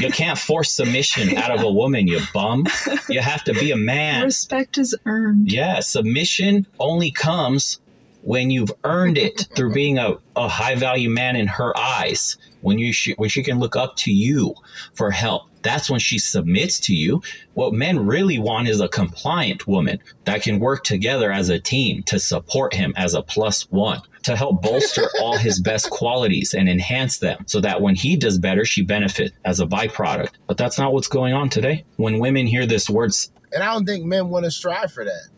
you 0.00 0.10
can't 0.10 0.38
force 0.38 0.72
submission 0.72 1.36
out 1.36 1.50
of 1.50 1.62
a 1.62 1.70
woman, 1.70 2.06
you 2.06 2.20
bum. 2.32 2.66
You 3.08 3.20
have 3.20 3.44
to 3.44 3.54
be 3.54 3.70
a 3.70 3.76
man. 3.76 4.24
Respect 4.24 4.78
is 4.78 4.94
earned. 5.04 5.50
Yeah, 5.50 5.80
submission 5.80 6.66
only 6.78 7.10
comes 7.10 7.80
when 8.22 8.50
you've 8.50 8.72
earned 8.84 9.18
it 9.18 9.48
through 9.54 9.72
being 9.72 9.98
a, 9.98 10.16
a 10.36 10.48
high 10.48 10.76
value 10.76 11.10
man 11.10 11.36
in 11.36 11.46
her 11.48 11.76
eyes, 11.76 12.36
when 12.60 12.78
you 12.78 12.92
sh- 12.92 13.14
when 13.16 13.28
she 13.28 13.42
can 13.42 13.58
look 13.58 13.76
up 13.76 13.96
to 13.96 14.12
you 14.12 14.54
for 14.94 15.10
help, 15.10 15.48
that's 15.62 15.90
when 15.90 16.00
she 16.00 16.18
submits 16.18 16.80
to 16.80 16.94
you. 16.94 17.22
What 17.54 17.74
men 17.74 18.06
really 18.06 18.38
want 18.38 18.68
is 18.68 18.80
a 18.80 18.88
compliant 18.88 19.66
woman 19.66 19.98
that 20.24 20.42
can 20.42 20.60
work 20.60 20.84
together 20.84 21.32
as 21.32 21.48
a 21.48 21.58
team 21.58 22.02
to 22.04 22.18
support 22.18 22.74
him 22.74 22.94
as 22.96 23.14
a 23.14 23.22
plus 23.22 23.70
one, 23.70 24.00
to 24.22 24.36
help 24.36 24.62
bolster 24.62 25.08
all 25.20 25.36
his 25.36 25.60
best 25.60 25.90
qualities 25.90 26.54
and 26.54 26.68
enhance 26.68 27.18
them 27.18 27.44
so 27.46 27.60
that 27.60 27.80
when 27.80 27.94
he 27.94 28.16
does 28.16 28.38
better, 28.38 28.64
she 28.64 28.82
benefits 28.82 29.36
as 29.44 29.60
a 29.60 29.66
byproduct. 29.66 30.30
But 30.46 30.56
that's 30.56 30.78
not 30.78 30.92
what's 30.92 31.08
going 31.08 31.34
on 31.34 31.48
today. 31.48 31.84
When 31.96 32.18
women 32.18 32.46
hear 32.46 32.66
this 32.66 32.88
words, 32.88 33.30
And 33.52 33.62
I 33.62 33.72
don't 33.72 33.84
think 33.84 34.04
men 34.04 34.28
want 34.28 34.44
to 34.44 34.50
strive 34.50 34.92
for 34.92 35.04
that. 35.04 35.28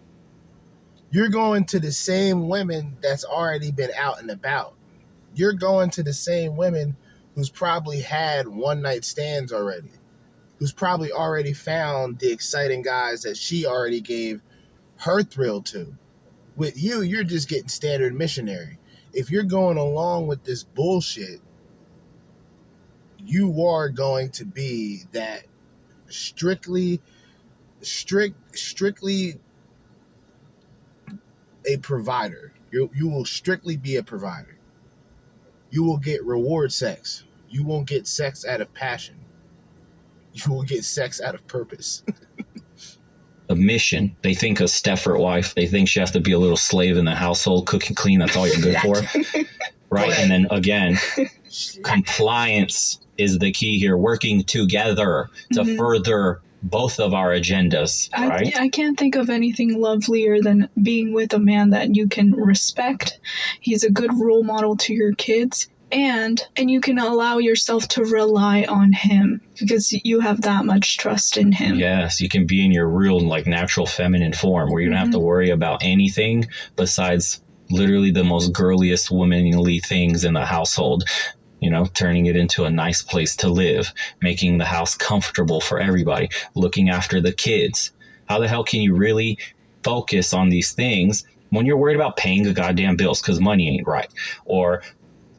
You're 1.11 1.29
going 1.29 1.65
to 1.67 1.79
the 1.79 1.93
same 1.93 2.49
women 2.49 2.97
that's 3.01 3.25
already 3.25 3.71
been 3.71 3.93
out 3.97 4.21
and 4.21 4.31
about. 4.31 4.75
You're 5.35 5.53
going 5.53 5.91
to 5.91 6.03
the 6.03 6.13
same 6.13 6.57
women 6.57 6.97
who's 7.35 7.51
probably 7.51 8.01
had 8.01 8.49
one 8.49 8.83
night 8.83 9.05
stands 9.05 9.53
already, 9.53 9.91
who's 10.59 10.73
probably 10.73 11.13
already 11.13 11.53
found 11.53 12.19
the 12.19 12.33
exciting 12.33 12.83
guys 12.83 13.23
that 13.23 13.37
she 13.37 13.67
already 13.67 14.01
gave 14.01 14.41
her 14.99 15.23
thrill 15.23 15.63
to. 15.63 15.95
With 16.57 16.81
you, 16.81 17.03
you're 17.03 17.25
just 17.25 17.49
getting 17.49 17.69
standard 17.69 18.15
missionary. 18.15 18.79
If 19.13 19.31
you're 19.31 19.43
going 19.43 19.77
along 19.77 20.27
with 20.27 20.45
this 20.45 20.63
bullshit, 20.63 21.41
you 23.19 23.65
are 23.65 23.89
going 23.89 24.31
to 24.31 24.45
be 24.45 25.05
that 25.13 25.45
strictly 26.09 27.01
strict 27.81 28.57
strictly 28.57 29.41
a 31.67 31.77
provider. 31.79 32.53
You 32.71 32.91
you 32.95 33.09
will 33.09 33.25
strictly 33.25 33.77
be 33.77 33.97
a 33.97 34.03
provider. 34.03 34.57
You 35.71 35.83
will 35.85 35.99
get 35.99 36.25
reward 36.25 36.73
sex. 36.73 37.25
You 37.49 37.65
won't 37.65 37.87
get 37.89 38.07
sex 38.07 38.45
out 38.45 38.61
of 38.61 38.73
passion. 38.75 39.17
You 40.33 40.53
will 40.53 40.63
get 40.63 40.85
sex 40.85 41.21
out 41.21 41.35
of 41.35 41.47
purpose. 41.47 42.03
a 43.49 43.55
mission, 43.55 44.17
they 44.23 44.35
think 44.35 44.61
a 44.61 44.65
Stepford 44.65 45.21
wife, 45.21 45.55
they 45.55 45.67
think 45.67 45.89
she 45.89 46.01
has 46.01 46.11
to 46.13 46.21
be 46.21 46.33
a 46.33 46.39
little 46.39 46.57
slave 46.57 46.97
in 46.97 47.05
the 47.05 47.15
household, 47.15 47.67
cook 47.67 47.87
and 47.89 47.97
clean. 47.97 48.19
That's 48.21 48.37
all 48.37 48.47
you're 48.49 48.57
good 48.61 48.77
for. 48.79 49.03
Right. 49.91 50.19
And 50.19 50.29
then 50.29 50.49
again, 50.51 50.99
compliance 51.85 53.01
is 53.19 53.39
the 53.39 53.53
key 53.53 53.79
here, 53.79 53.97
working 53.97 54.43
together 54.43 55.29
to 55.53 55.61
Mhm. 55.63 55.77
further 55.77 56.41
both 56.65 56.99
of 56.99 57.13
our 57.13 57.31
agendas. 57.31 58.09
I, 58.15 58.29
Right. 58.29 58.59
I 58.61 58.69
can't 58.71 58.99
think 58.99 59.15
of 59.17 59.29
anything 59.29 59.79
lovelier 59.81 60.41
than 60.41 60.69
being 60.83 61.13
with 61.13 61.33
a 61.35 61.39
man 61.39 61.71
that 61.71 61.95
you 61.95 62.09
can 62.09 62.33
respect. 62.33 63.21
He's 63.61 63.85
a 63.85 63.91
good 63.91 64.11
role 64.15 64.43
model 64.43 64.75
to 64.79 64.95
your 64.95 65.13
kids. 65.15 65.69
And 65.93 66.43
and 66.57 66.71
you 66.71 66.81
can 66.81 66.99
allow 66.99 67.39
yourself 67.39 67.87
to 67.89 68.05
rely 68.05 68.65
on 68.69 68.93
him 68.93 69.41
because 69.59 69.93
you 70.05 70.21
have 70.21 70.41
that 70.43 70.65
much 70.65 70.99
trust 70.99 71.37
in 71.37 71.53
him. 71.53 71.77
Yes, 71.77 72.21
you 72.21 72.29
can 72.29 72.47
be 72.47 72.65
in 72.65 72.73
your 72.73 72.89
real, 72.89 73.21
like, 73.21 73.47
natural 73.47 73.87
feminine 73.87 74.33
form 74.33 74.71
where 74.71 74.83
you 74.83 74.89
don't 74.89 74.99
have 74.99 75.11
to 75.11 75.19
mm-hmm. 75.19 75.27
worry 75.27 75.51
about 75.51 75.85
anything 75.85 76.47
besides 76.77 77.41
literally 77.71 78.11
the 78.11 78.25
most 78.25 78.53
girliest, 78.53 79.11
womanly 79.11 79.79
things 79.81 80.25
in 80.25 80.35
the 80.35 80.45
household. 80.45 81.05
You 81.61 81.71
know, 81.71 81.87
turning 81.95 82.27
it 82.27 82.37
into 82.37 82.65
a 82.65 82.71
nice 82.71 83.01
place 83.01 83.37
to 83.37 83.49
live, 83.49 83.93
making 84.21 84.59
the 84.59 84.67
house 84.67 84.95
comfortable 84.95 85.61
for 85.61 85.81
everybody, 85.81 86.29
looking 86.55 86.91
after 86.91 87.21
the 87.21 87.33
kids. 87.33 87.93
How 88.27 88.39
the 88.39 88.49
hell 88.49 88.65
can 88.65 88.81
you 88.81 88.95
really 88.95 89.39
focus 89.83 90.35
on 90.35 90.49
these 90.49 90.73
things 90.73 91.25
when 91.51 91.67
you're 91.67 91.77
worried 91.77 91.95
about 91.95 92.17
paying 92.17 92.43
the 92.43 92.53
goddamn 92.53 92.97
bills 92.97 93.23
because 93.23 93.41
money 93.41 93.69
ain't 93.69 93.87
right? 93.87 94.13
Or 94.45 94.83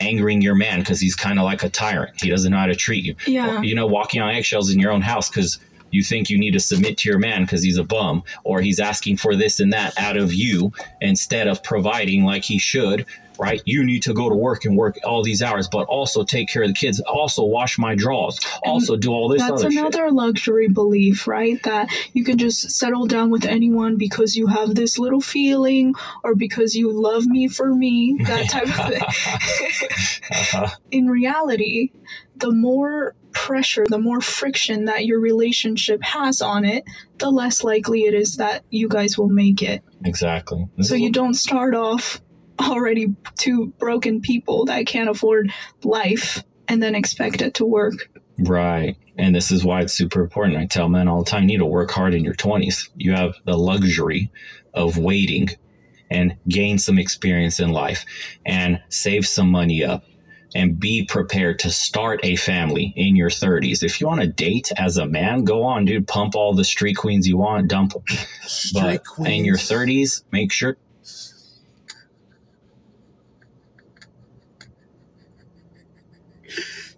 angering 0.06 0.42
your 0.42 0.56
man 0.56 0.80
because 0.80 1.00
he's 1.00 1.16
kind 1.16 1.40
of 1.40 1.46
like 1.46 1.64
a 1.64 1.70
tyrant. 1.70 2.22
He 2.22 2.30
doesn't 2.30 2.52
know 2.52 2.58
how 2.58 2.68
to 2.68 2.76
treat 2.76 3.04
you 3.04 3.16
Yeah. 3.28 3.62
you 3.62 3.76
know, 3.76 3.88
walking 3.88 4.22
on 4.22 4.30
eggshells 4.34 4.72
in 4.72 4.80
your 4.80 4.92
own 4.92 5.02
house 5.02 5.30
because 5.30 5.60
you 5.92 6.04
think 6.04 6.30
you 6.30 6.38
need 6.38 6.52
to 6.52 6.60
submit 6.60 6.98
to 7.00 7.10
your 7.10 7.20
man 7.20 7.44
because 7.44 7.64
he's 7.64 7.78
a 7.78 7.84
bum 7.84 8.24
or 8.44 8.60
he's 8.62 8.80
asking 8.80 9.18
for 9.18 9.36
this 9.36 9.60
and 9.60 9.72
that 9.72 9.94
out 9.98 10.18
of 10.18 10.34
you 10.34 10.72
instead 11.02 11.48
of 11.48 11.64
providing 11.64 12.24
like 12.24 12.44
he 12.44 12.58
should, 12.60 13.06
right? 13.38 13.62
You 13.66 13.84
need 13.84 14.04
to 14.04 14.14
go 14.14 14.30
to 14.30 14.36
work 14.36 14.66
and 14.66 14.78
work 14.78 14.98
all 15.04 15.24
these 15.24 15.42
hours, 15.42 15.68
but 15.68 15.88
also 15.88 16.24
take 16.24 16.50
care 16.50 16.64
of 16.64 16.70
the 16.70 16.74
kids, 16.74 17.00
also 17.02 17.44
wash 17.44 17.78
my 17.78 17.96
drawers, 17.96 18.40
also 18.64 18.96
do 18.96 19.12
all 19.12 19.28
this 19.30 19.42
That's 19.42 19.62
other 19.62 19.72
shit. 19.72 19.80
another 19.80 20.12
luxury 20.12 20.68
belief, 20.68 21.28
right? 21.28 21.62
That 21.64 21.90
you 22.14 22.24
can 22.24 22.38
just 22.38 22.72
settle 22.72 23.06
down 23.08 23.30
with 23.30 23.46
anyone 23.46 23.98
because 23.98 24.36
you 24.36 24.48
have 24.48 24.76
this 24.76 24.98
little 24.98 25.22
feeling 25.22 25.94
or 26.24 26.36
because 26.36 26.76
you 26.76 26.92
love 26.92 27.26
me 27.26 27.48
for 27.48 27.74
me, 27.74 28.18
that 28.26 28.50
type 28.50 28.68
of 28.68 28.88
thing. 28.88 29.02
Uh-huh. 30.32 30.68
In 30.92 31.08
reality, 31.08 31.92
the 32.38 32.52
more 32.52 33.16
pressure, 33.32 33.86
the 33.88 34.00
more 34.00 34.22
friction 34.22 34.86
that 34.86 35.06
your 35.06 35.20
relationship 35.20 36.02
has 36.04 36.42
on 36.42 36.66
it, 36.66 36.84
the 37.18 37.30
less 37.30 37.64
likely 37.64 38.04
it 38.04 38.14
is 38.14 38.38
that 38.38 38.64
you 38.70 38.88
guys 38.88 39.18
will 39.18 39.30
make 39.30 39.62
it. 39.62 39.84
Exactly. 40.06 40.68
This 40.78 40.90
So 40.90 40.96
you 40.96 41.12
don't 41.12 41.34
start 41.34 41.76
off 41.76 42.22
already 42.60 43.16
two 43.38 43.68
broken 43.78 44.22
people 44.22 44.66
that 44.66 44.86
can't 44.86 45.10
afford 45.10 45.52
life 45.84 46.44
and 46.68 46.82
then 46.82 46.96
expect 46.96 47.42
it 47.42 47.54
to 47.56 47.66
work. 47.66 48.10
Right. 48.40 48.98
And 49.18 49.34
this 49.34 49.52
is 49.52 49.64
why 49.64 49.82
it's 49.82 49.94
super 49.94 50.22
important. 50.22 50.58
I 50.58 50.66
tell 50.66 50.90
men 50.90 51.08
all 51.08 51.24
the 51.24 51.30
time 51.30 51.44
you 51.44 51.48
need 51.48 51.58
to 51.60 51.66
work 51.66 51.92
hard 51.92 52.14
in 52.14 52.24
your 52.24 52.34
20s. 52.34 52.90
You 52.96 53.14
have 53.14 53.36
the 53.46 53.58
luxury 53.58 54.32
of 54.74 54.98
waiting 54.98 55.50
and 56.12 56.38
gain 56.48 56.78
some 56.78 57.00
experience 57.00 57.60
in 57.60 57.72
life 57.72 58.06
and 58.46 58.82
save 58.90 59.28
some 59.28 59.50
money 59.50 59.84
up 59.84 60.04
and 60.54 60.80
be 60.80 61.06
prepared 61.06 61.60
to 61.60 61.70
start 61.70 62.20
a 62.24 62.36
family 62.36 62.94
in 62.96 63.16
your 63.16 63.30
30s. 63.30 63.84
If 63.84 64.00
you 64.00 64.08
want 64.08 64.22
to 64.22 64.28
date 64.28 64.72
as 64.78 64.98
a 64.98 65.06
man, 65.06 65.44
go 65.44 65.64
on, 65.64 65.86
dude. 65.86 66.08
Pump 66.08 66.36
all 66.36 66.54
the 66.54 66.64
street 66.64 66.96
queens 66.96 67.28
you 67.28 67.38
want, 67.38 67.68
dump 67.68 67.94
them. 67.94 68.04
Street 68.44 69.02
But 69.18 69.28
in 69.28 69.44
your 69.44 69.58
30s, 69.58 70.24
make 70.32 70.52
sure 70.52 70.78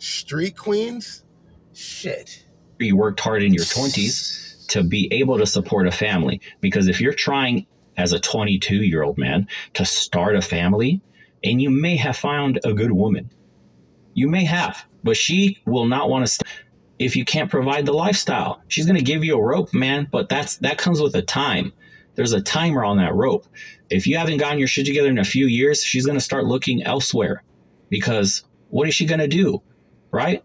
Street 0.07 0.55
queens? 0.55 1.23
Shit. 1.73 2.45
you 2.79 2.95
worked 2.95 3.19
hard 3.19 3.43
in 3.43 3.53
your 3.53 3.65
20s 3.65 4.65
to 4.67 4.83
be 4.83 5.11
able 5.11 5.37
to 5.37 5.45
support 5.45 5.85
a 5.85 5.91
family. 5.91 6.39
Because 6.61 6.87
if 6.87 7.01
you're 7.01 7.13
trying 7.13 7.67
as 7.97 8.13
a 8.13 8.19
22 8.19 8.77
year 8.77 9.03
old 9.03 9.17
man 9.17 9.47
to 9.73 9.83
start 9.83 10.35
a 10.35 10.41
family, 10.41 11.01
and 11.43 11.61
you 11.61 11.69
may 11.69 11.97
have 11.97 12.15
found 12.15 12.59
a 12.63 12.73
good 12.73 12.91
woman, 12.91 13.29
you 14.13 14.29
may 14.29 14.45
have, 14.45 14.85
but 15.03 15.17
she 15.17 15.59
will 15.65 15.85
not 15.85 16.09
want 16.09 16.25
to. 16.25 16.31
St- 16.31 16.47
if 16.99 17.15
you 17.15 17.25
can't 17.25 17.51
provide 17.51 17.85
the 17.85 17.93
lifestyle, 17.93 18.61
she's 18.69 18.85
going 18.85 18.97
to 18.97 19.03
give 19.03 19.23
you 19.23 19.37
a 19.37 19.43
rope, 19.43 19.73
man. 19.73 20.07
But 20.09 20.29
that's 20.29 20.57
that 20.57 20.77
comes 20.77 21.01
with 21.01 21.15
a 21.15 21.21
time. 21.21 21.73
There's 22.15 22.33
a 22.33 22.41
timer 22.41 22.83
on 22.83 22.97
that 22.97 23.13
rope. 23.13 23.45
If 23.89 24.07
you 24.07 24.17
haven't 24.17 24.37
gotten 24.37 24.57
your 24.57 24.67
shit 24.67 24.85
together 24.85 25.09
in 25.09 25.19
a 25.19 25.23
few 25.23 25.45
years, 25.45 25.83
she's 25.83 26.05
going 26.05 26.17
to 26.17 26.23
start 26.23 26.45
looking 26.45 26.81
elsewhere. 26.81 27.43
Because 27.89 28.43
what 28.69 28.87
is 28.87 28.95
she 28.95 29.05
going 29.05 29.19
to 29.19 29.27
do? 29.27 29.61
Right? 30.17 30.41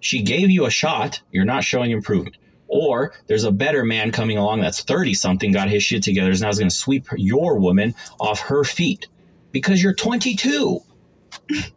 she 0.00 0.22
gave 0.22 0.50
you 0.50 0.64
a 0.64 0.70
shot, 0.70 1.20
you're 1.32 1.44
not 1.44 1.64
showing 1.64 1.90
improvement. 1.90 2.36
Or 2.68 3.14
there's 3.26 3.44
a 3.44 3.50
better 3.50 3.84
man 3.84 4.12
coming 4.12 4.36
along 4.36 4.60
that's 4.60 4.82
30 4.82 5.14
something, 5.14 5.52
got 5.52 5.68
his 5.68 5.82
shit 5.82 6.02
together, 6.02 6.30
is 6.30 6.42
now 6.42 6.52
going 6.52 6.68
to 6.68 6.74
sweep 6.74 7.06
your 7.16 7.58
woman 7.58 7.94
off 8.20 8.40
her 8.40 8.62
feet 8.62 9.08
because 9.52 9.82
you're 9.82 9.94
22. 9.94 10.80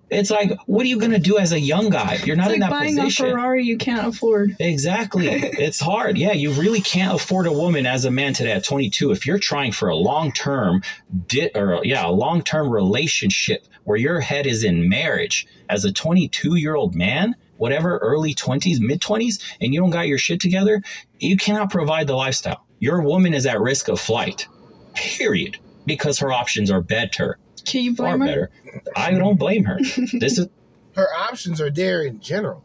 It's 0.09 0.29
like, 0.29 0.51
what 0.65 0.83
are 0.83 0.89
you 0.89 0.99
going 0.99 1.11
to 1.13 1.19
do 1.19 1.37
as 1.37 1.53
a 1.53 1.59
young 1.59 1.89
guy? 1.89 2.19
You're 2.25 2.35
not 2.35 2.47
It's 2.47 2.55
in 2.55 2.61
like 2.61 2.69
that 2.69 2.77
buying 2.77 2.97
position. 2.97 3.25
a 3.27 3.29
Ferrari 3.31 3.63
you 3.63 3.77
can't 3.77 4.05
afford. 4.05 4.57
Exactly. 4.59 5.27
it's 5.29 5.79
hard. 5.79 6.17
Yeah, 6.17 6.33
you 6.33 6.51
really 6.51 6.81
can't 6.81 7.15
afford 7.15 7.47
a 7.47 7.53
woman 7.53 7.85
as 7.85 8.03
a 8.03 8.11
man 8.11 8.33
today 8.33 8.51
at 8.51 8.65
22 8.65 9.11
if 9.11 9.25
you're 9.25 9.39
trying 9.39 9.71
for 9.71 9.87
a 9.87 9.95
long-term 9.95 10.83
di- 11.27 11.51
or 11.55 11.79
yeah, 11.85 12.05
a 12.05 12.11
long-term 12.11 12.69
relationship 12.69 13.65
where 13.85 13.97
your 13.97 14.19
head 14.19 14.45
is 14.45 14.63
in 14.63 14.89
marriage 14.89 15.47
as 15.71 15.85
a 15.85 15.89
22-year-old 15.91 16.93
man, 16.93 17.35
whatever, 17.57 17.97
early 17.99 18.35
20s, 18.35 18.79
mid 18.79 19.01
20s, 19.01 19.41
and 19.61 19.73
you 19.73 19.79
don't 19.79 19.89
got 19.89 20.07
your 20.07 20.17
shit 20.17 20.39
together, 20.41 20.83
you 21.19 21.37
cannot 21.37 21.71
provide 21.71 22.05
the 22.07 22.15
lifestyle. 22.15 22.65
Your 22.79 23.01
woman 23.01 23.33
is 23.33 23.45
at 23.45 23.59
risk 23.59 23.87
of 23.87 23.99
flight. 23.99 24.47
Period. 24.93 25.57
Because 25.85 26.19
her 26.19 26.31
options 26.31 26.69
are 26.69 26.81
better, 26.81 27.39
Can 27.65 27.83
you 27.83 27.95
far 27.95 28.17
blame 28.17 28.27
her? 28.27 28.51
better. 28.73 28.83
I 28.95 29.11
don't 29.11 29.37
blame 29.39 29.63
her. 29.63 29.79
This 30.19 30.37
is 30.37 30.47
Her 30.95 31.07
options 31.15 31.61
are 31.61 31.69
there 31.71 32.03
in 32.03 32.19
general. 32.19 32.63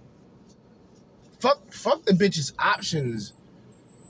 Fuck 1.38 1.72
fuck 1.72 2.02
the 2.04 2.12
bitch's 2.12 2.52
options 2.58 3.32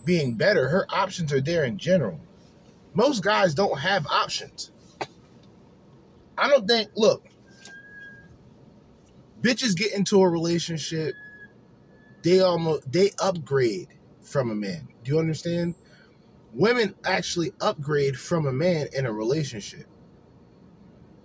being 0.07 0.36
better. 0.36 0.68
Her 0.68 0.86
options 0.88 1.32
are 1.34 1.40
there 1.40 1.64
in 1.64 1.76
general. 1.76 2.18
Most 2.94 3.22
guys 3.22 3.55
don't 3.55 3.78
have 3.78 4.07
options. 4.07 4.70
I 6.38 6.49
don't 6.49 6.66
think 6.66 6.90
look, 6.97 7.24
bitches 9.47 9.76
get 9.76 9.94
into 9.94 10.20
a 10.22 10.28
relationship, 10.28 11.14
they 12.24 12.40
almost 12.40 12.90
they 12.92 13.12
upgrade 13.20 13.88
from 14.22 14.51
a 14.51 14.57
man. 14.57 14.88
Do 15.05 15.12
you 15.12 15.20
understand? 15.20 15.76
Women 16.55 16.94
actually 17.05 17.53
upgrade 17.61 18.18
from 18.18 18.47
a 18.47 18.53
man 18.53 18.88
in 18.94 19.07
a 19.07 19.12
relationship. 19.12 19.86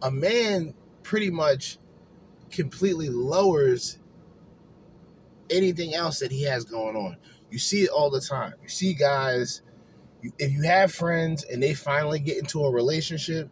a 0.03 0.11
man 0.11 0.75
pretty 1.03 1.31
much 1.31 1.79
completely 2.51 3.09
lowers 3.09 3.99
anything 5.51 5.95
else 5.95 6.19
that 6.19 6.31
he 6.31 6.43
has 6.43 6.65
going 6.65 6.97
on. 6.97 7.17
You 7.51 7.59
see 7.59 7.83
it 7.83 7.91
all 7.91 8.11
the 8.11 8.21
time. 8.21 8.55
You 8.63 8.69
see 8.69 8.93
guys, 8.95 9.63
you, 10.21 10.31
if 10.39 10.51
you 10.51 10.63
have 10.63 10.93
friends 10.93 11.45
and 11.45 11.63
they 11.63 11.75
finally 11.75 12.19
get 12.19 12.39
into 12.39 12.63
a 12.63 12.71
relationship, 12.71 13.49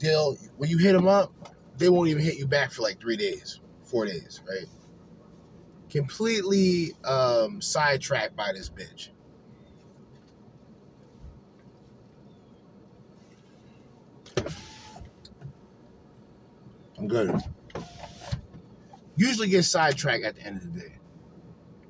they'll 0.00 0.36
when 0.58 0.70
you 0.70 0.78
hit 0.78 0.94
them 0.94 1.08
up, 1.08 1.32
they 1.78 1.88
won't 1.88 2.08
even 2.08 2.22
hit 2.22 2.36
you 2.36 2.46
back 2.46 2.72
for 2.72 2.82
like 2.82 3.00
three 3.00 3.16
days, 3.16 3.60
four 3.84 4.06
days, 4.06 4.40
right? 4.48 4.66
Completely 5.90 6.92
um, 7.04 7.60
sidetracked 7.60 8.36
by 8.36 8.52
this 8.52 8.70
bitch. 8.70 9.10
I'm 16.98 17.08
good. 17.08 17.40
Usually 19.16 19.48
get 19.48 19.64
sidetracked 19.64 20.24
at 20.24 20.34
the 20.36 20.42
end 20.42 20.56
of 20.58 20.74
the 20.74 20.80
day. 20.80 20.96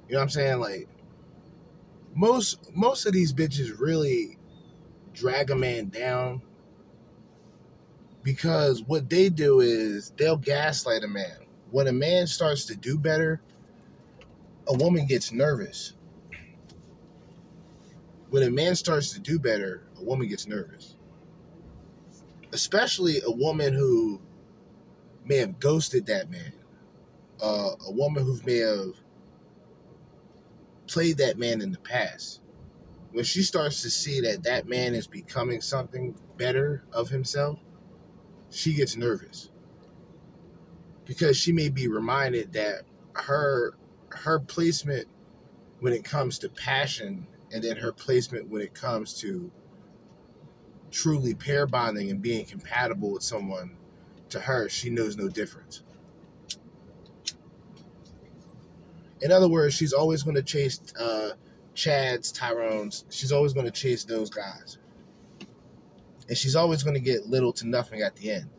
You 0.09 0.13
know 0.13 0.19
what 0.19 0.23
I'm 0.23 0.31
saying? 0.31 0.61
Like 0.61 0.89
most 2.15 2.75
most 2.75 3.07
of 3.07 3.13
these 3.13 3.33
bitches 3.33 3.79
really 3.79 4.39
drag 5.13 5.51
a 5.51 5.57
man 5.57 5.89
down 5.89 6.43
because 8.27 8.83
what 8.83 9.09
they 9.09 9.29
do 9.29 9.61
is 9.61 10.11
they'll 10.17 10.37
gaslight 10.37 11.05
a 11.05 11.09
man. 11.09 11.37
When 11.71 11.87
a 11.87 11.93
man 11.93 12.27
starts 12.27 12.65
to 12.65 12.75
do 12.75 12.99
better, 12.99 13.41
a 14.67 14.75
woman 14.75 15.07
gets 15.07 15.31
nervous. 15.31 15.93
When 18.31 18.43
a 18.43 18.51
man 18.51 18.75
starts 18.75 19.13
to 19.13 19.21
do 19.21 19.39
better, 19.39 19.87
a 19.97 20.03
woman 20.03 20.27
gets 20.27 20.49
nervous. 20.49 20.97
Especially 22.53 23.21
a 23.25 23.31
woman 23.31 23.73
who 23.73 24.21
may 25.25 25.37
have 25.37 25.61
ghosted 25.61 26.07
that 26.07 26.29
man. 26.29 26.53
Uh, 27.41 27.77
a 27.87 27.93
woman 27.93 28.25
who 28.25 28.41
may 28.45 28.57
have 28.57 28.95
played 30.89 31.19
that 31.19 31.39
man 31.39 31.63
in 31.63 31.71
the 31.71 31.79
past. 31.79 32.41
When 33.13 33.23
she 33.23 33.45
starts 33.45 33.83
to 33.83 33.91
see 33.91 34.21
that 34.23 34.43
that 34.43 34.67
man 34.67 34.97
is 34.97 35.07
becoming 35.07 35.61
something 35.61 36.17
better 36.37 36.83
of 36.93 37.09
himself, 37.09 37.61
she 38.57 38.73
gets 38.73 38.97
nervous 38.97 39.51
because 41.05 41.37
she 41.37 41.53
may 41.53 41.69
be 41.69 41.89
reminded 41.89 42.55
that 42.55 42.83
her 43.13 43.75
her 44.09 44.41
placement 44.41 45.07
when 45.81 45.93
it 45.93 46.03
comes 46.03 46.39
to 46.39 46.49
passion 46.49 47.27
and 47.53 47.63
then 47.63 47.77
her 47.77 47.93
placement 47.93 48.49
when 48.49 48.63
it 48.63 48.73
comes 48.73 49.13
to 49.13 49.51
truly 50.91 51.35
pair 51.35 51.67
bonding 51.67 52.11
and 52.11 52.23
being 52.23 52.47
compatible 52.47 53.13
with 53.13 53.23
someone 53.23 53.77
to 54.31 54.41
her 54.41 54.71
she 54.71 54.89
knows 54.89 55.19
no 55.19 55.29
difference. 55.29 55.83
In 59.21 59.31
other 59.31 59.49
words 59.49 59.75
she's 59.75 59.93
always 59.93 60.23
going 60.23 60.37
to 60.37 60.43
chase 60.43 60.81
uh, 60.99 61.33
chads 61.75 62.33
tyrones. 62.33 63.05
She's 63.11 63.33
always 63.33 63.53
going 63.53 63.67
to 63.67 63.73
chase 63.73 64.05
those 64.05 64.31
guys 64.31 64.79
and 66.29 66.37
she's 66.37 66.57
always 66.57 66.83
going 66.83 66.95
to 66.95 67.01
get 67.01 67.27
little 67.27 67.53
to 67.55 67.69
nothing 67.69 68.03
at 68.03 68.17
the 68.17 68.31
end. 68.33 68.51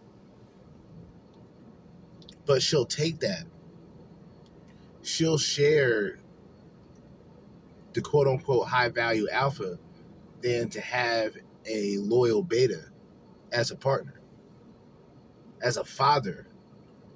But 2.45 2.61
she'll 2.61 2.85
take 2.85 3.19
that. 3.19 3.43
She'll 5.01 5.37
share 5.37 6.19
the 7.93 8.01
quote 8.01 8.27
unquote 8.27 8.67
high 8.67 8.89
value 8.89 9.27
alpha 9.31 9.79
than 10.41 10.69
to 10.69 10.81
have 10.81 11.35
a 11.65 11.97
loyal 11.97 12.43
beta 12.43 12.85
as 13.51 13.71
a 13.71 13.75
partner. 13.75 14.21
As 15.61 15.77
a 15.77 15.83
father, 15.83 16.47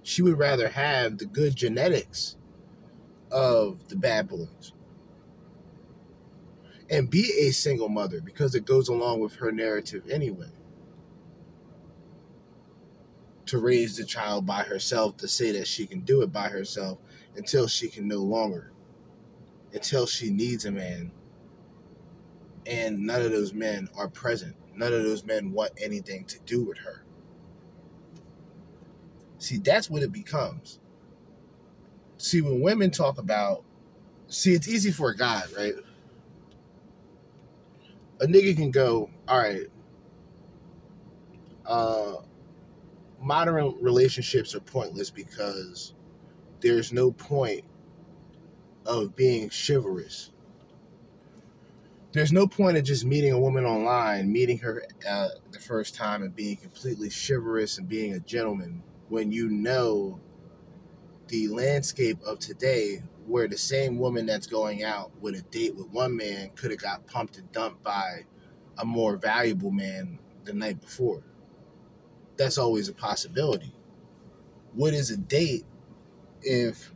she 0.04 0.22
would 0.22 0.38
rather 0.40 0.68
have 0.68 1.18
the 1.18 1.26
good 1.26 1.56
genetics 1.56 2.36
of 3.32 3.88
the 3.88 3.96
bad 3.96 4.28
boys 4.28 4.74
and 6.92 7.10
be 7.10 7.32
a 7.40 7.52
single 7.52 7.90
mother 7.90 8.22
because 8.22 8.54
it 8.54 8.66
goes 8.66 8.90
along 8.90 9.22
with 9.22 9.34
her 9.36 9.52
narrative 9.52 10.04
anyway. 10.10 10.52
To 13.48 13.58
raise 13.60 13.96
the 13.96 14.06
child 14.06 14.46
by 14.46 14.64
herself, 14.64 15.18
to 15.18 15.28
say 15.28 15.52
that 15.54 15.68
she 15.68 15.88
can 15.88 16.02
do 16.02 16.22
it 16.22 16.32
by 16.32 16.50
herself 16.50 17.00
until 17.38 17.68
she 17.68 17.88
can 17.88 18.08
no 18.08 18.18
longer, 18.18 18.74
until 19.74 20.06
she 20.06 20.30
needs 20.30 20.66
a 20.66 20.72
man. 20.72 21.12
And 22.66 23.00
none 23.00 23.22
of 23.22 23.32
those 23.32 23.54
men 23.54 23.90
are 23.96 24.10
present. 24.10 24.56
None 24.76 24.94
of 24.94 25.04
those 25.04 25.26
men 25.26 25.52
want 25.52 25.72
anything 25.82 26.26
to 26.26 26.40
do 26.42 26.64
with 26.64 26.78
her. 26.80 27.06
See, 29.40 29.58
that's 29.58 29.90
what 29.90 30.04
it 30.04 30.12
becomes. 30.12 30.80
See, 32.18 32.42
when 32.42 32.62
women 32.62 32.92
talk 32.92 33.18
about, 33.18 33.64
see, 34.28 34.54
it's 34.54 34.68
easy 34.68 34.92
for 34.92 35.10
a 35.10 35.18
guy, 35.18 35.42
right? 35.58 35.74
A 38.22 38.28
nigga 38.28 38.56
can 38.56 38.72
go, 38.72 39.10
all 39.28 39.40
right, 39.40 39.68
uh, 41.66 42.16
modern 43.20 43.76
relationships 43.82 44.54
are 44.56 44.60
pointless 44.60 45.10
because 45.10 45.94
there's 46.62 46.94
no 46.94 47.12
point 47.12 47.64
of 48.86 49.16
being 49.16 49.50
chivalrous. 49.50 50.32
There's 52.14 52.34
no 52.34 52.46
point 52.46 52.78
of 52.78 52.84
just 52.84 53.06
meeting 53.06 53.32
a 53.32 53.40
woman 53.40 53.66
online, 53.66 54.32
meeting 54.32 54.58
her 54.60 54.84
uh, 55.10 55.30
the 55.52 55.60
first 55.60 55.96
time 55.96 56.24
and 56.24 56.36
being 56.36 56.58
completely 56.58 57.10
chivalrous 57.10 57.78
and 57.78 57.88
being 57.88 58.14
a 58.14 58.20
gentleman 58.20 58.84
when 59.08 59.32
you 59.32 59.50
know 59.50 60.20
the 61.28 61.48
landscape 61.48 62.18
of 62.26 62.40
today 62.40 63.02
where 63.28 63.48
the 63.48 63.58
same 63.58 63.98
woman 63.98 64.26
that's 64.26 64.48
going 64.48 64.84
out 64.84 65.12
with 65.22 65.36
a 65.36 65.42
date 65.44 65.76
with 65.76 65.88
one 65.90 66.16
man 66.16 66.50
could 66.56 66.72
have 66.72 66.82
got 66.82 67.06
pumped 67.08 67.38
and 67.38 67.52
dumped 67.52 67.84
by 67.84 68.26
a 68.78 68.86
more 68.86 69.16
valuable 69.18 69.72
man 69.72 70.20
the 70.44 70.54
night 70.54 70.82
before. 70.82 71.24
That's 72.38 72.58
always 72.58 72.90
a 72.90 72.94
possibility. 72.94 73.74
What 74.74 74.94
is 74.94 75.12
a 75.12 75.18
date 75.18 75.66
if 76.42 76.94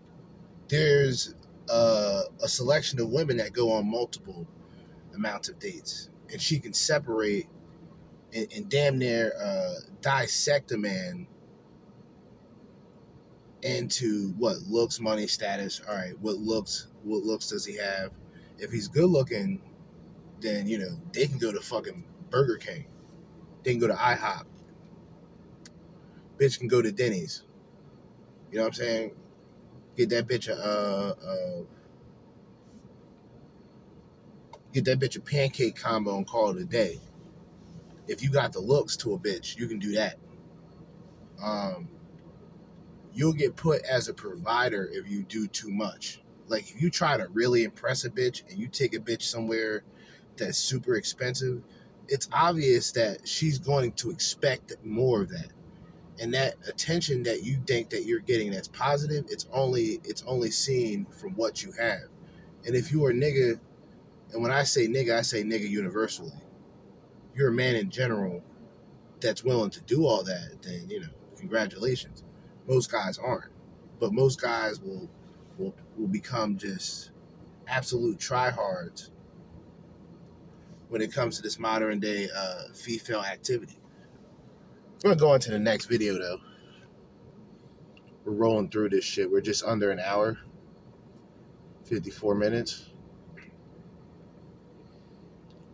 there's 0.68 1.36
a, 1.70 2.24
a 2.42 2.48
selection 2.48 3.00
of 3.00 3.10
women 3.10 3.38
that 3.38 3.54
go 3.54 3.72
on 3.72 3.90
multiple 3.90 4.48
amounts 5.14 5.50
of 5.50 5.60
dates 5.60 6.10
and 6.32 6.42
she 6.42 6.60
can 6.60 6.74
separate 6.74 7.48
and, 8.34 8.48
and 8.56 8.70
damn 8.70 8.98
near 8.98 9.34
uh, 9.42 9.76
dissect 10.02 10.72
a 10.72 10.78
man 10.78 11.28
into 13.66 14.30
what 14.38 14.58
looks, 14.68 15.00
money, 15.00 15.28
status. 15.28 15.82
All 15.90 15.96
right, 15.96 16.18
what 16.20 16.38
looks, 16.38 16.88
what 17.04 17.24
looks 17.24 17.50
does 17.50 17.66
he 17.66 17.76
have? 17.78 18.12
If 18.60 18.72
he's 18.72 18.88
good 18.88 19.10
looking, 19.10 19.62
then 20.40 20.68
you 20.68 20.78
know 20.78 20.98
they 21.12 21.28
can 21.28 21.40
go 21.40 21.52
to 21.52 21.60
fucking 21.60 22.06
Burger 22.30 22.58
King. 22.58 22.86
They 23.64 23.72
can 23.72 23.80
go 23.80 23.88
to 23.88 23.94
IHOP. 23.94 24.46
Bitch 26.38 26.60
can 26.60 26.68
go 26.68 26.82
to 26.82 26.92
Denny's. 26.92 27.44
You 28.52 28.58
know 28.60 28.64
what 28.66 28.68
I'm 28.68 28.74
saying? 28.74 29.12
Get 29.98 30.10
that 30.10 30.28
bitch 30.28 30.48
a 30.48 30.56
uh, 30.56 31.14
uh, 31.28 31.64
get 34.74 34.86
that 34.86 35.00
bitch 35.00 35.18
a 35.18 35.22
pancake 35.22 35.76
combo 35.76 36.18
and 36.18 36.28
call 36.28 36.52
it 36.52 36.62
a 36.62 36.66
day. 36.66 37.00
If 38.08 38.22
you 38.22 38.30
got 38.30 38.54
the 38.54 38.60
looks 38.60 38.96
to 38.98 39.16
a 39.16 39.20
bitch, 39.20 39.58
you 39.58 39.68
can 39.68 39.80
do 39.80 39.94
that. 39.94 40.18
Um, 41.42 41.90
you'll 43.16 43.34
get 43.34 43.56
put 43.56 43.82
as 43.84 44.10
a 44.10 44.14
provider 44.14 44.90
if 44.92 45.10
you 45.10 45.24
do 45.24 45.48
too 45.48 45.72
much. 45.72 46.22
Like 46.48 46.70
if 46.70 46.82
you 46.82 46.90
try 46.92 47.18
to 47.18 47.28
really 47.30 47.64
impress 47.64 48.04
a 48.04 48.10
bitch 48.10 48.48
and 48.50 48.60
you 48.60 48.68
take 48.68 48.94
a 48.94 49.00
bitch 49.00 49.24
somewhere 49.24 49.84
that's 50.38 50.58
super 50.58 50.96
expensive, 50.96 51.64
it's 52.08 52.28
obvious 52.32 52.92
that 52.92 53.28
she's 53.28 53.58
going 53.58 53.94
to 53.94 54.12
expect 54.12 54.74
more 54.84 55.22
of 55.22 55.30
that. 55.30 55.48
And 56.20 56.34
that 56.34 56.56
attention 56.68 57.24
that 57.24 57.44
you 57.44 57.58
think 57.66 57.90
that 57.90 58.06
you're 58.06 58.20
getting 58.20 58.52
that's 58.52 58.68
positive, 58.68 59.26
it's 59.30 59.48
only 59.52 60.00
it's 60.04 60.24
only 60.28 60.52
seen 60.52 61.06
from 61.06 61.32
what 61.36 61.64
you 61.64 61.72
have. 61.80 62.04
And 62.66 62.76
if 62.76 62.92
you 62.92 63.06
are 63.06 63.12
a 63.12 63.14
nigga, 63.14 63.60
and 64.34 64.42
when 64.42 64.52
I 64.52 64.64
say 64.64 64.88
nigga, 64.88 65.18
I 65.18 65.22
say 65.22 65.44
nigga 65.44 65.70
universally. 65.70 66.32
You're 67.34 67.50
a 67.50 67.54
man 67.54 67.76
in 67.76 67.90
general 67.90 68.44
that's 69.20 69.44
willing 69.44 69.72
to 69.72 69.82
do 69.82 70.06
all 70.06 70.24
that, 70.24 70.62
then 70.62 70.90
you 70.90 71.02
know, 71.02 71.10
congratulations. 71.38 72.25
Most 72.68 72.92
guys 72.92 73.18
aren't, 73.18 73.52
but 74.00 74.14
most 74.14 74.42
guys 74.42 74.80
will 74.80 75.10
will 75.58 75.76
will 75.98 76.08
become 76.08 76.58
just 76.58 77.12
absolute 77.68 78.18
tryhards 78.18 79.10
when 80.90 81.02
it 81.02 81.14
comes 81.14 81.36
to 81.38 81.42
this 81.42 81.60
modern 81.60 82.00
day 82.00 82.30
uh, 82.36 82.64
female 82.74 83.22
activity. 83.22 83.78
We're 85.04 85.12
gonna 85.12 85.20
go 85.20 85.32
on 85.32 85.40
to 85.42 85.52
the 85.52 85.60
next 85.60 85.86
video 85.86 86.18
though. 86.18 86.40
We're 88.24 88.34
rolling 88.34 88.70
through 88.70 88.90
this 88.90 89.06
shit. 89.06 89.30
We're 89.30 89.42
just 89.42 89.64
under 89.64 89.92
an 89.92 90.00
hour, 90.00 90.40
54 91.84 92.34
minutes. 92.34 92.90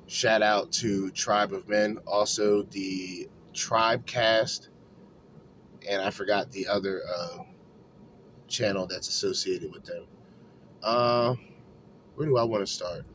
Shout 0.08 0.42
out 0.42 0.74
to 0.74 1.10
Tribe 1.12 1.54
of 1.54 1.70
Men, 1.70 1.98
also 2.06 2.64
the 2.64 3.30
Tribe 3.54 4.06
Cast 4.06 4.71
and 5.88 6.02
I 6.02 6.10
forgot 6.10 6.52
the 6.52 6.68
other 6.68 7.02
uh, 7.08 7.38
channel 8.48 8.88
that's 8.88 9.08
associated 9.08 9.72
with 9.72 9.86
them. 9.86 10.06
Uh, 10.84 11.36
where 12.16 12.28
do 12.28 12.38
I 12.38 12.44
want 12.44 12.66
to 12.66 12.72
start? 12.72 13.06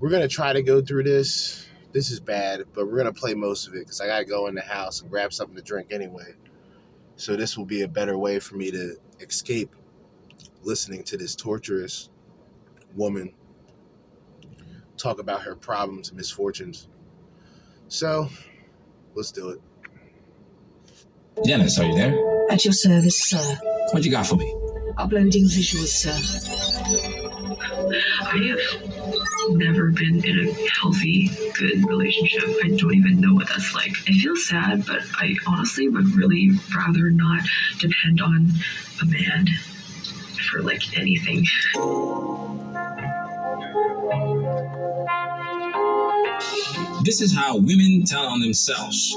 We're 0.00 0.10
gonna 0.10 0.28
try 0.28 0.52
to 0.52 0.62
go 0.62 0.80
through 0.80 1.04
this. 1.04 1.66
This 1.92 2.10
is 2.10 2.20
bad, 2.20 2.64
but 2.72 2.86
we're 2.86 2.98
gonna 2.98 3.12
play 3.12 3.34
most 3.34 3.66
of 3.66 3.74
it 3.74 3.80
because 3.80 4.00
I 4.00 4.06
gotta 4.06 4.24
go 4.24 4.46
in 4.46 4.54
the 4.54 4.60
house 4.60 5.00
and 5.00 5.10
grab 5.10 5.32
something 5.32 5.56
to 5.56 5.62
drink 5.62 5.88
anyway. 5.90 6.34
So 7.16 7.34
this 7.34 7.58
will 7.58 7.64
be 7.64 7.82
a 7.82 7.88
better 7.88 8.16
way 8.16 8.38
for 8.38 8.56
me 8.56 8.70
to 8.70 8.96
escape 9.20 9.74
listening 10.62 11.02
to 11.04 11.16
this 11.16 11.34
torturous 11.34 12.10
woman 12.94 13.32
talk 14.96 15.18
about 15.18 15.42
her 15.42 15.54
problems 15.54 16.08
and 16.08 16.16
misfortunes. 16.16 16.88
So 17.88 18.28
let's 19.18 19.32
do 19.32 19.50
it. 19.50 19.60
Dennis, 21.44 21.78
are 21.78 21.84
you 21.84 21.94
there? 21.94 22.14
At 22.50 22.64
your 22.64 22.72
service, 22.72 23.18
sir. 23.18 23.58
What 23.90 24.04
you 24.04 24.10
got 24.10 24.26
for 24.26 24.36
me? 24.36 24.54
Uploading 24.96 25.44
visuals, 25.44 25.88
sir. 25.88 26.14
I 28.22 28.38
have 28.48 29.56
never 29.56 29.90
been 29.90 30.24
in 30.24 30.48
a 30.48 30.52
healthy, 30.80 31.30
good 31.54 31.86
relationship. 31.88 32.44
I 32.64 32.68
don't 32.76 32.94
even 32.94 33.20
know 33.20 33.34
what 33.34 33.48
that's 33.48 33.74
like. 33.74 33.92
I 34.06 34.12
feel 34.12 34.36
sad, 34.36 34.86
but 34.86 35.02
I 35.14 35.34
honestly 35.46 35.88
would 35.88 36.14
really 36.14 36.50
rather 36.76 37.10
not 37.10 37.42
depend 37.78 38.20
on 38.20 38.52
a 39.02 39.06
man 39.06 39.48
for 40.50 40.62
like 40.62 40.96
anything. 40.96 41.44
This 47.08 47.22
is 47.22 47.34
how 47.34 47.56
women 47.56 48.04
tell 48.04 48.26
on 48.26 48.38
themselves. 48.38 49.16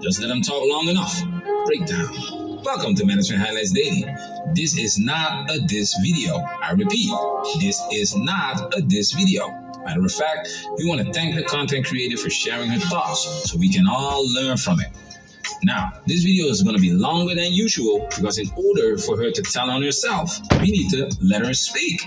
Just 0.00 0.20
let 0.20 0.28
them 0.28 0.42
talk 0.42 0.62
long 0.64 0.86
enough. 0.86 1.20
Breakdown. 1.66 2.62
Welcome 2.62 2.94
to 2.94 3.02
Manosphere 3.02 3.36
Highlights 3.36 3.72
Daily. 3.72 4.06
This 4.54 4.78
is 4.78 4.96
not 4.96 5.50
a 5.50 5.58
diss 5.58 5.92
video. 6.04 6.36
I 6.36 6.70
repeat, 6.70 7.10
this 7.58 7.82
is 7.90 8.14
not 8.14 8.72
a 8.78 8.80
diss 8.80 9.10
video. 9.10 9.48
Matter 9.84 10.04
of 10.04 10.12
fact, 10.12 10.50
we 10.78 10.86
want 10.86 11.04
to 11.04 11.12
thank 11.12 11.34
the 11.34 11.42
content 11.42 11.84
creator 11.84 12.16
for 12.16 12.30
sharing 12.30 12.70
her 12.70 12.78
thoughts 12.78 13.50
so 13.50 13.58
we 13.58 13.72
can 13.72 13.88
all 13.88 14.24
learn 14.34 14.56
from 14.56 14.78
it. 14.78 14.96
Now, 15.64 15.94
this 16.06 16.22
video 16.22 16.46
is 16.46 16.62
going 16.62 16.76
to 16.76 16.80
be 16.80 16.92
longer 16.92 17.34
than 17.34 17.52
usual 17.52 18.06
because 18.16 18.38
in 18.38 18.48
order 18.54 18.96
for 18.98 19.16
her 19.16 19.32
to 19.32 19.42
tell 19.42 19.68
on 19.68 19.82
herself, 19.82 20.38
we 20.60 20.70
need 20.70 20.90
to 20.90 21.10
let 21.20 21.44
her 21.44 21.54
speak. 21.54 22.02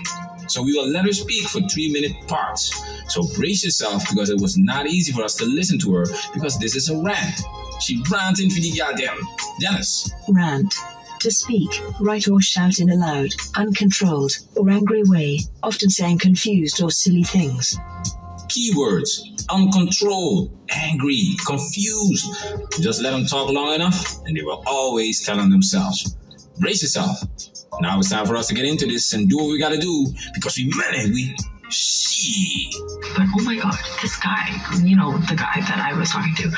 So 0.48 0.62
we 0.62 0.72
will 0.72 0.88
let 0.88 1.04
her 1.04 1.12
speak 1.12 1.48
for 1.48 1.60
three 1.62 1.90
minute 1.92 2.12
parts. 2.26 2.72
So 3.08 3.22
brace 3.36 3.64
yourself 3.64 4.04
because 4.08 4.30
it 4.30 4.40
was 4.40 4.56
not 4.56 4.86
easy 4.86 5.12
for 5.12 5.22
us 5.22 5.34
to 5.36 5.46
listen 5.46 5.78
to 5.80 5.94
her 5.94 6.06
because 6.34 6.58
this 6.58 6.76
is 6.76 6.88
a 6.88 6.96
rant. 7.00 7.40
She 7.80 8.02
ranting 8.10 8.50
for 8.50 8.60
the 8.60 8.72
goddamn. 8.76 9.18
Dennis. 9.60 10.10
Rant. 10.28 10.74
To 11.20 11.30
speak, 11.30 11.70
write 12.00 12.28
or 12.28 12.40
shout 12.40 12.78
in 12.78 12.90
a 12.90 12.94
loud, 12.94 13.30
uncontrolled, 13.56 14.32
or 14.54 14.68
angry 14.70 15.02
way, 15.04 15.40
often 15.62 15.88
saying 15.88 16.18
confused 16.18 16.82
or 16.82 16.90
silly 16.90 17.24
things. 17.24 17.78
Keywords 18.48 19.36
uncontrolled, 19.48 20.50
angry, 20.70 21.36
confused. 21.46 22.26
Just 22.80 23.02
let 23.02 23.10
them 23.10 23.26
talk 23.26 23.50
long 23.50 23.74
enough 23.74 24.24
and 24.26 24.36
they 24.36 24.42
will 24.42 24.62
always 24.66 25.24
tell 25.24 25.40
on 25.40 25.50
themselves. 25.50 26.16
Brace 26.58 26.82
yourself. 26.82 27.18
Now 27.80 27.98
it's 27.98 28.10
time 28.10 28.26
for 28.26 28.36
us 28.36 28.48
to 28.48 28.54
get 28.54 28.64
into 28.64 28.86
this 28.86 29.12
and 29.12 29.28
do 29.28 29.36
what 29.36 29.48
we 29.48 29.58
gotta 29.58 29.78
do 29.78 30.06
because 30.34 30.56
we 30.56 30.64
meant 30.64 30.96
it. 30.96 31.12
We 31.12 31.36
she. 31.68 32.70
But 33.16 33.26
oh 33.38 33.42
my 33.42 33.56
god, 33.56 33.74
this 34.02 34.16
guy, 34.16 34.48
you 34.82 34.96
know, 34.96 35.18
the 35.18 35.34
guy 35.34 35.60
that 35.60 35.78
I 35.78 35.96
was 35.98 36.10
talking 36.10 36.34
to, 36.36 36.50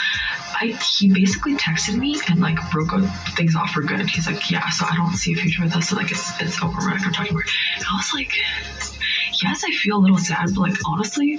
I 0.60 0.78
he 0.98 1.12
basically 1.12 1.56
texted 1.56 1.96
me 1.96 2.20
and 2.28 2.40
like 2.40 2.58
broke 2.70 2.90
things 3.36 3.54
off 3.56 3.70
for 3.70 3.82
good. 3.82 4.08
He's 4.08 4.26
like, 4.26 4.50
yeah, 4.50 4.68
so 4.70 4.86
I 4.90 4.96
don't 4.96 5.14
see 5.14 5.32
a 5.32 5.36
future 5.36 5.64
with 5.64 5.74
us. 5.74 5.88
So 5.88 5.96
like 5.96 6.10
it's 6.10 6.40
it's 6.40 6.62
over. 6.62 6.76
We're 6.78 6.90
not 6.90 7.00
gonna 7.00 7.12
talk 7.12 7.26
anymore. 7.26 7.44
And 7.76 7.84
I 7.90 7.96
was 7.96 8.12
like, 8.14 8.32
yes, 9.42 9.64
I 9.66 9.70
feel 9.72 9.96
a 9.96 10.02
little 10.02 10.18
sad, 10.18 10.54
but 10.54 10.60
like 10.60 10.76
honestly. 10.86 11.38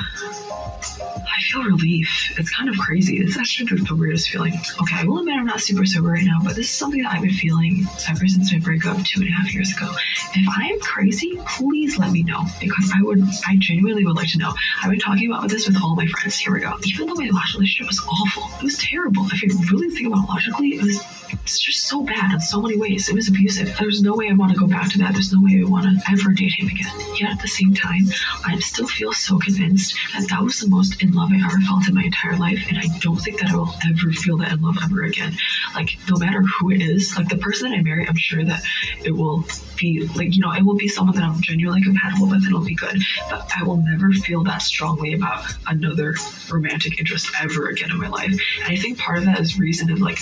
I 0.00 1.42
feel 1.42 1.62
relief. 1.62 2.34
It's 2.38 2.54
kind 2.54 2.68
of 2.68 2.76
crazy. 2.78 3.18
It's 3.18 3.36
actually 3.36 3.80
the 3.82 3.94
weirdest 3.94 4.30
feeling. 4.30 4.54
Okay, 4.80 4.96
I 4.96 5.04
will 5.04 5.18
admit 5.18 5.36
I'm 5.36 5.46
not 5.46 5.60
super 5.60 5.84
sober 5.86 6.08
right 6.08 6.24
now, 6.24 6.38
but 6.42 6.56
this 6.56 6.66
is 6.66 6.72
something 6.72 7.02
that 7.02 7.12
I've 7.12 7.22
been 7.22 7.32
feeling 7.32 7.86
ever 8.08 8.26
since 8.26 8.52
my 8.52 8.58
breakup 8.58 9.02
two 9.04 9.20
and 9.20 9.28
a 9.28 9.32
half 9.32 9.52
years 9.52 9.72
ago. 9.72 9.90
If 10.34 10.46
I 10.56 10.66
am 10.66 10.80
crazy, 10.80 11.38
please 11.46 11.98
let 11.98 12.12
me 12.12 12.22
know 12.22 12.44
because 12.60 12.92
I 12.94 13.02
would, 13.02 13.22
I 13.46 13.56
genuinely 13.58 14.04
would 14.04 14.16
like 14.16 14.30
to 14.32 14.38
know. 14.38 14.52
I've 14.82 14.90
been 14.90 15.00
talking 15.00 15.30
about 15.30 15.48
this 15.48 15.66
with 15.66 15.76
all 15.82 15.94
my 15.96 16.06
friends. 16.06 16.38
Here 16.38 16.52
we 16.52 16.60
go. 16.60 16.72
Even 16.84 17.06
though 17.06 17.14
my 17.14 17.30
last 17.30 17.54
relationship 17.54 17.86
was 17.86 18.00
awful, 18.00 18.44
it 18.58 18.64
was 18.64 18.78
terrible. 18.78 19.26
If 19.32 19.42
you 19.42 19.58
really 19.72 19.90
think 19.90 20.08
about 20.08 20.24
it 20.24 20.28
logically, 20.28 20.68
it 20.74 20.82
was 20.82 21.20
it's 21.32 21.58
just 21.58 21.86
so 21.86 22.02
bad 22.02 22.32
in 22.32 22.40
so 22.40 22.60
many 22.60 22.76
ways. 22.76 23.08
It 23.08 23.14
was 23.14 23.28
abusive. 23.28 23.76
There's 23.78 24.02
no 24.02 24.14
way 24.14 24.30
I 24.30 24.34
want 24.34 24.52
to 24.52 24.58
go 24.58 24.66
back 24.66 24.90
to 24.92 24.98
that. 24.98 25.12
There's 25.12 25.32
no 25.32 25.40
way 25.42 25.60
I 25.60 25.68
want 25.68 25.84
to 25.84 26.10
ever 26.10 26.32
date 26.32 26.52
him 26.52 26.68
again. 26.68 26.92
Yet 27.18 27.30
at 27.30 27.40
the 27.40 27.48
same 27.48 27.74
time, 27.74 28.06
I 28.46 28.58
still 28.58 28.86
feel 28.86 29.12
so 29.12 29.38
convinced 29.38 29.89
that 30.12 30.28
that 30.28 30.42
was 30.42 30.60
the 30.60 30.68
most 30.68 31.02
in 31.02 31.12
love 31.12 31.30
I 31.32 31.44
ever 31.44 31.60
felt 31.60 31.88
in 31.88 31.94
my 31.94 32.04
entire 32.04 32.36
life, 32.36 32.64
and 32.68 32.78
I 32.78 32.86
don't 33.00 33.16
think 33.16 33.40
that 33.40 33.50
I 33.50 33.56
will 33.56 33.72
ever 33.88 34.12
feel 34.12 34.36
that 34.38 34.52
in 34.52 34.62
love 34.62 34.76
ever 34.82 35.02
again. 35.04 35.36
Like 35.74 35.98
no 36.08 36.16
matter 36.16 36.42
who 36.42 36.70
it 36.70 36.82
is, 36.82 37.16
like 37.16 37.28
the 37.28 37.38
person 37.38 37.70
that 37.70 37.76
I 37.76 37.82
marry, 37.82 38.06
I'm 38.08 38.16
sure 38.16 38.44
that 38.44 38.62
it 39.04 39.12
will 39.12 39.44
be 39.76 40.06
like 40.14 40.34
you 40.34 40.42
know 40.42 40.52
it 40.52 40.64
will 40.64 40.76
be 40.76 40.88
someone 40.88 41.16
that 41.16 41.24
I'm 41.24 41.40
genuinely 41.40 41.82
compatible 41.82 42.26
with, 42.26 42.38
and 42.38 42.46
it'll 42.46 42.64
be 42.64 42.74
good. 42.74 43.02
But 43.30 43.50
I 43.58 43.62
will 43.64 43.78
never 43.78 44.10
feel 44.12 44.42
that 44.44 44.62
strongly 44.62 45.14
about 45.14 45.44
another 45.66 46.14
romantic 46.50 46.98
interest 46.98 47.30
ever 47.40 47.68
again 47.68 47.90
in 47.90 47.98
my 47.98 48.08
life. 48.08 48.30
And 48.30 48.72
I 48.72 48.76
think 48.76 48.98
part 48.98 49.18
of 49.18 49.24
that 49.24 49.40
is 49.40 49.58
reason 49.58 49.90
of 49.90 50.00
like 50.00 50.18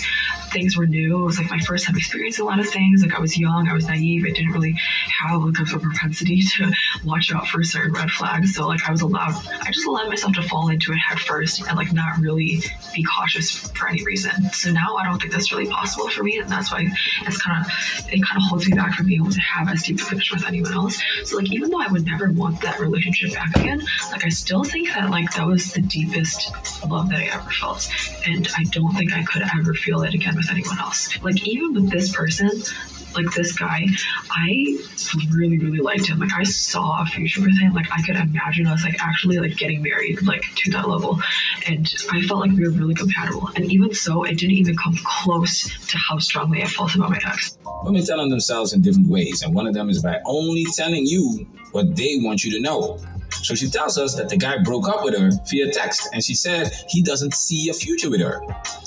things 0.51 0.77
were 0.77 0.85
new. 0.85 1.21
It 1.21 1.25
was 1.25 1.39
like 1.39 1.49
my 1.49 1.59
first 1.59 1.85
time 1.85 1.95
experiencing 1.95 2.43
a 2.43 2.47
lot 2.47 2.59
of 2.59 2.67
things. 2.67 3.01
Like 3.01 3.15
I 3.15 3.19
was 3.19 3.37
young, 3.37 3.67
I 3.67 3.73
was 3.73 3.87
naive, 3.87 4.25
I 4.25 4.31
didn't 4.31 4.51
really 4.51 4.75
have 5.21 5.41
like 5.41 5.59
a 5.59 5.79
propensity 5.79 6.41
to 6.57 6.71
watch 7.03 7.31
out 7.33 7.47
for 7.47 7.63
certain 7.63 7.93
red 7.93 8.09
flags. 8.11 8.55
So 8.55 8.67
like 8.67 8.87
I 8.87 8.91
was 8.91 9.01
allowed, 9.01 9.35
I 9.61 9.71
just 9.71 9.87
allowed 9.87 10.09
myself 10.09 10.33
to 10.33 10.41
fall 10.43 10.69
into 10.69 10.91
it 10.91 10.97
head 10.97 11.19
first 11.19 11.61
and 11.67 11.77
like 11.77 11.93
not 11.93 12.17
really 12.19 12.61
be 12.93 13.03
cautious 13.03 13.51
for 13.51 13.87
any 13.87 14.03
reason. 14.03 14.49
So 14.51 14.71
now 14.71 14.95
I 14.95 15.05
don't 15.05 15.19
think 15.19 15.31
that's 15.31 15.51
really 15.51 15.69
possible 15.69 16.09
for 16.09 16.23
me, 16.23 16.39
and 16.39 16.49
that's 16.49 16.71
why 16.71 16.87
it's 17.25 17.41
kind 17.41 17.65
of 17.65 17.71
it 18.07 18.21
kind 18.25 18.37
of 18.37 18.43
holds 18.43 18.67
me 18.67 18.75
back 18.75 18.93
from 18.95 19.07
being 19.07 19.21
able 19.21 19.31
to 19.31 19.41
have 19.41 19.69
as 19.69 19.83
deep 19.83 20.01
a 20.01 20.05
connection 20.05 20.37
with 20.37 20.47
anyone 20.47 20.73
else. 20.73 21.01
So 21.25 21.37
like 21.37 21.51
even 21.51 21.69
though 21.69 21.81
I 21.81 21.87
would 21.87 22.05
never 22.05 22.31
want 22.31 22.61
that 22.61 22.79
relationship 22.79 23.33
back 23.33 23.55
again, 23.55 23.81
like 24.11 24.25
I 24.25 24.29
still 24.29 24.63
think 24.63 24.89
that 24.93 25.09
like 25.09 25.31
that 25.35 25.45
was 25.45 25.73
the 25.73 25.81
deepest 25.81 26.51
love 26.87 27.09
that 27.09 27.19
I 27.19 27.25
ever 27.25 27.49
felt, 27.49 27.89
and 28.25 28.47
I 28.57 28.63
don't 28.65 28.93
think 28.95 29.13
I 29.13 29.23
could 29.23 29.43
ever 29.57 29.73
feel 29.73 30.01
it 30.03 30.13
again 30.13 30.35
with 30.35 30.49
anyone 30.49 30.79
else. 30.79 31.21
Like 31.21 31.47
even 31.47 31.73
with 31.73 31.89
this 31.89 32.15
person, 32.15 32.49
like 33.15 33.33
this 33.33 33.57
guy, 33.57 33.85
I 34.31 34.77
really, 35.31 35.57
really 35.57 35.79
liked 35.79 36.07
him. 36.07 36.19
Like 36.19 36.33
I 36.33 36.43
saw 36.43 37.01
a 37.01 37.05
future 37.05 37.41
with 37.41 37.57
him. 37.59 37.73
Like 37.73 37.87
I 37.91 38.01
could 38.01 38.15
imagine 38.15 38.67
us 38.67 38.83
like 38.83 38.95
actually 39.01 39.39
like 39.39 39.55
getting 39.57 39.81
married 39.81 40.21
like 40.23 40.43
to 40.57 40.71
that 40.71 40.87
level. 40.87 41.19
And 41.67 41.91
I 42.11 42.21
felt 42.23 42.41
like 42.41 42.51
we 42.51 42.63
were 42.63 42.71
really 42.71 42.95
compatible. 42.95 43.49
And 43.55 43.71
even 43.71 43.93
so, 43.93 44.23
it 44.23 44.37
didn't 44.37 44.55
even 44.55 44.75
come 44.77 44.97
close 45.03 45.69
to 45.87 45.97
how 45.97 46.17
strongly 46.19 46.63
I 46.63 46.67
felt 46.67 46.95
about 46.95 47.11
my 47.11 47.19
ex. 47.25 47.57
Women 47.83 48.05
tell 48.05 48.19
on 48.19 48.29
themselves 48.29 48.73
in 48.73 48.81
different 48.81 49.07
ways, 49.07 49.41
and 49.41 49.55
one 49.55 49.65
of 49.65 49.73
them 49.73 49.89
is 49.89 50.01
by 50.01 50.19
only 50.25 50.65
telling 50.75 51.05
you 51.05 51.47
what 51.71 51.95
they 51.95 52.19
want 52.21 52.43
you 52.43 52.51
to 52.51 52.59
know. 52.59 52.99
So 53.41 53.55
she 53.55 53.69
tells 53.69 53.97
us 53.97 54.15
that 54.15 54.29
the 54.29 54.37
guy 54.37 54.57
broke 54.57 54.87
up 54.87 55.03
with 55.03 55.17
her 55.17 55.31
via 55.49 55.71
text 55.71 56.09
and 56.13 56.23
she 56.23 56.33
said 56.33 56.71
he 56.89 57.01
doesn't 57.01 57.33
see 57.33 57.69
a 57.69 57.73
future 57.73 58.09
with 58.09 58.21
her. 58.21 58.41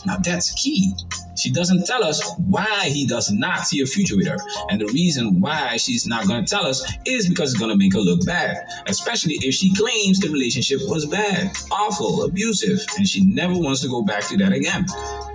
Now 0.04 0.18
that's 0.18 0.52
key. 0.62 0.94
She 1.42 1.50
doesn't 1.50 1.86
tell 1.86 2.04
us 2.04 2.22
why 2.46 2.84
he 2.84 3.04
does 3.04 3.32
not 3.32 3.66
see 3.66 3.80
a 3.80 3.86
future 3.86 4.16
with 4.16 4.28
her. 4.28 4.36
And 4.70 4.80
the 4.80 4.86
reason 4.86 5.40
why 5.40 5.76
she's 5.76 6.06
not 6.06 6.28
going 6.28 6.44
to 6.44 6.48
tell 6.48 6.64
us 6.64 6.88
is 7.04 7.28
because 7.28 7.50
it's 7.50 7.58
going 7.58 7.72
to 7.72 7.76
make 7.76 7.94
her 7.94 7.98
look 7.98 8.24
bad, 8.24 8.64
especially 8.86 9.34
if 9.42 9.52
she 9.52 9.74
claims 9.74 10.20
the 10.20 10.28
relationship 10.28 10.78
was 10.82 11.04
bad, 11.04 11.50
awful, 11.72 12.22
abusive, 12.22 12.86
and 12.96 13.08
she 13.08 13.24
never 13.24 13.58
wants 13.58 13.80
to 13.80 13.88
go 13.88 14.02
back 14.02 14.22
to 14.28 14.36
that 14.36 14.52
again. 14.52 14.86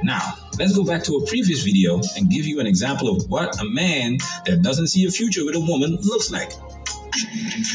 Now, 0.02 0.36
let's 0.58 0.74
go 0.74 0.86
back 0.86 1.04
to 1.04 1.16
a 1.16 1.26
previous 1.28 1.64
video 1.64 2.00
and 2.16 2.30
give 2.30 2.46
you 2.46 2.62
an 2.62 2.68
example 2.68 3.10
of 3.10 3.30
what 3.30 3.60
a 3.60 3.66
man 3.66 4.18
that 4.46 4.62
doesn't 4.62 4.88
see 4.88 5.06
a 5.06 5.12
future 5.12 5.44
with 5.44 5.56
a 5.56 5.60
woman 5.60 5.98
looks 6.04 6.32
like 6.32 6.54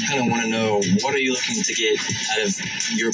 kind 0.08 0.20
of 0.20 0.30
want 0.30 0.42
to 0.42 0.48
know 0.48 0.80
what 1.00 1.14
are 1.14 1.18
you 1.18 1.32
looking 1.32 1.62
to 1.62 1.74
get 1.74 1.98
out 2.32 2.46
of 2.46 2.60
your 2.96 3.12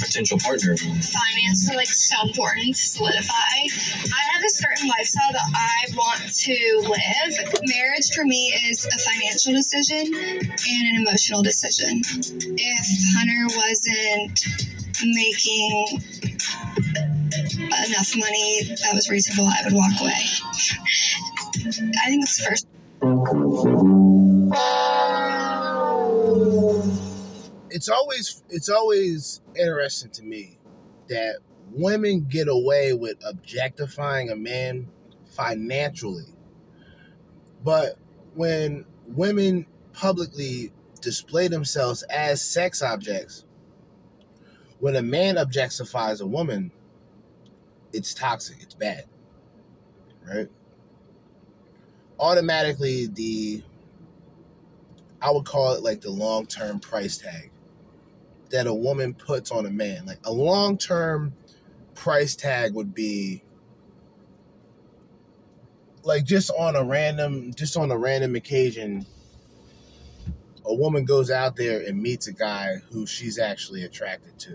potential 0.00 0.38
partner? 0.38 0.76
Finance 0.76 1.70
are 1.70 1.76
like 1.76 1.88
so 1.88 2.16
important 2.26 2.74
to 2.76 2.82
solidify. 2.82 3.34
I 3.34 4.22
have 4.32 4.42
a 4.44 4.50
certain 4.50 4.88
lifestyle 4.88 5.32
that 5.32 5.48
I 5.54 5.94
want 5.96 6.34
to 6.34 6.56
live. 6.82 7.60
Marriage 7.64 8.10
for 8.14 8.24
me 8.24 8.54
is 8.68 8.86
a 8.86 8.98
financial 8.98 9.52
decision 9.52 10.14
and 10.14 10.88
an 10.88 10.96
emotional 11.06 11.42
decision. 11.42 12.02
If 12.04 12.86
Hunter 13.16 13.46
wasn't 13.56 14.40
making 15.04 16.02
enough 17.86 18.16
money 18.16 18.62
that 18.64 18.92
was 18.94 19.08
reasonable, 19.10 19.48
I 19.48 19.62
would 19.64 19.74
walk 19.74 20.00
away. 20.00 20.24
I 21.66 22.08
think 22.08 22.22
that's 22.22 22.36
the 22.38 22.44
first. 22.48 22.66
It's 27.70 27.88
always 27.88 28.42
it's 28.48 28.68
always 28.68 29.40
interesting 29.56 30.10
to 30.12 30.22
me 30.22 30.58
that 31.08 31.36
women 31.72 32.26
get 32.28 32.48
away 32.48 32.92
with 32.92 33.16
objectifying 33.26 34.30
a 34.30 34.36
man 34.36 34.88
financially. 35.34 36.26
But 37.64 37.96
when 38.34 38.84
women 39.08 39.66
publicly 39.92 40.72
display 41.00 41.48
themselves 41.48 42.02
as 42.04 42.42
sex 42.42 42.82
objects, 42.82 43.44
when 44.78 44.96
a 44.96 45.02
man 45.02 45.36
objectifies 45.36 46.20
a 46.20 46.26
woman, 46.26 46.70
it's 47.92 48.14
toxic, 48.14 48.58
it's 48.60 48.74
bad. 48.74 49.04
Right? 50.26 50.48
Automatically, 52.18 53.06
the 53.06 53.62
I 55.20 55.30
would 55.30 55.44
call 55.44 55.74
it 55.74 55.82
like 55.82 56.00
the 56.00 56.10
long 56.10 56.46
term 56.46 56.78
price 56.78 57.18
tag 57.18 57.50
that 58.50 58.66
a 58.66 58.74
woman 58.74 59.14
puts 59.14 59.50
on 59.50 59.66
a 59.66 59.70
man. 59.70 60.06
Like 60.06 60.20
a 60.24 60.32
long 60.32 60.78
term 60.78 61.34
price 61.94 62.36
tag 62.36 62.74
would 62.74 62.94
be 62.94 63.42
like 66.02 66.24
just 66.24 66.50
on 66.50 66.76
a 66.76 66.84
random 66.84 67.52
just 67.54 67.76
on 67.76 67.90
a 67.90 67.98
random 67.98 68.36
occasion 68.36 69.06
a 70.66 70.74
woman 70.74 71.04
goes 71.04 71.30
out 71.30 71.56
there 71.56 71.80
and 71.80 72.02
meets 72.02 72.26
a 72.26 72.32
guy 72.32 72.76
who 72.90 73.06
she's 73.06 73.38
actually 73.38 73.84
attracted 73.84 74.38
to. 74.40 74.50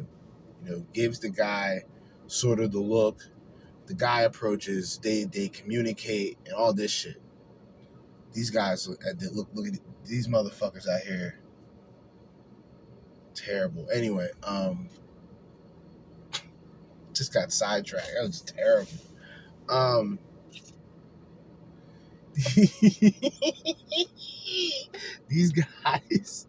You 0.63 0.69
know 0.69 0.85
gives 0.93 1.19
the 1.19 1.29
guy 1.29 1.83
sort 2.27 2.59
of 2.59 2.71
the 2.71 2.79
look. 2.79 3.21
The 3.87 3.93
guy 3.95 4.21
approaches. 4.21 4.99
They 5.01 5.23
they 5.23 5.47
communicate 5.47 6.37
and 6.45 6.53
all 6.53 6.73
this 6.73 6.91
shit. 6.91 7.21
These 8.33 8.49
guys 8.49 8.87
uh, 8.87 8.91
look 8.91 9.05
at 9.05 9.21
look 9.33 9.49
look 9.53 9.67
at 9.67 9.79
these 10.05 10.27
motherfuckers 10.27 10.87
out 10.87 11.01
here 11.01 11.39
terrible. 13.33 13.87
Anyway 13.93 14.29
um 14.43 14.89
just 17.13 17.33
got 17.33 17.51
sidetracked. 17.51 18.11
That 18.15 18.27
was 18.27 18.41
terrible. 18.41 18.91
Um 19.69 20.19
these 25.27 25.51
guys 25.51 26.47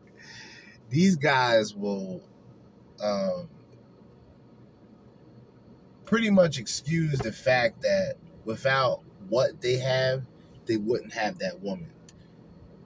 these 0.91 1.17
guys 1.17 1.75
will 1.75 2.23
um, 3.03 3.49
pretty 6.05 6.31
much 6.31 6.59
excuse 6.59 7.19
the 7.19 7.33
fact 7.33 7.83
that 7.83 8.15
without 8.45 9.01
what 9.29 9.61
they 9.61 9.77
have 9.77 10.25
they 10.67 10.77
wouldn't 10.77 11.13
have 11.13 11.39
that 11.39 11.61
woman. 11.61 11.91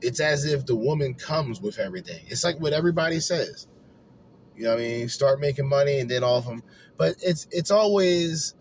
It's 0.01 0.21
as 0.21 0.45
if 0.45 0.65
the 0.65 0.77
woman 0.77 1.15
comes 1.15 1.61
with 1.61 1.79
everything. 1.79 2.25
It's 2.29 2.45
like 2.45 2.59
what 2.61 2.73
everybody 2.73 3.21
says 3.21 3.67
you 4.57 4.65
know 4.65 4.71
what 4.71 4.79
i 4.79 4.83
mean? 4.83 5.09
Start 5.09 5.41
making 5.41 5.69
money 5.69 6.01
and 6.01 6.11
then 6.11 6.25
all 6.25 6.39
of 6.39 6.47
them 6.47 6.63
but 6.97 7.17
it's 7.23 7.47
it's 7.51 7.71
always 7.71 8.55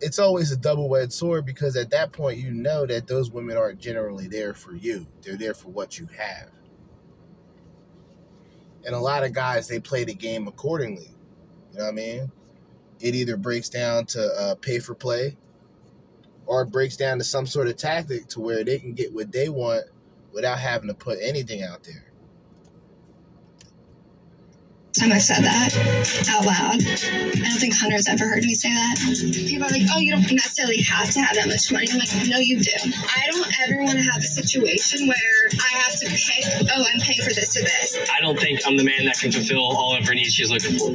it's 0.00 0.18
always 0.18 0.52
a 0.52 0.56
double-edged 0.56 1.12
sword 1.12 1.44
because 1.44 1.76
at 1.76 1.90
that 1.90 2.12
point 2.12 2.38
you 2.38 2.52
know 2.52 2.86
that 2.86 3.06
those 3.06 3.30
women 3.30 3.56
aren't 3.56 3.80
generally 3.80 4.28
there 4.28 4.54
for 4.54 4.72
you. 4.72 5.08
They're 5.22 5.36
there 5.36 5.54
for 5.54 5.70
what 5.70 5.98
you 5.98 6.06
have. 6.16 6.50
And 8.86 8.94
a 8.94 9.00
lot 9.00 9.24
of 9.24 9.32
guys 9.32 9.66
they 9.66 9.80
play 9.80 10.04
the 10.04 10.14
game 10.14 10.46
accordingly. 10.46 11.10
You 11.72 11.78
know 11.78 11.84
what 11.84 11.90
i 11.90 11.94
mean? 11.94 12.32
It 13.00 13.14
either 13.14 13.36
breaks 13.36 13.68
down 13.68 14.06
to 14.06 14.22
uh, 14.38 14.54
pay 14.56 14.78
for 14.78 14.94
play 14.94 15.36
or 16.46 16.62
it 16.62 16.70
breaks 16.70 16.96
down 16.96 17.18
to 17.18 17.24
some 17.24 17.46
sort 17.46 17.68
of 17.68 17.76
tactic 17.76 18.28
to 18.28 18.40
where 18.40 18.64
they 18.64 18.78
can 18.78 18.94
get 18.94 19.12
what 19.12 19.32
they 19.32 19.48
want 19.48 19.84
without 20.32 20.58
having 20.58 20.88
to 20.88 20.94
put 20.94 21.18
anything 21.20 21.62
out 21.62 21.82
there 21.82 22.07
time 24.92 25.12
I've 25.12 25.22
said 25.22 25.42
that 25.44 25.70
out 26.30 26.44
loud. 26.44 26.80
I 26.82 27.48
don't 27.48 27.60
think 27.60 27.74
Hunter's 27.76 28.08
ever 28.08 28.26
heard 28.28 28.42
me 28.42 28.54
say 28.54 28.70
that. 28.70 28.96
People 29.46 29.66
are 29.66 29.70
like, 29.70 29.82
oh, 29.94 30.00
you 30.00 30.12
don't 30.12 30.30
necessarily 30.32 30.80
have 30.82 31.10
to 31.10 31.20
have 31.20 31.36
that 31.36 31.46
much 31.46 31.70
money. 31.70 31.86
I'm 31.92 31.98
like, 31.98 32.10
no, 32.28 32.38
you 32.38 32.58
do. 32.60 32.70
I 32.82 33.30
don't 33.30 33.46
ever 33.62 33.82
want 33.84 33.98
to 33.98 34.04
have 34.04 34.18
a 34.18 34.26
situation 34.26 35.06
where 35.06 35.40
I 35.60 35.68
have 35.78 35.92
to 36.00 36.06
pay, 36.06 36.42
oh, 36.74 36.84
I'm 36.92 37.00
paying 37.00 37.22
for 37.22 37.32
this 37.34 37.56
or 37.56 37.62
this. 37.62 37.98
I 38.10 38.20
don't 38.20 38.38
think 38.38 38.60
I'm 38.66 38.76
the 38.76 38.84
man 38.84 39.04
that 39.04 39.18
can 39.18 39.30
fulfill 39.30 39.60
all 39.60 39.96
of 39.96 40.06
her 40.06 40.14
needs 40.14 40.34
she's 40.34 40.50
looking 40.50 40.78
for. 40.78 40.90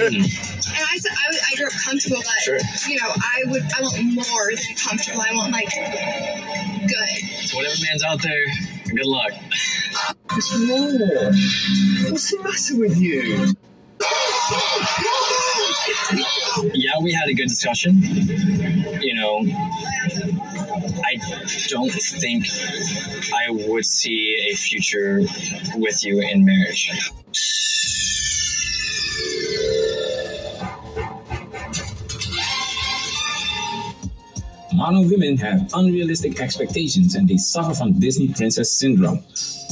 And 0.00 0.86
I 0.86 0.96
said, 0.98 1.12
I, 1.12 1.36
I 1.52 1.56
grew 1.56 1.66
up 1.66 1.72
comfortable, 1.84 2.18
but, 2.18 2.42
Sure. 2.44 2.58
you 2.88 2.96
know, 3.00 3.10
I 3.16 3.42
would, 3.46 3.62
I 3.76 3.80
want 3.82 4.14
more 4.14 4.50
than 4.54 4.76
comfortable. 4.76 5.20
I 5.20 5.34
want, 5.34 5.52
like, 5.52 5.70
good. 6.86 7.46
So 7.48 7.56
whatever 7.56 7.74
man's 7.82 8.04
out 8.04 8.22
there, 8.22 8.44
good 8.94 9.06
luck. 9.06 9.32
What's 10.30 10.52
wrong? 10.54 10.98
What's 12.10 12.30
the 12.30 12.38
matter 12.42 12.80
with 12.80 12.96
you? 12.98 13.54
Yeah, 16.74 16.98
we 17.00 17.12
had 17.12 17.28
a 17.28 17.34
good 17.34 17.48
discussion. 17.48 18.02
You 19.00 19.14
know, 19.14 19.44
I 21.04 21.16
don't 21.68 21.92
think 21.92 22.46
I 23.32 23.50
would 23.50 23.84
see 23.84 24.48
a 24.50 24.54
future 24.54 25.22
with 25.76 26.04
you 26.04 26.20
in 26.20 26.44
marriage. 26.44 26.90
Mono 34.72 35.02
women 35.02 35.36
have 35.36 35.70
unrealistic 35.74 36.40
expectations 36.40 37.14
and 37.14 37.28
they 37.28 37.36
suffer 37.36 37.74
from 37.74 38.00
Disney 38.00 38.32
princess 38.32 38.72
syndrome. 38.72 39.22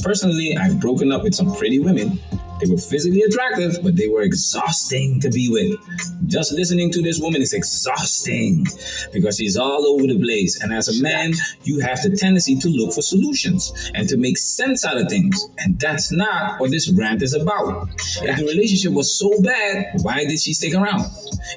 Personally, 0.03 0.55
I've 0.57 0.79
broken 0.79 1.11
up 1.11 1.23
with 1.23 1.35
some 1.35 1.53
pretty 1.55 1.79
women. 1.79 2.19
They 2.59 2.69
were 2.69 2.77
physically 2.77 3.21
attractive, 3.21 3.79
but 3.81 3.95
they 3.95 4.09
were 4.09 4.21
exhausting 4.21 5.21
to 5.21 5.29
be 5.29 5.49
with. 5.49 5.79
Just 6.27 6.51
listening 6.51 6.91
to 6.91 7.01
this 7.01 7.19
woman 7.19 7.41
is 7.41 7.53
exhausting 7.53 8.67
because 9.13 9.37
she's 9.37 9.55
all 9.55 9.87
over 9.87 10.05
the 10.07 10.19
place. 10.19 10.61
And 10.61 10.73
as 10.73 10.89
a 10.89 11.01
man, 11.01 11.33
you 11.63 11.79
have 11.79 12.01
the 12.01 12.15
tendency 12.15 12.57
to 12.57 12.67
look 12.67 12.93
for 12.93 13.01
solutions 13.01 13.71
and 13.95 14.09
to 14.09 14.17
make 14.17 14.37
sense 14.37 14.85
out 14.85 14.97
of 14.97 15.07
things. 15.07 15.47
And 15.59 15.79
that's 15.79 16.11
not 16.11 16.59
what 16.59 16.71
this 16.71 16.91
rant 16.91 17.21
is 17.21 17.33
about. 17.33 17.89
If 18.21 18.37
the 18.37 18.45
relationship 18.45 18.91
was 18.91 19.17
so 19.17 19.41
bad, 19.41 19.85
why 20.01 20.25
did 20.25 20.39
she 20.39 20.53
stick 20.53 20.75
around? 20.75 21.05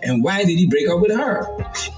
And 0.02 0.22
why 0.22 0.44
did 0.44 0.56
he 0.56 0.66
break 0.68 0.88
up 0.88 1.00
with 1.00 1.10
her? 1.10 1.46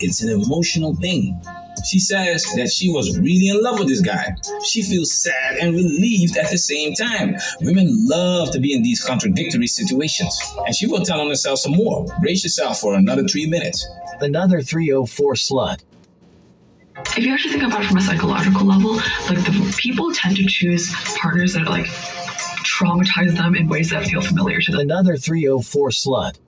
It's 0.00 0.22
an 0.22 0.30
emotional 0.30 0.94
thing. 0.96 1.40
She 1.84 1.98
says 1.98 2.44
that 2.56 2.70
she 2.70 2.90
was 2.90 3.18
really 3.18 3.48
in 3.48 3.62
love 3.62 3.78
with 3.78 3.88
this 3.88 4.00
guy. 4.00 4.34
She 4.64 4.82
feels 4.82 5.12
sad 5.12 5.58
and 5.58 5.74
relieved 5.74 6.36
at 6.36 6.50
the 6.50 6.58
same 6.58 6.94
time. 6.94 7.36
Women 7.60 8.06
love 8.08 8.50
to 8.52 8.60
be 8.60 8.72
in 8.72 8.82
these 8.82 9.02
contradictory 9.04 9.66
situations. 9.66 10.38
And 10.66 10.74
she 10.74 10.86
will 10.86 11.04
tell 11.04 11.20
on 11.20 11.28
herself 11.28 11.58
some 11.58 11.72
more. 11.72 12.06
Brace 12.20 12.44
yourself 12.44 12.80
for 12.80 12.94
another 12.94 13.24
three 13.24 13.46
minutes. 13.46 13.86
Another 14.20 14.62
304 14.62 15.34
slut. 15.34 15.82
if 17.16 17.18
you 17.18 17.32
actually 17.32 17.52
think 17.52 17.64
about 17.64 17.82
it 17.82 17.88
from 17.88 17.98
a 17.98 18.00
psychological 18.00 18.64
level, 18.64 18.94
like 18.94 19.44
the 19.44 19.74
people 19.78 20.12
tend 20.12 20.36
to 20.36 20.46
choose 20.46 20.92
partners 21.16 21.54
that 21.54 21.64
like 21.64 21.86
traumatize 22.64 23.36
them 23.36 23.54
in 23.54 23.68
ways 23.68 23.90
that 23.90 24.04
feel 24.04 24.22
familiar 24.22 24.60
to 24.60 24.72
them. 24.72 24.80
Another 24.80 25.16
304 25.16 25.90
slut. 25.90 26.38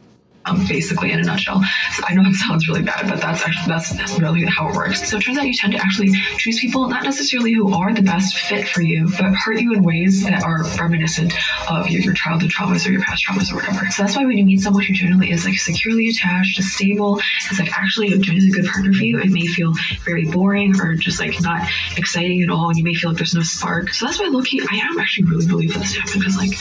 Um, 0.46 0.64
basically, 0.68 1.10
in 1.10 1.18
a 1.18 1.24
nutshell. 1.24 1.60
So 1.94 2.04
I 2.06 2.14
know 2.14 2.22
it 2.24 2.34
sounds 2.34 2.68
really 2.68 2.82
bad, 2.82 3.08
but 3.08 3.20
that's 3.20 3.42
actually 3.42 3.66
that's 3.66 4.18
really 4.20 4.44
how 4.44 4.68
it 4.68 4.76
works. 4.76 5.08
So 5.08 5.16
it 5.16 5.22
turns 5.22 5.38
out 5.38 5.46
you 5.46 5.52
tend 5.52 5.72
to 5.72 5.78
actually 5.78 6.12
choose 6.38 6.60
people 6.60 6.86
not 6.88 7.02
necessarily 7.02 7.52
who 7.52 7.74
are 7.74 7.92
the 7.92 8.02
best 8.02 8.36
fit 8.36 8.68
for 8.68 8.80
you, 8.80 9.10
but 9.18 9.34
hurt 9.34 9.60
you 9.60 9.72
in 9.72 9.82
ways 9.82 10.22
that 10.22 10.44
are 10.44 10.62
reminiscent 10.78 11.32
of 11.68 11.88
your, 11.88 12.00
your 12.00 12.14
childhood 12.14 12.50
traumas 12.50 12.86
or 12.86 12.92
your 12.92 13.02
past 13.02 13.26
traumas 13.26 13.50
or 13.52 13.56
whatever. 13.56 13.90
So 13.90 14.02
that's 14.02 14.16
why 14.16 14.24
when 14.24 14.38
you 14.38 14.44
meet 14.44 14.60
someone 14.60 14.84
who 14.84 14.92
generally 14.94 15.32
is 15.32 15.44
like 15.44 15.58
securely 15.58 16.08
attached, 16.08 16.58
is 16.60 16.72
stable, 16.72 17.20
is 17.50 17.58
like 17.58 17.76
actually 17.76 18.12
a 18.12 18.18
genuinely 18.18 18.52
good 18.52 18.70
partner 18.70 18.92
for 18.92 19.02
you, 19.02 19.18
it 19.18 19.30
may 19.30 19.46
feel 19.46 19.72
very 20.04 20.26
boring 20.26 20.80
or 20.80 20.94
just 20.94 21.18
like 21.18 21.34
not 21.42 21.68
exciting 21.96 22.42
at 22.42 22.50
all, 22.50 22.68
and 22.68 22.78
you 22.78 22.84
may 22.84 22.94
feel 22.94 23.10
like 23.10 23.18
there's 23.18 23.34
no 23.34 23.42
spark. 23.42 23.92
So 23.92 24.06
that's 24.06 24.20
why 24.20 24.26
Loki, 24.26 24.60
I 24.60 24.76
am 24.76 24.98
actually 24.98 25.28
really 25.28 25.46
relieved 25.46 25.74
that 25.74 25.80
this 25.80 25.96
happened 25.96 26.20
because 26.20 26.36
like 26.36 26.52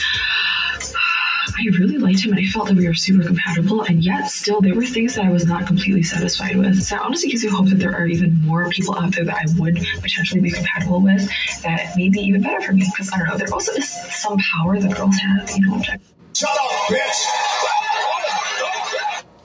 I 1.58 1.64
really 1.78 1.96
liked 1.96 2.22
him 2.24 2.32
and 2.32 2.40
I 2.40 2.44
felt 2.50 2.68
that 2.68 2.76
we 2.76 2.86
were 2.86 2.94
super 2.94 3.24
compatible, 3.24 3.82
and 3.82 4.04
yet 4.04 4.28
still 4.30 4.60
there 4.60 4.74
were 4.74 4.84
things 4.84 5.14
that 5.14 5.24
I 5.24 5.30
was 5.30 5.46
not 5.46 5.66
completely 5.66 6.02
satisfied 6.02 6.56
with. 6.56 6.82
So 6.82 6.96
that 6.96 7.04
honestly 7.04 7.30
gives 7.30 7.42
you 7.42 7.50
hope 7.50 7.68
that 7.70 7.78
there 7.78 7.94
are 7.94 8.06
even 8.06 8.34
more 8.42 8.68
people 8.68 8.94
out 8.96 9.14
there 9.14 9.24
that 9.24 9.36
I 9.36 9.44
would 9.58 9.76
potentially 10.02 10.42
be 10.42 10.50
compatible 10.50 11.00
with 11.00 11.26
that 11.62 11.96
may 11.96 12.10
be 12.10 12.20
even 12.20 12.42
better 12.42 12.60
for 12.60 12.72
me. 12.72 12.84
Because 12.92 13.10
I 13.12 13.18
don't 13.18 13.28
know, 13.28 13.38
there 13.38 13.52
also 13.52 13.72
is 13.72 13.88
some 14.20 14.38
power 14.54 14.78
that 14.78 14.94
girls 14.94 15.16
have, 15.16 15.50
you 15.50 15.66
know. 15.66 15.80
Shut 16.34 16.50
up, 16.50 16.70
bitch! 16.90 17.24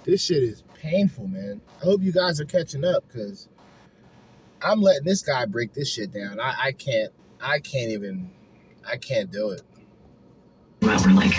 This 0.03 0.25
shit 0.25 0.43
is 0.43 0.63
painful, 0.73 1.27
man. 1.27 1.61
I 1.81 1.85
hope 1.85 2.01
you 2.01 2.11
guys 2.11 2.41
are 2.41 2.45
catching 2.45 2.83
up 2.83 3.05
because 3.07 3.47
I'm 4.61 4.81
letting 4.81 5.05
this 5.05 5.21
guy 5.21 5.45
break 5.45 5.73
this 5.73 5.89
shit 5.89 6.11
down. 6.11 6.39
I, 6.39 6.55
I 6.59 6.71
can't, 6.73 7.13
I 7.39 7.59
can't 7.59 7.91
even, 7.91 8.31
I 8.85 8.97
can't 8.97 9.31
do 9.31 9.51
it. 9.51 9.61
Where 10.81 10.97
we're 11.05 11.13
like, 11.13 11.33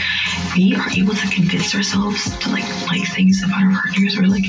we 0.57 0.74
are 0.74 0.90
able 0.90 1.14
to 1.14 1.28
convince 1.28 1.74
ourselves 1.74 2.36
to 2.38 2.50
like 2.50 2.64
like 2.86 3.07
things 3.09 3.42
about 3.42 3.62
our 3.62 3.72
partners, 3.72 4.16
or 4.16 4.26
like 4.26 4.44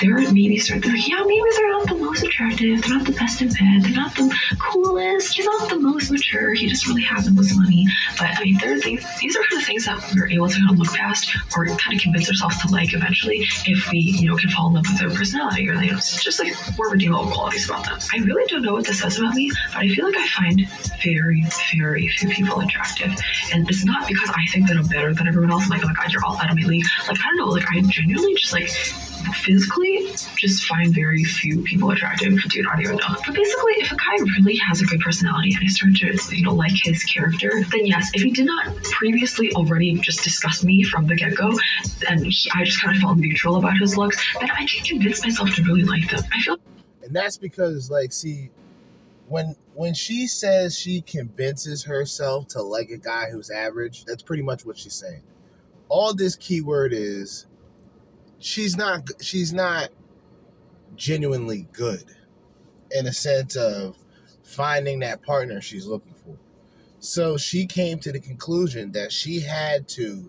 there 0.00 0.16
are 0.16 0.32
maybe 0.32 0.58
they're 0.58 0.78
like, 0.80 1.08
yeah, 1.08 1.22
maybe 1.24 1.50
they're 1.56 1.70
not 1.70 1.88
the 1.88 1.96
most 1.96 2.22
attractive. 2.22 2.82
They're 2.82 2.96
not 2.96 3.06
the 3.06 3.12
best 3.12 3.42
in 3.42 3.48
bed. 3.48 3.82
They're 3.82 3.92
not 3.92 4.14
the 4.14 4.34
coolest. 4.58 5.34
He's 5.34 5.46
not 5.46 5.68
the 5.68 5.78
most 5.78 6.10
mature. 6.10 6.54
He 6.54 6.66
just 6.66 6.86
really 6.86 7.02
has 7.02 7.24
the 7.24 7.32
most 7.32 7.54
money. 7.56 7.86
But 8.18 8.30
I 8.36 8.42
mean, 8.42 8.58
there 8.58 8.74
are 8.74 8.78
things. 8.78 9.04
These 9.20 9.36
are 9.36 9.42
kind 9.50 9.60
of 9.60 9.66
things 9.66 9.84
that 9.86 10.02
we're 10.14 10.28
able 10.28 10.48
to 10.48 10.54
kind 10.54 10.70
of 10.70 10.78
look 10.78 10.92
past 10.94 11.30
or 11.56 11.66
kind 11.66 11.96
of 11.96 12.00
convince 12.00 12.28
ourselves 12.28 12.60
to 12.62 12.68
like 12.68 12.94
eventually 12.94 13.46
if 13.66 13.90
we, 13.90 13.98
you 13.98 14.28
know, 14.28 14.36
can 14.36 14.50
fall 14.50 14.68
in 14.68 14.74
love 14.74 14.84
with 14.88 14.98
their 14.98 15.10
personality 15.10 15.68
or 15.68 15.74
know, 15.74 15.96
just 15.96 16.38
like 16.38 16.52
more 16.76 16.90
redeemable 16.90 17.30
qualities 17.30 17.68
about 17.68 17.84
them. 17.84 17.98
I 18.12 18.18
really 18.18 18.44
don't 18.46 18.62
know 18.62 18.74
what 18.74 18.86
this 18.86 19.00
says 19.00 19.18
about 19.18 19.34
me, 19.34 19.50
but 19.72 19.78
I 19.78 19.88
feel 19.88 20.06
like 20.06 20.16
I 20.16 20.28
find 20.28 20.68
very, 21.02 21.44
very 21.76 22.08
few 22.08 22.28
people 22.28 22.60
attractive, 22.60 23.12
and 23.52 23.68
it's 23.68 23.84
not 23.84 24.06
because 24.08 24.30
I 24.30 24.46
think 24.50 24.68
that 24.68 24.76
I'm 24.76 24.86
better 24.86 25.14
than 25.14 25.28
everyone 25.30 25.50
else. 25.50 25.68
Like, 25.70 25.82
oh 25.84 25.88
my 25.88 25.94
god, 25.94 26.12
you're 26.12 26.24
all 26.24 26.36
out 26.40 26.50
of 26.50 26.56
my 26.56 26.66
league. 26.66 26.84
Like, 27.08 27.18
I 27.18 27.22
don't 27.28 27.36
know. 27.36 27.48
Like, 27.48 27.64
I 27.70 27.80
genuinely 27.82 28.34
just 28.34 28.52
like 28.52 28.68
physically 29.34 30.08
just 30.36 30.64
find 30.64 30.94
very 30.94 31.24
few 31.24 31.62
people 31.62 31.90
attractive. 31.90 32.36
Dude, 32.48 32.66
I 32.66 32.72
don't 32.72 32.82
even 32.82 32.96
know. 32.96 33.16
But 33.24 33.34
basically, 33.34 33.72
if 33.74 33.92
a 33.92 33.96
guy 33.96 34.16
really 34.36 34.56
has 34.56 34.80
a 34.80 34.86
good 34.86 35.00
personality 35.00 35.54
and 35.54 35.64
I 35.64 35.68
start 35.68 35.94
to, 35.96 36.36
you 36.36 36.44
know, 36.44 36.54
like 36.54 36.72
his 36.74 37.02
character, 37.04 37.62
then 37.70 37.86
yes, 37.86 38.10
if 38.14 38.22
he 38.22 38.30
did 38.30 38.46
not 38.46 38.74
previously 38.82 39.52
already 39.54 39.94
just 40.00 40.24
disgust 40.24 40.64
me 40.64 40.82
from 40.82 41.06
the 41.06 41.16
get 41.16 41.34
go, 41.36 41.52
and 42.08 42.26
he, 42.26 42.50
I 42.54 42.64
just 42.64 42.80
kind 42.82 42.96
of 42.96 43.02
felt 43.02 43.18
neutral 43.18 43.56
about 43.56 43.76
his 43.78 43.96
looks, 43.96 44.16
then 44.40 44.50
I 44.50 44.66
can 44.66 44.84
convince 44.84 45.24
myself 45.24 45.54
to 45.54 45.62
really 45.62 45.84
like 45.84 46.10
them. 46.10 46.22
I 46.32 46.40
feel 46.40 46.56
and 47.02 47.16
that's 47.16 47.38
because 47.38 47.90
like 47.90 48.12
see 48.12 48.50
when 49.30 49.54
when 49.74 49.94
she 49.94 50.26
says 50.26 50.76
she 50.76 51.00
convinces 51.02 51.84
herself 51.84 52.48
to 52.48 52.60
like 52.60 52.90
a 52.90 52.96
guy 52.96 53.30
who's 53.30 53.48
average 53.48 54.04
that's 54.04 54.24
pretty 54.24 54.42
much 54.42 54.66
what 54.66 54.76
she's 54.76 54.94
saying. 54.94 55.22
All 55.88 56.12
this 56.12 56.34
keyword 56.34 56.92
is 56.92 57.46
she's 58.40 58.76
not 58.76 59.08
she's 59.20 59.52
not 59.52 59.90
genuinely 60.96 61.68
good 61.72 62.04
in 62.90 63.06
a 63.06 63.12
sense 63.12 63.54
of 63.54 63.96
finding 64.42 64.98
that 64.98 65.22
partner 65.22 65.60
she's 65.60 65.86
looking 65.86 66.14
for. 66.24 66.36
So 66.98 67.36
she 67.36 67.66
came 67.66 68.00
to 68.00 68.10
the 68.10 68.18
conclusion 68.18 68.90
that 68.92 69.12
she 69.12 69.38
had 69.38 69.86
to 69.90 70.28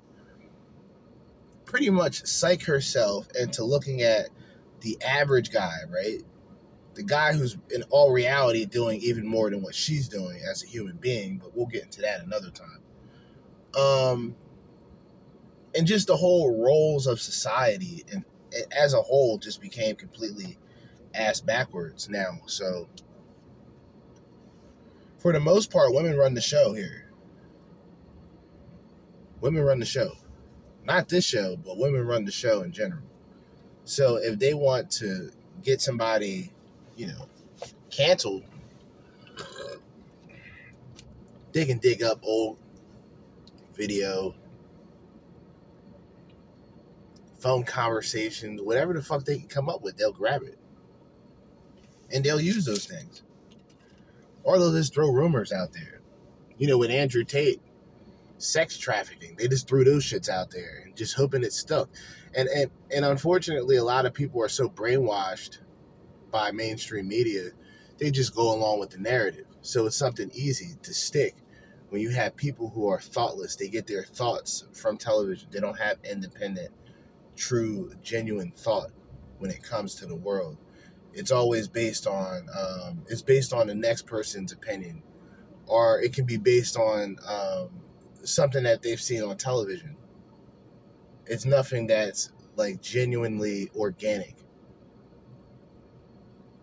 pretty 1.65 1.89
much 1.89 2.23
psych 2.27 2.61
herself 2.63 3.27
into 3.39 3.63
looking 3.63 4.03
at 4.03 4.29
the 4.81 4.95
average 5.01 5.51
guy 5.51 5.77
right 5.89 6.21
the 6.93 7.03
guy 7.03 7.33
who's 7.33 7.57
in 7.73 7.83
all 7.89 8.11
reality 8.11 8.65
doing 8.65 8.99
even 9.01 9.25
more 9.25 9.49
than 9.49 9.61
what 9.61 9.75
she's 9.75 10.07
doing 10.07 10.41
as 10.49 10.63
a 10.63 10.67
human 10.67 10.97
being, 10.97 11.37
but 11.37 11.55
we'll 11.55 11.67
get 11.67 11.83
into 11.83 12.01
that 12.01 12.21
another 12.21 12.49
time. 12.51 12.81
Um, 13.75 14.35
and 15.75 15.87
just 15.87 16.07
the 16.07 16.17
whole 16.17 16.61
roles 16.61 17.07
of 17.07 17.21
society 17.21 18.03
and, 18.11 18.25
and 18.53 18.73
as 18.73 18.93
a 18.93 19.01
whole 19.01 19.37
just 19.37 19.61
became 19.61 19.95
completely 19.95 20.57
ass 21.13 21.39
backwards 21.39 22.09
now. 22.09 22.39
So, 22.45 22.89
for 25.17 25.31
the 25.31 25.39
most 25.39 25.71
part, 25.71 25.93
women 25.93 26.17
run 26.17 26.33
the 26.33 26.41
show 26.41 26.73
here. 26.73 27.11
Women 29.39 29.63
run 29.63 29.79
the 29.79 29.85
show. 29.85 30.13
Not 30.83 31.09
this 31.09 31.25
show, 31.25 31.55
but 31.57 31.77
women 31.77 32.05
run 32.05 32.25
the 32.25 32.31
show 32.31 32.63
in 32.63 32.71
general. 32.71 33.03
So, 33.85 34.17
if 34.17 34.39
they 34.39 34.53
want 34.53 34.91
to 34.93 35.31
get 35.63 35.79
somebody 35.79 36.51
you 36.95 37.07
know, 37.07 37.27
canceled, 37.89 38.43
they 41.51 41.65
can 41.65 41.77
dig 41.79 42.03
up 42.03 42.19
old 42.23 42.57
video, 43.73 44.33
phone 47.39 47.63
conversations, 47.63 48.61
whatever 48.61 48.93
the 48.93 49.01
fuck 49.01 49.25
they 49.25 49.37
can 49.37 49.47
come 49.47 49.69
up 49.69 49.81
with, 49.81 49.97
they'll 49.97 50.13
grab 50.13 50.43
it. 50.43 50.57
And 52.13 52.23
they'll 52.23 52.41
use 52.41 52.65
those 52.65 52.85
things. 52.85 53.23
Or 54.43 54.59
they'll 54.59 54.71
just 54.71 54.93
throw 54.93 55.09
rumors 55.09 55.51
out 55.51 55.73
there. 55.73 56.01
You 56.57 56.67
know, 56.67 56.77
with 56.77 56.91
Andrew 56.91 57.23
Tate, 57.23 57.61
sex 58.37 58.77
trafficking, 58.77 59.35
they 59.37 59.47
just 59.47 59.67
threw 59.67 59.83
those 59.83 60.03
shits 60.03 60.29
out 60.29 60.51
there 60.51 60.83
and 60.85 60.95
just 60.95 61.15
hoping 61.15 61.43
it 61.43 61.53
stuck. 61.53 61.89
And 62.35 62.47
and 62.49 62.71
and 62.93 63.05
unfortunately 63.05 63.77
a 63.77 63.83
lot 63.83 64.05
of 64.05 64.13
people 64.13 64.41
are 64.41 64.49
so 64.49 64.69
brainwashed 64.69 65.59
by 66.31 66.51
mainstream 66.51 67.07
media, 67.07 67.49
they 67.97 68.09
just 68.11 68.35
go 68.35 68.53
along 68.53 68.79
with 68.79 68.91
the 68.91 68.97
narrative. 68.97 69.45
So 69.61 69.85
it's 69.85 69.95
something 69.95 70.31
easy 70.33 70.75
to 70.81 70.93
stick 70.93 71.35
when 71.89 72.01
you 72.01 72.09
have 72.09 72.35
people 72.35 72.69
who 72.69 72.87
are 72.87 72.99
thoughtless. 72.99 73.55
They 73.55 73.67
get 73.67 73.85
their 73.85 74.03
thoughts 74.03 74.65
from 74.73 74.97
television. 74.97 75.49
They 75.51 75.59
don't 75.59 75.79
have 75.79 75.97
independent, 76.03 76.71
true, 77.35 77.91
genuine 78.01 78.51
thought 78.51 78.89
when 79.37 79.51
it 79.51 79.61
comes 79.61 79.95
to 79.95 80.05
the 80.05 80.15
world. 80.15 80.57
It's 81.13 81.31
always 81.31 81.67
based 81.67 82.07
on 82.07 82.47
um, 82.57 83.03
it's 83.07 83.21
based 83.21 83.53
on 83.53 83.67
the 83.67 83.75
next 83.75 84.07
person's 84.07 84.53
opinion, 84.53 85.03
or 85.67 86.01
it 86.01 86.13
can 86.13 86.25
be 86.25 86.37
based 86.37 86.77
on 86.77 87.17
um, 87.27 87.69
something 88.23 88.63
that 88.63 88.81
they've 88.81 89.01
seen 89.01 89.21
on 89.21 89.37
television. 89.37 89.97
It's 91.25 91.45
nothing 91.45 91.87
that's 91.87 92.31
like 92.55 92.81
genuinely 92.81 93.69
organic 93.75 94.40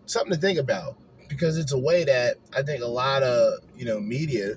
something 0.09 0.33
to 0.33 0.39
think 0.39 0.57
about 0.57 0.97
because 1.27 1.57
it's 1.57 1.71
a 1.71 1.77
way 1.77 2.03
that 2.03 2.37
I 2.55 2.63
think 2.63 2.83
a 2.83 2.87
lot 2.87 3.23
of 3.23 3.59
you 3.77 3.85
know 3.85 3.99
media. 3.99 4.55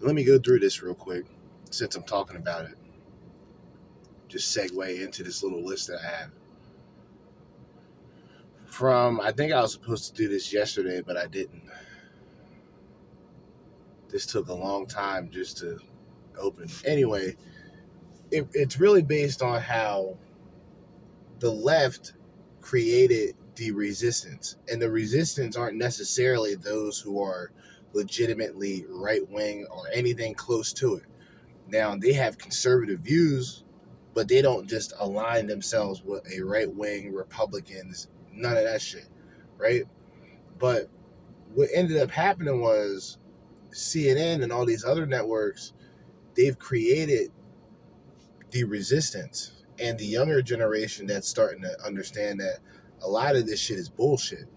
Let 0.00 0.14
me 0.14 0.24
go 0.24 0.38
through 0.38 0.60
this 0.60 0.82
real 0.82 0.94
quick 0.94 1.24
since 1.70 1.94
I'm 1.96 2.02
talking 2.02 2.36
about 2.36 2.66
it. 2.66 2.76
Just 4.28 4.56
segue 4.56 5.00
into 5.00 5.22
this 5.22 5.42
little 5.42 5.64
list 5.64 5.88
that 5.88 6.00
I 6.02 6.08
have. 6.08 6.30
From 8.66 9.20
I 9.20 9.32
think 9.32 9.52
I 9.52 9.60
was 9.60 9.72
supposed 9.72 10.14
to 10.14 10.22
do 10.22 10.28
this 10.28 10.52
yesterday, 10.52 11.02
but 11.02 11.16
I 11.16 11.26
didn't. 11.26 11.62
This 14.08 14.26
took 14.26 14.48
a 14.48 14.54
long 14.54 14.86
time 14.86 15.30
just 15.30 15.58
to 15.58 15.78
open. 16.38 16.68
Anyway, 16.84 17.36
it, 18.30 18.46
it's 18.52 18.78
really 18.78 19.02
based 19.02 19.42
on 19.42 19.60
how 19.60 20.16
the 21.40 21.50
left 21.50 22.14
created 22.60 23.34
the 23.56 23.72
resistance. 23.72 24.56
And 24.70 24.80
the 24.80 24.90
resistance 24.90 25.56
aren't 25.56 25.76
necessarily 25.76 26.54
those 26.54 27.00
who 27.00 27.22
are 27.22 27.50
legitimately 27.92 28.84
right 28.88 29.28
wing 29.30 29.66
or 29.70 29.84
anything 29.92 30.34
close 30.34 30.72
to 30.74 30.96
it. 30.96 31.04
Now, 31.68 31.96
they 31.96 32.12
have 32.12 32.38
conservative 32.38 33.00
views, 33.00 33.64
but 34.14 34.28
they 34.28 34.42
don't 34.42 34.68
just 34.68 34.92
align 34.98 35.46
themselves 35.46 36.02
with 36.02 36.22
a 36.32 36.42
right 36.42 36.72
wing 36.72 37.12
Republicans, 37.12 38.08
none 38.32 38.56
of 38.56 38.64
that 38.64 38.80
shit, 38.80 39.08
right? 39.58 39.84
But 40.58 40.88
what 41.54 41.68
ended 41.74 41.98
up 41.98 42.10
happening 42.10 42.60
was 42.60 43.18
CNN 43.70 44.42
and 44.42 44.52
all 44.52 44.64
these 44.64 44.84
other 44.84 45.06
networks, 45.06 45.72
they've 46.34 46.58
created 46.58 47.30
the 48.50 48.64
resistance 48.64 49.64
and 49.78 49.98
the 49.98 50.06
younger 50.06 50.40
generation 50.40 51.06
that's 51.06 51.28
starting 51.28 51.62
to 51.62 51.84
understand 51.84 52.40
that 52.40 52.58
a 53.06 53.08
lot 53.08 53.36
of 53.36 53.46
this 53.46 53.60
shit 53.60 53.78
is 53.78 53.88
bullshit. 53.88 54.48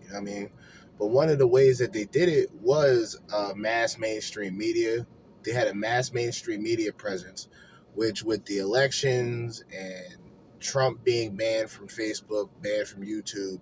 You 0.00 0.08
know 0.08 0.14
what 0.14 0.16
I 0.16 0.20
mean? 0.20 0.50
But 0.98 1.06
one 1.06 1.28
of 1.28 1.38
the 1.38 1.46
ways 1.46 1.78
that 1.78 1.92
they 1.92 2.04
did 2.04 2.28
it 2.28 2.54
was 2.54 3.20
uh, 3.32 3.52
mass 3.56 3.98
mainstream 3.98 4.56
media. 4.56 5.04
They 5.42 5.52
had 5.52 5.66
a 5.66 5.74
mass 5.74 6.12
mainstream 6.12 6.62
media 6.62 6.92
presence, 6.92 7.48
which 7.94 8.22
with 8.22 8.44
the 8.46 8.58
elections 8.58 9.64
and 9.76 10.16
Trump 10.60 11.02
being 11.02 11.34
banned 11.34 11.68
from 11.68 11.88
Facebook, 11.88 12.48
banned 12.62 12.86
from 12.86 13.02
YouTube, 13.02 13.60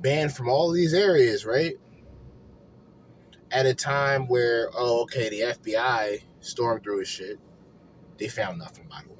banned 0.00 0.32
from 0.32 0.48
all 0.48 0.72
these 0.72 0.94
areas, 0.94 1.44
right? 1.44 1.74
At 3.50 3.66
a 3.66 3.74
time 3.74 4.28
where, 4.28 4.70
oh, 4.74 5.02
okay, 5.02 5.28
the 5.28 5.40
FBI 5.40 6.22
stormed 6.40 6.82
through 6.82 7.00
his 7.00 7.08
shit. 7.08 7.38
They 8.16 8.28
found 8.28 8.58
nothing, 8.58 8.88
by 8.88 9.02
the 9.06 9.12
way. 9.12 9.18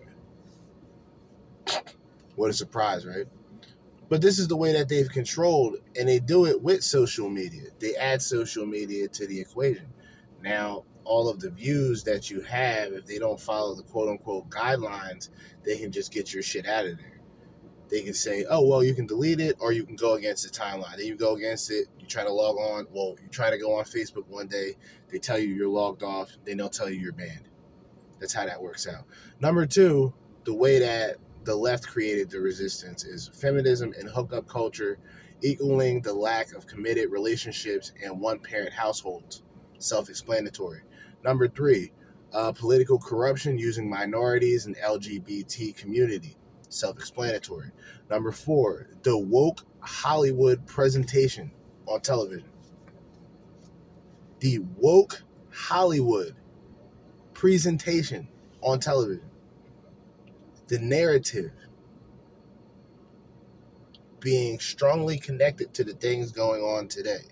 What 2.34 2.48
a 2.48 2.54
surprise, 2.54 3.06
right? 3.06 3.26
But 4.12 4.20
this 4.20 4.38
is 4.38 4.46
the 4.46 4.56
way 4.58 4.74
that 4.74 4.90
they've 4.90 5.08
controlled, 5.08 5.76
and 5.98 6.06
they 6.06 6.18
do 6.18 6.44
it 6.44 6.60
with 6.60 6.84
social 6.84 7.30
media. 7.30 7.70
They 7.78 7.96
add 7.96 8.20
social 8.20 8.66
media 8.66 9.08
to 9.08 9.26
the 9.26 9.40
equation. 9.40 9.86
Now, 10.42 10.84
all 11.04 11.30
of 11.30 11.40
the 11.40 11.48
views 11.48 12.04
that 12.04 12.28
you 12.28 12.42
have, 12.42 12.92
if 12.92 13.06
they 13.06 13.16
don't 13.16 13.40
follow 13.40 13.74
the 13.74 13.82
quote 13.82 14.10
unquote 14.10 14.50
guidelines, 14.50 15.30
they 15.64 15.78
can 15.78 15.90
just 15.90 16.12
get 16.12 16.34
your 16.34 16.42
shit 16.42 16.68
out 16.68 16.84
of 16.84 16.98
there. 16.98 17.20
They 17.88 18.02
can 18.02 18.12
say, 18.12 18.44
oh, 18.50 18.62
well, 18.66 18.84
you 18.84 18.94
can 18.94 19.06
delete 19.06 19.40
it 19.40 19.56
or 19.60 19.72
you 19.72 19.82
can 19.82 19.96
go 19.96 20.12
against 20.12 20.44
the 20.44 20.50
timeline. 20.50 20.98
Then 20.98 21.06
you 21.06 21.16
go 21.16 21.34
against 21.36 21.70
it, 21.70 21.86
you 21.98 22.06
try 22.06 22.22
to 22.22 22.30
log 22.30 22.58
on. 22.58 22.86
Well, 22.92 23.16
you 23.18 23.30
try 23.30 23.48
to 23.48 23.56
go 23.56 23.78
on 23.78 23.84
Facebook 23.84 24.26
one 24.28 24.46
day, 24.46 24.76
they 25.08 25.20
tell 25.20 25.38
you 25.38 25.54
you're 25.54 25.70
logged 25.70 26.02
off, 26.02 26.36
then 26.44 26.58
they'll 26.58 26.68
tell 26.68 26.90
you 26.90 27.00
you're 27.00 27.12
banned. 27.12 27.48
That's 28.20 28.34
how 28.34 28.44
that 28.44 28.60
works 28.60 28.86
out. 28.86 29.06
Number 29.40 29.64
two, 29.64 30.12
the 30.44 30.52
way 30.52 30.80
that 30.80 31.16
the 31.44 31.54
left 31.54 31.86
created 31.86 32.30
the 32.30 32.40
resistance 32.40 33.04
is 33.04 33.28
feminism 33.28 33.92
and 33.98 34.08
hookup 34.08 34.46
culture 34.46 34.98
equaling 35.42 36.00
the 36.00 36.12
lack 36.12 36.52
of 36.52 36.66
committed 36.66 37.10
relationships 37.10 37.92
and 38.02 38.20
one 38.20 38.38
parent 38.38 38.72
households. 38.72 39.42
Self 39.78 40.08
explanatory. 40.08 40.82
Number 41.24 41.48
three, 41.48 41.92
uh, 42.32 42.52
political 42.52 42.98
corruption 42.98 43.58
using 43.58 43.90
minorities 43.90 44.66
and 44.66 44.76
LGBT 44.76 45.76
community. 45.76 46.36
Self 46.68 46.98
explanatory. 46.98 47.70
Number 48.08 48.30
four, 48.30 48.88
the 49.02 49.18
woke 49.18 49.66
Hollywood 49.80 50.64
presentation 50.66 51.50
on 51.86 52.00
television. 52.00 52.48
The 54.38 54.60
woke 54.76 55.22
Hollywood 55.50 56.36
presentation 57.34 58.28
on 58.60 58.78
television. 58.78 59.31
The 60.72 60.78
narrative 60.78 61.52
being 64.20 64.58
strongly 64.58 65.18
connected 65.18 65.74
to 65.74 65.84
the 65.84 65.92
things 65.92 66.32
going 66.32 66.62
on 66.62 66.88
today. 66.88 67.24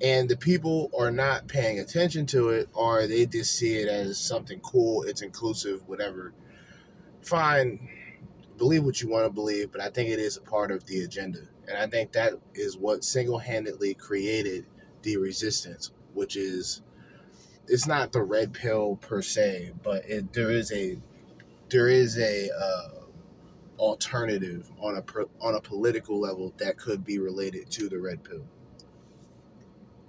And 0.00 0.26
the 0.26 0.38
people 0.38 0.90
are 0.98 1.10
not 1.10 1.48
paying 1.48 1.80
attention 1.80 2.24
to 2.28 2.48
it, 2.48 2.70
or 2.72 3.06
they 3.06 3.26
just 3.26 3.56
see 3.56 3.74
it 3.74 3.88
as 3.88 4.16
something 4.16 4.58
cool, 4.60 5.02
it's 5.02 5.20
inclusive, 5.20 5.86
whatever. 5.86 6.32
Fine, 7.20 7.86
believe 8.56 8.84
what 8.84 9.02
you 9.02 9.10
want 9.10 9.26
to 9.26 9.30
believe, 9.30 9.70
but 9.70 9.82
I 9.82 9.90
think 9.90 10.08
it 10.08 10.18
is 10.18 10.38
a 10.38 10.40
part 10.40 10.70
of 10.70 10.86
the 10.86 11.02
agenda. 11.02 11.40
And 11.68 11.76
I 11.76 11.88
think 11.88 12.12
that 12.12 12.32
is 12.54 12.78
what 12.78 13.04
single 13.04 13.36
handedly 13.36 13.92
created 13.92 14.64
the 15.02 15.18
resistance, 15.18 15.92
which 16.14 16.36
is 16.36 16.80
it's 17.66 17.86
not 17.86 18.12
the 18.12 18.22
red 18.22 18.54
pill 18.54 18.96
per 18.96 19.20
se, 19.20 19.72
but 19.82 20.08
it, 20.08 20.32
there 20.32 20.50
is 20.50 20.72
a 20.72 20.96
there 21.70 21.88
is 21.88 22.18
a 22.18 22.50
uh, 22.50 22.88
alternative 23.78 24.70
on 24.80 24.96
a 24.96 25.02
pro- 25.02 25.30
on 25.40 25.54
a 25.54 25.60
political 25.60 26.20
level 26.20 26.52
that 26.58 26.76
could 26.78 27.04
be 27.04 27.18
related 27.18 27.70
to 27.72 27.88
the 27.88 27.98
red 27.98 28.22
pill. 28.24 28.46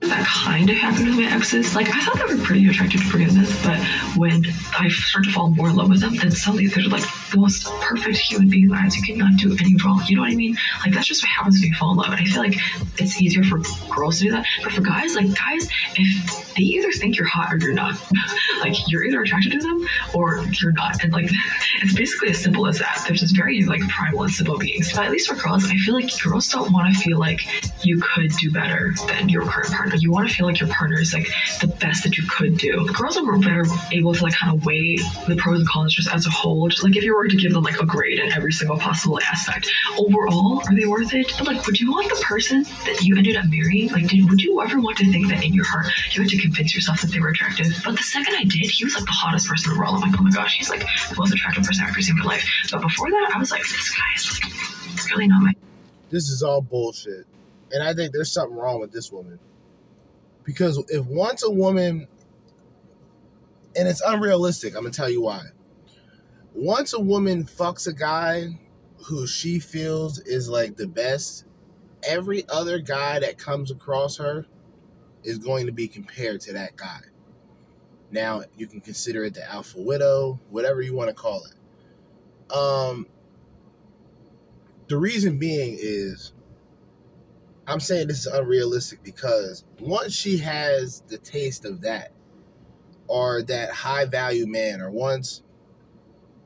That 0.02 0.26
kind 0.26 0.70
of 0.70 0.78
happened 0.78 1.08
with 1.08 1.18
my 1.18 1.26
exes. 1.32 1.76
Like 1.76 1.90
I 1.90 2.00
thought 2.02 2.18
they 2.18 2.34
were 2.34 2.42
pretty 2.42 2.68
attracted 2.70 3.02
to 3.02 3.08
forgiveness, 3.08 3.52
but 3.64 3.78
when 4.16 4.46
I 4.78 4.88
started 4.88 5.30
to 5.30 5.34
fall 5.34 5.50
more 5.50 5.70
in 5.70 5.76
love 5.76 5.90
with 5.90 6.00
them, 6.00 6.16
then 6.16 6.32
suddenly 6.32 6.68
they're 6.68 6.86
like 6.86 7.04
the 7.32 7.38
most 7.38 7.66
perfect 7.82 8.18
human 8.18 8.50
being 8.50 8.70
lives. 8.70 8.96
You 8.96 9.04
cannot 9.04 9.38
do 9.38 9.52
any 9.60 9.76
wrong. 9.84 10.02
You 10.08 10.16
know 10.16 10.22
what 10.22 10.32
I 10.32 10.36
mean? 10.36 10.58
Like 10.86 10.94
that's 10.94 11.08
just 11.08 11.22
what 11.22 11.30
happens 11.30 11.60
when 11.60 11.70
you 11.70 11.76
fall 11.76 11.92
in 11.92 11.98
love. 11.98 12.12
And 12.14 12.22
I 12.22 12.26
feel 12.26 12.42
like 12.42 12.56
it's 12.98 13.22
easier 13.22 13.44
for 13.44 13.60
girls 13.94 14.20
to 14.20 14.26
do 14.26 14.32
that, 14.32 14.46
but 14.64 14.72
for 14.72 14.82
guys, 14.82 15.16
like 15.16 15.28
guys, 15.36 15.68
if 15.96 16.56
they 16.56 16.64
either 16.64 16.92
think 16.94 17.18
you're 17.18 17.28
hot 17.28 17.54
or 17.54 17.58
you're 17.58 17.74
not, 17.74 17.96
like 18.62 18.76
you're 18.88 19.04
either 19.04 19.22
attracted 19.22 19.52
to 19.52 19.60
them 19.60 19.86
or 20.14 20.46
you're 20.62 20.72
not, 20.72 21.04
and 21.04 21.12
like 21.12 21.30
it's 21.82 21.94
basically 21.94 22.30
as 22.30 22.42
simple 22.42 22.68
as 22.68 22.80
that. 22.80 23.04
They're 23.06 23.18
just 23.18 23.36
very 23.36 23.64
like 23.64 23.82
primal 23.90 24.24
and 24.24 24.32
simple 24.32 24.58
beings. 24.58 24.94
But 24.94 25.06
at 25.06 25.12
least 25.12 25.28
for 25.28 25.36
girls, 25.36 25.66
I 25.66 25.76
feel 25.76 25.94
like 25.94 26.10
girls 26.24 26.48
don't 26.48 26.72
want 26.72 26.94
to 26.94 27.00
feel 27.02 27.20
like 27.20 27.42
you 27.86 28.00
could 28.00 28.32
do 28.38 28.50
better 28.50 28.94
than 29.08 29.28
your 29.28 29.44
current 29.46 29.72
partner. 29.72 29.89
You 29.98 30.12
want 30.12 30.30
to 30.30 30.34
feel 30.34 30.46
like 30.46 30.60
your 30.60 30.70
partner 30.70 31.00
is 31.00 31.14
like 31.14 31.28
the 31.62 31.68
best 31.68 32.04
that 32.04 32.18
you 32.18 32.24
could 32.28 32.58
do. 32.58 32.88
Girls 32.94 33.18
are 33.18 33.38
better 33.40 33.66
able 33.92 34.14
to 34.14 34.24
like 34.24 34.34
kind 34.34 34.54
of 34.54 34.66
weigh 34.66 34.98
the 35.28 35.36
pros 35.38 35.60
and 35.60 35.70
cons 35.70 35.94
just 35.94 36.10
as 36.12 36.26
a 36.26 36.30
whole. 36.30 36.68
Just 36.70 36.84
like 36.84 36.96
if 36.96 37.04
you 37.04 37.16
were 37.16 37.28
to 37.28 37.36
give 37.36 37.54
them 37.54 37.64
like 37.64 37.80
a 37.80 37.86
grade 37.86 38.20
in 38.20 38.32
every 38.32 38.52
single 38.52 38.78
possible 38.78 39.20
aspect, 39.22 39.70
overall, 39.98 40.62
are 40.68 40.76
they 40.76 40.86
worth 40.86 41.14
it? 41.14 41.32
But 41.38 41.48
like, 41.48 41.66
would 41.66 41.80
you 41.80 41.92
want 41.92 42.10
the 42.10 42.22
person 42.24 42.64
that 42.86 43.02
you 43.02 43.18
ended 43.18 43.36
up 43.36 43.46
marrying? 43.50 43.90
Like, 43.90 44.08
did 44.08 44.30
would 44.30 44.42
you 44.42 44.62
ever 44.62 44.80
want 44.80 44.98
to 44.98 45.12
think 45.12 45.30
that 45.30 45.44
in 45.44 45.54
your 45.54 45.66
heart 45.66 45.88
you 46.12 46.22
had 46.22 46.30
to 46.30 46.38
convince 46.38 46.76
yourself 46.76 47.02
that 47.02 47.12
they 47.12 47.20
were 47.20 47.30
attractive? 47.30 47.68
But 47.84 47.98
the 47.98 48.04
second 48.04 48.36
I 48.36 48.44
did, 48.44 48.70
he 48.70 48.84
was 48.84 48.96
like 48.96 49.06
the 49.06 49.12
hottest 49.12 49.48
person 49.48 49.72
in 49.72 49.78
the 49.78 49.82
world. 49.82 49.96
I'm 49.96 50.12
like, 50.12 50.20
oh 50.20 50.24
my 50.24 50.32
gosh, 50.32 50.58
he's 50.58 50.70
like 50.70 50.82
the 50.82 51.16
most 51.18 51.34
attractive 51.34 51.64
person 51.64 51.84
I've 51.84 51.92
ever 51.92 52.02
seen 52.02 52.16
in 52.16 52.20
my 52.20 52.36
life. 52.36 52.46
But 52.72 52.82
before 52.82 53.10
that, 53.10 53.32
I 53.34 53.40
was 53.40 53.52
like, 53.52 53.62
this 53.62 53.90
guy 53.90 54.14
is 54.16 54.40
like 54.44 55.10
really 55.12 55.28
not 55.28 55.42
my 55.42 55.54
This 56.10 56.30
is 56.30 56.44
all 56.44 56.62
bullshit. 56.62 57.26
And 57.72 57.84
I 57.84 57.94
think 57.94 58.14
there's 58.14 58.32
something 58.32 58.58
wrong 58.58 58.80
with 58.80 58.92
this 58.92 59.12
woman. 59.12 59.40
Because 60.50 60.84
if 60.88 61.06
once 61.06 61.44
a 61.44 61.52
woman, 61.52 62.08
and 63.76 63.88
it's 63.88 64.02
unrealistic, 64.02 64.76
I'm 64.76 64.82
going 64.82 64.92
to 64.92 64.98
tell 64.98 65.08
you 65.08 65.22
why. 65.22 65.44
Once 66.56 66.92
a 66.94 67.00
woman 67.00 67.44
fucks 67.44 67.86
a 67.86 67.94
guy 67.94 68.60
who 69.06 69.28
she 69.28 69.60
feels 69.60 70.18
is 70.22 70.50
like 70.50 70.76
the 70.76 70.88
best, 70.88 71.46
every 72.02 72.50
other 72.50 72.80
guy 72.80 73.20
that 73.20 73.38
comes 73.38 73.70
across 73.70 74.18
her 74.18 74.48
is 75.24 75.38
going 75.38 75.68
to 75.68 75.72
be 75.72 75.88
compared 75.88 76.42
to 76.42 76.54
that 76.54 76.76
guy. 76.76 77.02
Now, 78.10 78.42
you 78.58 78.66
can 78.66 78.82
consider 78.82 79.26
it 79.26 79.36
the 79.36 79.48
alpha 79.48 79.80
widow, 79.80 80.40
whatever 80.50 80.82
you 80.82 80.96
want 80.96 81.10
to 81.10 81.14
call 81.14 81.44
it. 81.46 82.52
Um, 82.52 83.06
the 84.88 84.98
reason 84.98 85.38
being 85.38 85.78
is 85.80 86.34
I'm 87.70 87.80
saying 87.80 88.08
this 88.08 88.26
is 88.26 88.28
unrealistic 88.28 89.04
because 89.04 89.64
once 89.80 90.14
she 90.14 90.38
has 90.38 91.02
the 91.08 91.20
taste 91.20 91.66
of 91.66 91.82
that, 91.82 92.12
or 93.08 93.44
that 93.44 93.72
high 93.72 94.06
value 94.06 94.48
man, 94.48 94.82
or 94.82 94.90
once 94.90 95.44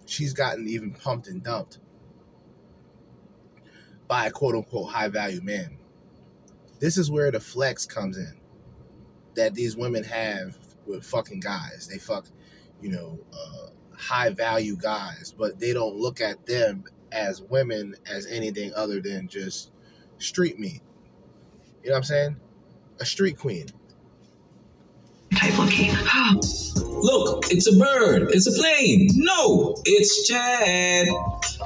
she's 0.06 0.34
gotten 0.34 0.68
even 0.68 0.92
pumped 0.92 1.28
and 1.28 1.42
dumped 1.42 1.80
by 4.08 4.28
a 4.28 4.32
quote 4.32 4.56
unquote 4.56 4.90
high 4.90 5.08
value 5.08 5.42
man, 5.42 5.78
this 6.80 6.98
is 6.98 7.10
where 7.10 7.32
the 7.32 7.40
flex 7.40 7.86
comes 7.86 8.18
in 8.18 8.40
that 9.36 9.54
these 9.54 9.78
women 9.78 10.04
have 10.04 10.58
with 10.86 11.06
fucking 11.06 11.40
guys. 11.40 11.88
They 11.90 11.98
fuck, 11.98 12.28
you 12.82 12.92
know, 12.92 13.20
uh, 13.32 13.70
high 13.96 14.30
value 14.30 14.76
guys, 14.76 15.34
but 15.38 15.58
they 15.60 15.74
don't 15.74 15.96
look 15.96 16.20
at 16.20 16.46
them 16.46 16.84
as 17.14 17.42
women 17.42 17.96
as 18.06 18.26
anything 18.26 18.74
other 18.76 19.00
than 19.00 19.30
just 19.30 19.72
street 20.18 20.60
meat. 20.60 20.82
You 21.84 21.90
know 21.90 21.96
what 21.96 21.98
I'm 21.98 22.04
saying? 22.04 22.38
A 23.00 23.06
street 23.06 23.38
queen. 23.38 23.68
Type 25.36 25.58
looking. 25.58 25.92
Look, 27.04 27.52
it's 27.52 27.68
a 27.68 27.78
bird. 27.78 28.30
It's 28.32 28.48
a 28.48 28.54
plane. 28.54 29.10
No, 29.16 29.76
it's 29.84 30.26
Chad. 30.26 31.08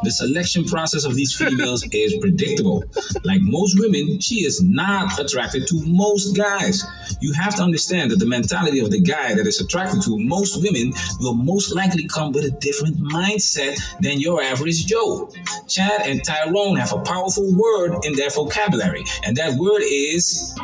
The 0.04 0.10
selection 0.10 0.66
process 0.66 1.06
of 1.06 1.16
these 1.16 1.36
females 1.36 1.86
is 1.92 2.18
predictable. 2.18 2.84
Like 3.24 3.42
most 3.42 3.80
women, 3.80 4.20
she 4.20 4.46
is 4.46 4.64
not 4.64 5.20
attracted 5.20 5.68
to 5.68 5.86
most 5.86 6.36
guys. 6.36 6.84
You 7.22 7.34
have 7.34 7.56
to 7.58 7.62
understand 7.62 8.10
that 8.12 8.18
the 8.18 8.26
mentality 8.26 8.80
of 8.80 8.90
the 8.90 9.00
guy 9.00 9.36
that 9.36 9.46
is 9.46 9.62
attracted 9.62 10.02
to 10.04 10.18
most 10.18 10.62
women 10.64 10.94
will 11.20 11.36
most 11.36 11.76
likely 11.76 12.08
come 12.08 12.32
with 12.32 12.46
a 12.46 12.52
different 12.52 12.98
mindset 12.98 13.80
than 14.00 14.20
your 14.20 14.42
average 14.42 14.88
Joe. 14.88 15.30
Chad 15.68 16.02
and 16.06 16.24
Tyrone 16.24 16.78
have 16.78 16.94
a 16.94 17.02
powerful 17.02 17.48
word 17.56 18.04
in 18.04 18.14
their 18.14 18.30
vocabulary, 18.32 19.04
and 19.24 19.36
that 19.38 19.54
word 19.60 19.84
is 19.84 20.56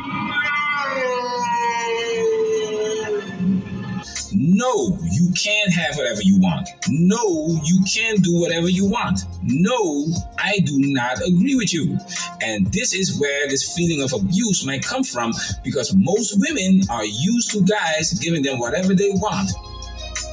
No, 4.54 5.00
you 5.10 5.32
can't 5.32 5.74
have 5.74 5.98
whatever 5.98 6.22
you 6.22 6.40
want. 6.40 6.70
No, 6.88 7.60
you 7.64 7.84
can't 7.92 8.24
do 8.24 8.40
whatever 8.40 8.70
you 8.70 8.86
want. 8.86 9.22
No, 9.42 10.06
I 10.38 10.60
do 10.60 10.78
not 10.78 11.18
agree 11.26 11.56
with 11.56 11.74
you. 11.74 11.98
And 12.40 12.72
this 12.72 12.94
is 12.94 13.20
where 13.20 13.48
this 13.48 13.76
feeling 13.76 14.04
of 14.04 14.14
abuse 14.14 14.64
might 14.64 14.86
come 14.86 15.04
from 15.04 15.34
because 15.64 15.96
most 15.96 16.38
women 16.38 16.82
are 16.92 17.04
used 17.04 17.50
to 17.52 17.64
guys 17.64 18.14
giving 18.14 18.44
them 18.44 18.60
whatever 18.60 18.94
they 18.94 19.10
want. 19.10 19.50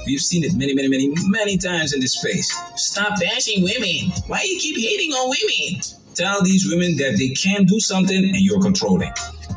We've 0.04 0.20
seen 0.20 0.44
it 0.44 0.54
many, 0.54 0.74
many, 0.74 0.88
many, 0.88 1.14
many 1.28 1.56
times 1.56 1.94
in 1.94 2.00
this 2.00 2.18
space. 2.18 2.54
Stop 2.76 3.18
bashing 3.18 3.62
women. 3.62 4.12
Why 4.26 4.42
you 4.42 4.58
keep 4.58 4.76
hating 4.76 5.12
on 5.12 5.30
women? 5.30 5.80
Tell 6.14 6.42
these 6.42 6.68
women 6.68 6.96
that 6.98 7.16
they 7.16 7.30
can 7.30 7.64
do 7.64 7.80
something 7.80 8.16
and 8.22 8.36
you're 8.36 8.60
controlling. 8.60 9.12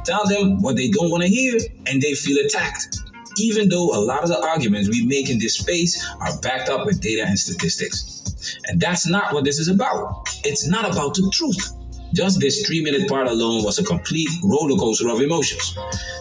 Tell 0.06 0.26
them 0.26 0.61
what 0.61 0.77
they 0.77 0.88
don't 0.88 1.11
want 1.11 1.23
to 1.23 1.30
hear 1.30 1.60
and 1.88 2.02
they 2.02 2.14
feel 2.14 2.45
attacked 2.45 3.03
even 3.38 3.69
though 3.69 3.95
a 3.95 3.99
lot 3.99 4.23
of 4.23 4.30
the 4.30 4.41
arguments 4.41 4.89
we 4.89 5.05
make 5.05 5.30
in 5.30 5.39
this 5.39 5.57
space 5.57 6.05
are 6.19 6.38
backed 6.41 6.69
up 6.69 6.85
with 6.85 7.01
data 7.01 7.23
and 7.26 7.38
statistics. 7.38 8.57
And 8.68 8.80
that's 8.80 9.07
not 9.07 9.34
what 9.34 9.45
this 9.45 9.60
is 9.60 9.68
about. 9.68 10.30
It's 10.43 10.68
not 10.68 10.89
about 10.89 11.15
the 11.15 11.30
truth. 11.34 11.82
Just 12.14 12.40
this 12.40 12.65
three 12.65 12.81
minute 12.81 13.10
part 13.10 13.27
alone 13.27 13.64
was 13.64 13.80
a 13.80 13.84
complete 13.84 14.30
roller 14.44 14.77
coaster 14.77 15.10
of 15.10 15.19
emotions. 15.19 15.76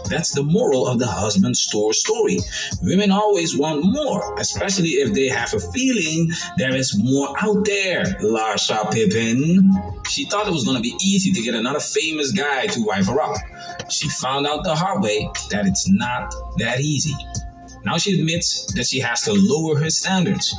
That's 0.09 0.33
the 0.33 0.43
moral 0.43 0.87
of 0.87 0.99
the 0.99 1.07
husband 1.07 1.57
store 1.57 1.93
story. 1.93 2.39
Women 2.83 3.11
always 3.11 3.57
want 3.57 3.85
more, 3.85 4.35
especially 4.39 4.91
if 4.91 5.13
they 5.13 5.29
have 5.29 5.53
a 5.53 5.61
feeling 5.61 6.31
there 6.57 6.75
is 6.75 6.99
more 6.99 7.35
out 7.43 7.65
there, 7.67 8.05
Larsa 8.23 8.91
Pippen. 8.91 9.71
She 10.09 10.25
thought 10.25 10.49
it 10.49 10.53
was 10.53 10.65
going 10.65 10.77
to 10.77 10.83
be 10.83 10.97
easy 11.03 11.31
to 11.33 11.43
get 11.43 11.55
another 11.55 11.81
famous 11.81 12.33
guy 12.33 12.67
to 12.69 12.85
wife 12.85 13.07
her 13.07 13.21
up. 13.21 13.37
She 13.91 14.09
found 14.09 14.47
out 14.47 14.65
the 14.65 14.75
hard 14.75 15.03
way 15.03 15.29
that 15.51 15.67
it's 15.67 15.89
not 15.91 16.35
that 16.59 16.81
easy. 16.81 17.15
Now 17.85 17.99
she 17.99 18.19
admits 18.19 18.73
that 18.75 18.87
she 18.87 19.01
has 19.01 19.23
to 19.23 19.33
lower 19.33 19.79
her 19.79 19.91
standards. 19.91 20.55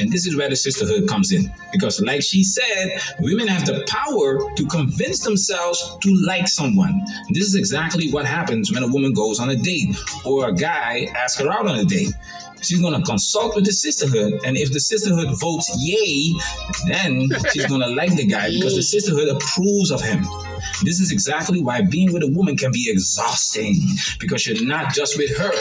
And 0.00 0.12
this 0.12 0.26
is 0.26 0.36
where 0.36 0.48
the 0.48 0.56
sisterhood 0.56 1.08
comes 1.08 1.32
in. 1.32 1.52
Because, 1.72 2.00
like 2.00 2.22
she 2.22 2.44
said, 2.44 3.00
women 3.20 3.48
have 3.48 3.66
the 3.66 3.84
power 3.88 4.38
to 4.54 4.66
convince 4.66 5.20
themselves 5.20 5.96
to 6.00 6.14
like 6.26 6.48
someone. 6.48 7.00
This 7.30 7.44
is 7.44 7.54
exactly 7.54 8.10
what 8.10 8.24
happens 8.24 8.72
when 8.72 8.82
a 8.82 8.88
woman 8.88 9.12
goes 9.12 9.40
on 9.40 9.50
a 9.50 9.56
date 9.56 9.96
or 10.24 10.48
a 10.48 10.54
guy 10.54 11.08
asks 11.16 11.40
her 11.40 11.50
out 11.50 11.66
on 11.66 11.78
a 11.78 11.84
date. 11.84 12.12
She's 12.64 12.80
gonna 12.80 13.02
consult 13.02 13.54
with 13.54 13.64
the 13.64 13.72
sisterhood, 13.72 14.40
and 14.44 14.56
if 14.56 14.72
the 14.72 14.80
sisterhood 14.80 15.38
votes 15.38 15.70
yay, 15.78 16.32
then 16.86 17.28
she's 17.52 17.66
gonna 17.66 17.88
like 17.88 18.16
the 18.16 18.26
guy 18.26 18.50
because 18.50 18.74
the 18.74 18.82
sisterhood 18.82 19.28
approves 19.28 19.90
of 19.90 20.00
him. 20.00 20.24
This 20.82 21.00
is 21.00 21.12
exactly 21.12 21.62
why 21.62 21.82
being 21.82 22.12
with 22.12 22.22
a 22.22 22.28
woman 22.28 22.56
can 22.56 22.72
be 22.72 22.90
exhausting 22.90 23.76
because 24.18 24.46
you're 24.46 24.66
not 24.66 24.94
just 24.94 25.16
with 25.18 25.36
her. 25.36 25.52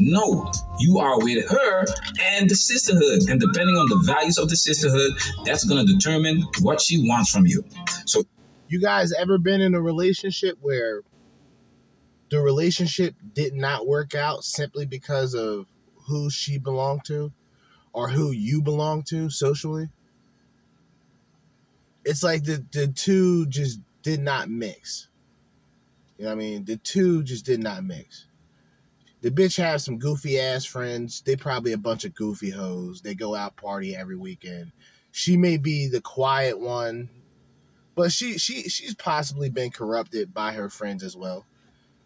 No, 0.00 0.50
you 0.78 0.98
are 0.98 1.18
with 1.18 1.48
her 1.48 1.86
and 2.20 2.48
the 2.48 2.54
sisterhood. 2.54 3.28
And 3.28 3.40
depending 3.40 3.76
on 3.76 3.88
the 3.88 4.02
values 4.04 4.38
of 4.38 4.48
the 4.48 4.56
sisterhood, 4.56 5.12
that's 5.44 5.64
going 5.64 5.84
to 5.84 5.92
determine 5.92 6.42
what 6.60 6.80
she 6.80 7.06
wants 7.08 7.30
from 7.30 7.46
you. 7.46 7.64
So 8.06 8.22
You 8.68 8.80
guys 8.80 9.12
ever 9.12 9.38
been 9.38 9.60
in 9.60 9.74
a 9.74 9.80
relationship 9.80 10.58
where 10.60 11.02
the 12.30 12.40
relationship 12.40 13.14
did 13.34 13.54
not 13.54 13.86
work 13.86 14.14
out 14.14 14.44
simply 14.44 14.86
because 14.86 15.34
of 15.34 15.66
who 16.06 16.30
she 16.30 16.58
belonged 16.58 17.04
to 17.06 17.32
or 17.92 18.08
who 18.08 18.30
you 18.30 18.62
belong 18.62 19.02
to 19.04 19.30
socially? 19.30 19.88
It's 22.04 22.22
like 22.22 22.44
the, 22.44 22.64
the 22.72 22.88
two 22.88 23.46
just 23.46 23.80
did 24.02 24.20
not 24.20 24.50
mix. 24.50 25.08
You 26.18 26.24
know 26.24 26.30
what 26.30 26.36
I 26.36 26.38
mean? 26.38 26.64
The 26.64 26.76
two 26.76 27.22
just 27.22 27.44
did 27.44 27.62
not 27.62 27.84
mix. 27.84 28.26
The 29.22 29.30
bitch 29.30 29.56
has 29.56 29.82
some 29.82 29.98
goofy 29.98 30.38
ass 30.38 30.66
friends. 30.66 31.22
They 31.22 31.34
probably 31.34 31.72
a 31.72 31.78
bunch 31.78 32.04
of 32.04 32.14
goofy 32.14 32.50
hoes. 32.50 33.00
They 33.00 33.14
go 33.14 33.34
out 33.34 33.56
party 33.56 33.96
every 33.96 34.16
weekend. 34.16 34.72
She 35.12 35.36
may 35.38 35.56
be 35.56 35.88
the 35.88 36.02
quiet 36.02 36.60
one, 36.60 37.08
but 37.94 38.12
she 38.12 38.36
she 38.36 38.68
she's 38.68 38.94
possibly 38.94 39.48
been 39.48 39.70
corrupted 39.70 40.34
by 40.34 40.52
her 40.52 40.68
friends 40.68 41.02
as 41.02 41.16
well, 41.16 41.46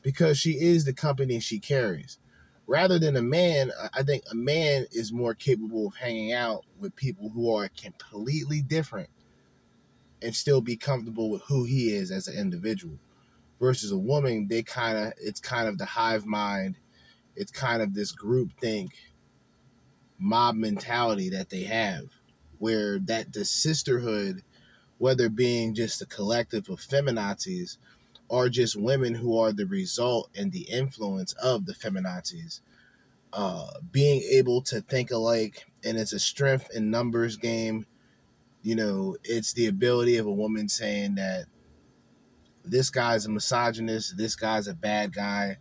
because 0.03 0.39
she 0.39 0.53
is 0.53 0.85
the 0.85 0.93
company 0.93 1.41
she 1.41 1.59
carries. 1.59 2.19
Rather 2.69 2.99
than 3.01 3.17
a 3.17 3.23
man, 3.23 3.73
I 3.95 4.05
think 4.05 4.23
a 4.31 4.35
man 4.37 4.87
is 4.93 5.13
more 5.13 5.35
capable 5.35 5.89
of 5.89 5.97
hanging 5.97 6.33
out 6.33 6.65
with 6.79 6.95
people 6.95 7.31
who 7.31 7.53
are 7.53 7.69
completely 7.81 8.63
different 8.63 9.09
and 10.23 10.35
still 10.35 10.61
be 10.61 10.77
comfortable 10.77 11.31
with 11.31 11.43
who 11.49 11.65
he 11.65 11.91
is 11.95 12.13
as 12.13 12.29
an 12.29 12.39
individual. 12.39 12.99
Versus 13.59 13.91
a 13.91 13.99
woman, 13.99 14.47
they 14.49 14.63
kind 14.63 14.99
of 14.99 15.13
it's 15.19 15.41
kind 15.41 15.67
of 15.69 15.79
the 15.79 15.87
hive 15.87 16.27
mind 16.27 16.77
it's 17.39 17.53
kind 17.53 17.81
of 17.81 17.95
this 17.95 18.11
group 18.11 18.51
think 18.61 18.91
mob 20.19 20.57
mentality 20.57 21.31
that 21.31 21.49
they 21.51 21.63
have 21.63 22.03
where 22.59 22.99
that 22.99 23.33
the 23.33 23.45
sisterhood 23.45 24.43
whether 24.99 25.29
being 25.29 25.73
just 25.73 26.03
a 26.03 26.07
collective 26.07 26.69
of 26.69 26.81
feminazis 26.81 27.77
or 28.29 28.49
just 28.49 28.77
women 28.77 29.15
who 29.15 29.39
are 29.39 29.53
the 29.53 29.67
result 29.67 30.31
and 30.37 30.53
the 30.53 30.63
influence 30.71 31.33
of 31.35 31.67
the 31.67 31.73
feminazis 31.73 32.61
uh, 33.33 33.67
being 33.91 34.23
able 34.31 34.63
to 34.63 34.81
think 34.81 35.11
alike 35.11 35.67
and 35.85 35.99
it's 35.99 36.13
a 36.13 36.19
strength 36.19 36.69
in 36.75 36.91
numbers 36.91 37.37
game 37.37 37.87
you 38.63 38.75
know 38.75 39.17
it's 39.25 39.53
the 39.53 39.67
ability 39.67 40.17
of 40.17 40.27
a 40.27 40.33
woman 40.33 40.69
saying 40.69 41.15
that 41.15 41.45
this 42.65 42.91
guy's 42.91 43.27
a 43.27 43.31
misogynist 43.31 44.17
this 44.17 44.35
guy's 44.35 44.69
a 44.69 44.75
bad 44.75 45.13
guy 45.13 45.57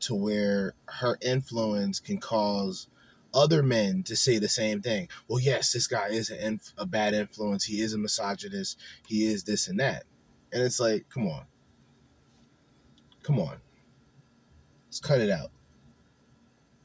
to 0.00 0.14
where 0.14 0.74
her 0.86 1.18
influence 1.22 2.00
can 2.00 2.18
cause 2.18 2.88
other 3.34 3.62
men 3.62 4.02
to 4.04 4.16
say 4.16 4.38
the 4.38 4.48
same 4.48 4.80
thing. 4.80 5.08
Well, 5.28 5.40
yes, 5.40 5.72
this 5.72 5.86
guy 5.86 6.08
is 6.08 6.30
inf- 6.30 6.72
a 6.78 6.86
bad 6.86 7.14
influence. 7.14 7.64
He 7.64 7.80
is 7.80 7.92
a 7.92 7.98
misogynist. 7.98 8.78
He 9.06 9.26
is 9.26 9.44
this 9.44 9.68
and 9.68 9.78
that. 9.80 10.04
And 10.52 10.62
it's 10.62 10.80
like, 10.80 11.08
come 11.08 11.26
on. 11.26 11.44
Come 13.28 13.40
on. 13.40 13.58
Let's 14.86 15.00
cut 15.00 15.20
it 15.20 15.28
out. 15.28 15.50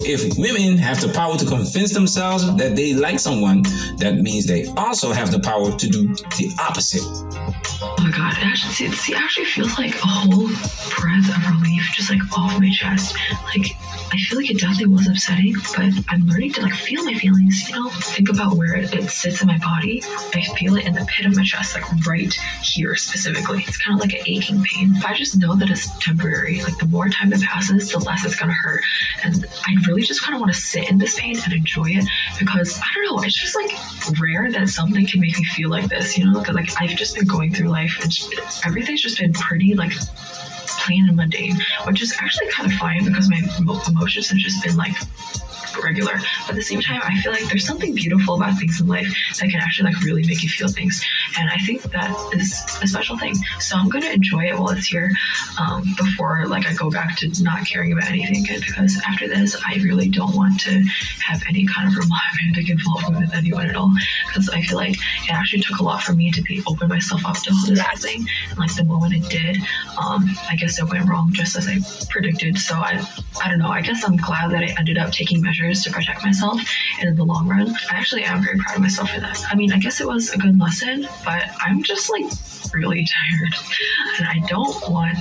If 0.05 0.38
women 0.38 0.77
have 0.77 0.99
the 0.99 1.07
power 1.13 1.38
to 1.38 1.45
convince 1.45 1.93
themselves 1.93 2.45
that 2.57 2.75
they 2.75 2.93
like 2.93 3.19
someone, 3.19 3.63
that 3.97 4.19
means 4.21 4.45
they 4.45 4.65
also 4.75 5.11
have 5.11 5.31
the 5.31 5.39
power 5.39 5.71
to 5.71 5.88
do 5.88 6.07
the 6.07 6.53
opposite. 6.59 7.03
Oh 7.81 7.95
my 7.99 8.11
god, 8.11 8.34
it 8.38 8.45
actually, 8.45 8.91
see, 8.91 9.13
it 9.13 9.19
actually 9.19 9.45
feels 9.45 9.77
like 9.77 9.95
a 9.95 10.07
whole 10.07 10.47
breath 10.99 11.30
of 11.30 11.61
relief 11.61 11.84
just 11.93 12.09
like 12.09 12.21
off 12.38 12.59
my 12.59 12.69
chest. 12.69 13.15
Like, 13.45 13.75
I 14.11 14.17
feel 14.17 14.39
like 14.39 14.49
it 14.49 14.59
definitely 14.59 14.88
was 14.88 15.07
upsetting, 15.07 15.55
but 15.75 15.91
I'm 16.09 16.25
learning 16.27 16.53
to 16.53 16.61
like 16.61 16.73
feel 16.73 17.03
my 17.03 17.13
feelings, 17.13 17.67
you 17.69 17.75
know? 17.75 17.89
Think 17.89 18.30
about 18.30 18.57
where 18.57 18.75
it, 18.75 18.93
it 18.93 19.09
sits 19.09 19.41
in 19.41 19.47
my 19.47 19.57
body. 19.57 20.01
I 20.34 20.41
feel 20.57 20.75
it 20.75 20.85
in 20.85 20.93
the 20.93 21.05
pit 21.05 21.25
of 21.25 21.35
my 21.35 21.43
chest, 21.43 21.75
like 21.75 21.85
right 22.05 22.34
here 22.61 22.95
specifically. 22.95 23.63
It's 23.67 23.77
kind 23.77 23.97
of 23.97 24.01
like 24.01 24.13
an 24.13 24.25
aching 24.27 24.63
pain. 24.63 24.95
If 24.95 25.05
I 25.05 25.13
just 25.13 25.38
know 25.38 25.55
that 25.55 25.69
it's 25.69 25.88
temporary, 25.99 26.61
like 26.61 26.77
the 26.77 26.88
more 26.88 27.07
time 27.09 27.30
that 27.30 27.41
passes, 27.41 27.91
the 27.91 27.99
less 27.99 28.25
it's 28.25 28.35
gonna 28.35 28.53
hurt. 28.53 28.84
And 29.23 29.45
I 29.65 29.75
really 29.88 29.93
just 30.02 30.22
kind 30.22 30.36
of 30.36 30.41
want 30.41 30.53
to 30.53 30.60
sit 30.60 30.90
in 30.90 30.98
this 30.98 31.20
pain 31.20 31.36
and 31.44 31.53
enjoy 31.53 31.90
it 31.90 32.06
because 32.40 32.80
I 32.80 32.86
don't 32.95 33.15
know, 33.15 33.24
it's 33.24 33.40
just 33.40 33.56
like 33.56 33.72
rare 34.20 34.52
that 34.52 34.70
something 34.70 35.06
can 35.06 35.20
make 35.20 35.38
me 35.38 35.45
feel 35.45 35.70
like 35.70 35.90
this, 35.90 36.18
you 36.18 36.26
know? 36.26 36.40
Because 36.40 36.56
like 36.56 36.70
I've 36.82 36.95
just 36.95 37.15
been 37.15 37.26
going 37.26 37.53
through 37.53 37.70
life 37.70 37.98
and 38.02 38.11
everything's 38.65 39.02
just 39.02 39.20
been 39.20 39.34
pretty 39.34 39.76
like 39.76 39.94
plain 40.84 41.07
and 41.07 41.15
mundane, 41.15 41.57
which 41.86 42.02
is 42.02 42.14
actually 42.20 42.49
kind 42.49 42.72
of 42.72 42.78
fine 42.78 43.06
because 43.06 43.30
my 43.30 43.41
emotions 43.88 44.30
have 44.30 44.38
just 44.38 44.64
been 44.64 44.76
like 44.76 44.95
regular. 45.82 46.14
But 46.45 46.52
at 46.52 46.56
the 46.56 46.62
same 46.62 46.82
time, 46.82 47.02
I 47.04 47.20
feel 47.22 47.32
like 47.32 47.45
there's 47.45 47.66
something 47.66 47.94
beautiful 47.95 48.36
about 48.36 48.58
things 48.60 48.80
in 48.80 48.88
life 48.88 49.08
that 49.40 49.50
can 49.50 49.60
actually 49.60 49.91
like 49.91 50.02
really 50.04 50.26
make 50.26 50.44
you 50.44 50.50
feel 50.50 50.68
things. 50.68 51.02
And 51.38 51.50
I 51.50 51.58
think 51.60 51.82
that 51.84 52.12
is 52.34 52.64
a 52.82 52.88
special 52.88 53.18
thing. 53.18 53.36
So 53.60 53.76
I'm 53.76 53.90
gonna 53.90 54.10
enjoy 54.10 54.45
it 54.45 54.58
while 54.58 54.70
it's 54.70 54.88
here 54.88 55.10
um, 55.60 55.84
before 55.98 56.45
like 56.48 56.68
I 56.68 56.74
go 56.74 56.90
back 56.90 57.18
to 57.18 57.32
not 57.41 57.66
caring 57.66 57.91
about 57.91 58.10
anything 58.10 58.44
again. 58.44 58.60
Because 58.60 59.00
after 59.08 59.28
this, 59.28 59.56
I 59.66 59.76
really 59.76 60.10
don't 60.10 60.36
want 60.36 60.60
to 60.62 60.84
have 61.26 61.41
any 61.48 61.66
kind 61.66 61.88
of 61.88 61.95
romantic 61.95 62.70
involvement 62.78 63.26
with 63.26 63.36
anyone 63.36 63.70
at 63.70 63.76
all. 63.76 63.91
Because 64.28 64.50
I 64.50 64.62
feel 64.62 64.78
like 64.78 64.95
it 64.95 65.32
actually 65.32 65.62
took 65.62 65.80
a 65.80 65.84
lot 65.84 66.02
for 66.04 66.14
me 66.14 66.32
to 66.32 66.41
be 66.41 66.62
open 66.68 66.90
myself 66.90 67.26
up 67.26 67.38
to 67.44 67.52
all 67.52 67.68
this 67.68 67.80
whole 67.80 67.98
thing. 67.98 68.26
And 68.50 68.60
like 68.60 68.76
the 68.76 68.84
moment 68.84 69.14
it 69.14 69.30
did, 69.30 69.58
um, 70.02 70.26
I 70.50 70.56
guess 70.56 70.80
it 70.80 70.90
went 70.90 71.08
wrong 71.08 71.32
just 71.34 71.56
as 71.56 71.68
I 71.68 71.78
predicted. 72.10 72.58
So 72.58 72.76
I, 72.76 73.04
I 73.44 73.50
don't 73.50 73.60
know. 73.60 73.70
I 73.70 73.82
guess 73.82 74.04
I'm 74.04 74.18
glad 74.18 74.52
that 74.52 74.64
I 74.64 74.76
ended 74.78 74.98
up 74.98 75.12
taking 75.12 75.41
measures 75.41 75.62
to 75.72 75.91
protect 75.91 76.23
myself. 76.23 76.60
And 76.99 77.10
in 77.10 77.15
the 77.15 77.23
long 77.23 77.48
run, 77.48 77.69
I 77.90 77.95
actually 77.95 78.23
am 78.23 78.44
very 78.44 78.57
proud 78.57 78.76
of 78.76 78.81
myself 78.81 79.10
for 79.11 79.19
that. 79.19 79.41
I 79.49 79.56
mean, 79.56 79.72
I 79.72 79.80
guess 79.80 80.02
it 80.02 80.07
was 80.07 80.31
a 80.31 80.38
good 80.38 80.60
lesson, 80.60 81.07
but 81.23 81.44
I'm 81.61 81.84
just 81.84 82.10
like 82.10 82.26
really 82.73 83.06
tired, 83.06 83.53
and 84.18 84.27
I 84.27 84.45
don't 84.48 84.76
want 84.90 85.18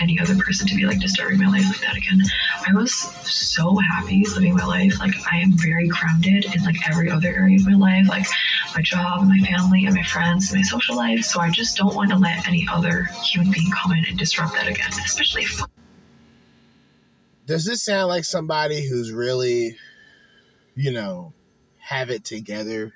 any 0.00 0.18
other 0.18 0.34
person 0.36 0.66
to 0.66 0.74
be 0.74 0.86
like 0.86 0.98
disturbing 0.98 1.38
my 1.38 1.48
life 1.48 1.66
like 1.66 1.80
that 1.80 1.96
again. 1.96 2.20
I 2.66 2.72
was 2.72 2.92
so 2.92 3.76
happy 3.92 4.24
living 4.34 4.54
my 4.54 4.64
life. 4.64 4.98
Like 4.98 5.14
I 5.30 5.38
am 5.38 5.52
very 5.58 5.88
grounded 5.88 6.46
in 6.54 6.62
like 6.64 6.76
every 6.88 7.10
other 7.10 7.28
area 7.28 7.56
of 7.56 7.66
my 7.66 7.74
life, 7.74 8.08
like 8.08 8.26
my 8.74 8.82
job, 8.82 9.20
and 9.20 9.28
my 9.28 9.38
family, 9.46 9.84
and 9.84 9.94
my 9.94 10.02
friends, 10.02 10.50
and 10.50 10.60
my 10.60 10.62
social 10.62 10.96
life. 10.96 11.22
So 11.24 11.40
I 11.40 11.50
just 11.50 11.76
don't 11.76 11.94
want 11.94 12.10
to 12.10 12.16
let 12.16 12.46
any 12.48 12.66
other 12.70 13.08
human 13.24 13.50
being 13.50 13.70
come 13.70 13.92
in 13.92 14.04
and 14.06 14.18
disrupt 14.18 14.54
that 14.54 14.68
again, 14.68 14.90
especially 15.04 15.42
if 15.42 15.62
Does 17.50 17.64
this 17.64 17.82
sound 17.82 18.06
like 18.06 18.22
somebody 18.22 18.86
who's 18.86 19.10
really, 19.10 19.76
you 20.76 20.92
know, 20.92 21.32
have 21.78 22.08
it 22.08 22.22
together 22.22 22.94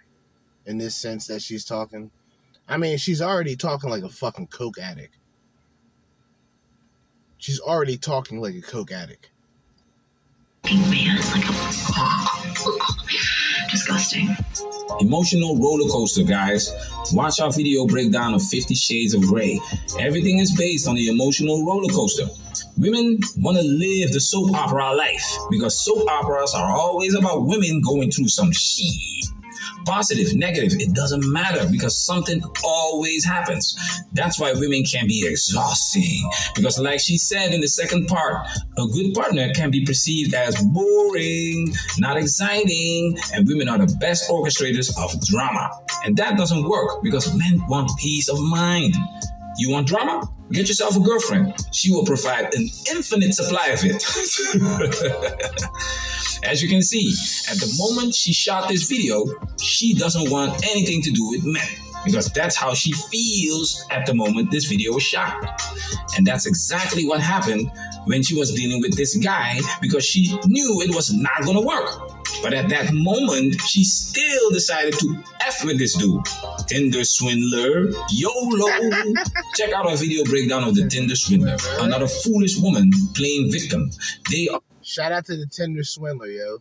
in 0.64 0.78
this 0.78 0.94
sense 0.94 1.26
that 1.26 1.42
she's 1.42 1.64
talking? 1.64 2.12
I 2.68 2.76
mean, 2.76 2.96
she's 2.98 3.20
already 3.20 3.56
talking 3.56 3.90
like 3.90 4.04
a 4.04 4.08
fucking 4.08 4.46
coke 4.46 4.78
addict. 4.78 5.16
She's 7.36 7.58
already 7.58 7.96
talking 7.96 8.40
like 8.40 8.54
a 8.54 8.60
coke 8.60 8.92
addict. 8.92 9.28
Disgusting. 13.74 14.28
Emotional 15.00 15.56
roller 15.56 15.90
coaster, 15.90 16.22
guys. 16.22 16.70
Watch 17.12 17.40
our 17.40 17.50
video 17.50 17.86
breakdown 17.86 18.32
of 18.34 18.42
50 18.42 18.74
Shades 18.74 19.14
of 19.14 19.22
Grey. 19.22 19.60
Everything 19.98 20.38
is 20.38 20.54
based 20.56 20.86
on 20.86 20.94
the 20.94 21.08
emotional 21.08 21.66
roller 21.66 21.92
coaster. 21.92 22.26
Women 22.78 23.18
want 23.38 23.56
to 23.58 23.64
live 23.64 24.12
the 24.12 24.20
soap 24.20 24.54
opera 24.54 24.94
life 24.94 25.26
because 25.50 25.84
soap 25.84 26.08
operas 26.08 26.54
are 26.54 26.70
always 26.70 27.14
about 27.14 27.46
women 27.46 27.82
going 27.82 28.10
through 28.10 28.28
some 28.28 28.52
shit. 28.52 29.33
Positive, 29.84 30.34
negative, 30.34 30.72
it 30.80 30.94
doesn't 30.94 31.30
matter 31.30 31.66
because 31.70 31.96
something 31.96 32.42
always 32.62 33.24
happens. 33.24 33.76
That's 34.12 34.40
why 34.40 34.52
women 34.54 34.84
can 34.84 35.06
be 35.06 35.26
exhausting. 35.26 36.30
Because, 36.54 36.78
like 36.78 37.00
she 37.00 37.18
said 37.18 37.52
in 37.52 37.60
the 37.60 37.68
second 37.68 38.06
part, 38.06 38.46
a 38.78 38.86
good 38.86 39.14
partner 39.14 39.52
can 39.54 39.70
be 39.70 39.84
perceived 39.84 40.34
as 40.34 40.56
boring, 40.62 41.74
not 41.98 42.16
exciting, 42.16 43.18
and 43.34 43.46
women 43.46 43.68
are 43.68 43.78
the 43.78 43.94
best 44.00 44.30
orchestrators 44.30 44.90
of 44.98 45.20
drama. 45.26 45.70
And 46.04 46.16
that 46.16 46.36
doesn't 46.36 46.68
work 46.68 47.02
because 47.02 47.34
men 47.36 47.62
want 47.68 47.90
peace 47.98 48.28
of 48.28 48.40
mind. 48.40 48.94
You 49.58 49.70
want 49.70 49.86
drama? 49.86 50.22
Get 50.50 50.68
yourself 50.68 50.96
a 50.96 51.00
girlfriend. 51.00 51.54
She 51.72 51.92
will 51.92 52.04
provide 52.04 52.54
an 52.54 52.68
infinite 52.90 53.34
supply 53.34 53.68
of 53.68 53.80
it. 53.82 54.02
As 56.44 56.62
you 56.62 56.68
can 56.68 56.82
see, 56.82 57.08
at 57.50 57.58
the 57.58 57.74
moment 57.78 58.14
she 58.14 58.32
shot 58.32 58.68
this 58.68 58.82
video, 58.88 59.24
she 59.60 59.94
doesn't 59.94 60.30
want 60.30 60.64
anything 60.70 61.00
to 61.02 61.10
do 61.10 61.30
with 61.30 61.44
men 61.44 61.66
because 62.04 62.28
that's 62.28 62.54
how 62.54 62.74
she 62.74 62.92
feels 62.92 63.84
at 63.90 64.04
the 64.06 64.14
moment 64.14 64.50
this 64.50 64.66
video 64.66 64.92
was 64.92 65.02
shot. 65.02 65.62
And 66.16 66.26
that's 66.26 66.46
exactly 66.46 67.06
what 67.06 67.20
happened 67.20 67.70
when 68.04 68.22
she 68.22 68.34
was 68.34 68.52
dealing 68.52 68.82
with 68.82 68.94
this 68.96 69.16
guy 69.16 69.58
because 69.80 70.04
she 70.04 70.38
knew 70.46 70.82
it 70.82 70.94
was 70.94 71.12
not 71.12 71.42
going 71.44 71.56
to 71.56 71.66
work. 71.66 72.10
But 72.42 72.52
at 72.52 72.68
that 72.68 72.92
moment, 72.92 73.58
she 73.62 73.84
still 73.84 74.50
decided 74.50 74.98
to 74.98 75.22
F 75.46 75.64
with 75.64 75.78
this 75.78 75.96
dude. 75.96 76.22
Tinder 76.66 77.04
swindler, 77.04 77.90
YOLO. 78.10 78.68
Check 79.54 79.72
out 79.72 79.86
our 79.86 79.96
video 79.96 80.24
breakdown 80.24 80.64
of 80.64 80.74
the 80.74 80.86
Tinder 80.88 81.16
swindler. 81.16 81.56
Another 81.80 82.06
foolish 82.06 82.58
woman 82.58 82.90
playing 83.14 83.50
victim. 83.50 83.90
They 84.30 84.48
are. 84.48 84.60
Shout 84.94 85.12
out 85.12 85.26
to 85.26 85.36
the 85.36 85.46
Tinder 85.46 85.84
swindler, 85.84 86.28
yo. 86.28 86.58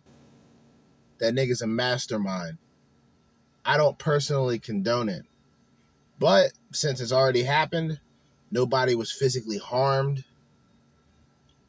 That 1.19 1.35
nigga's 1.35 1.61
a 1.61 1.67
mastermind. 1.67 2.57
I 3.63 3.77
don't 3.77 3.97
personally 3.97 4.59
condone 4.59 5.09
it. 5.09 5.25
But 6.19 6.51
since 6.71 6.99
it's 6.99 7.11
already 7.11 7.43
happened, 7.43 7.99
Nobody 8.53 8.93
was 8.93 9.11
physically 9.11 9.57
harmed. 9.57 10.25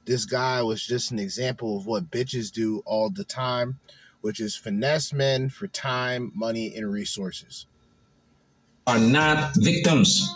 This 0.05 0.27
guy 0.27 0.61
was 0.61 0.87
just 0.87 1.13
an 1.13 1.19
example 1.19 1.79
of 1.79 1.87
what 1.87 2.11
bitches 2.11 2.53
do 2.53 2.83
all 2.85 3.09
the 3.09 3.25
time, 3.25 3.79
which 4.21 4.39
is 4.39 4.55
finesse 4.55 5.11
men 5.11 5.49
for 5.49 5.67
time, 5.67 6.31
money, 6.35 6.77
and 6.77 6.93
resources. 6.93 7.65
Are 8.87 8.99
not 8.99 9.55
victims, 9.57 10.29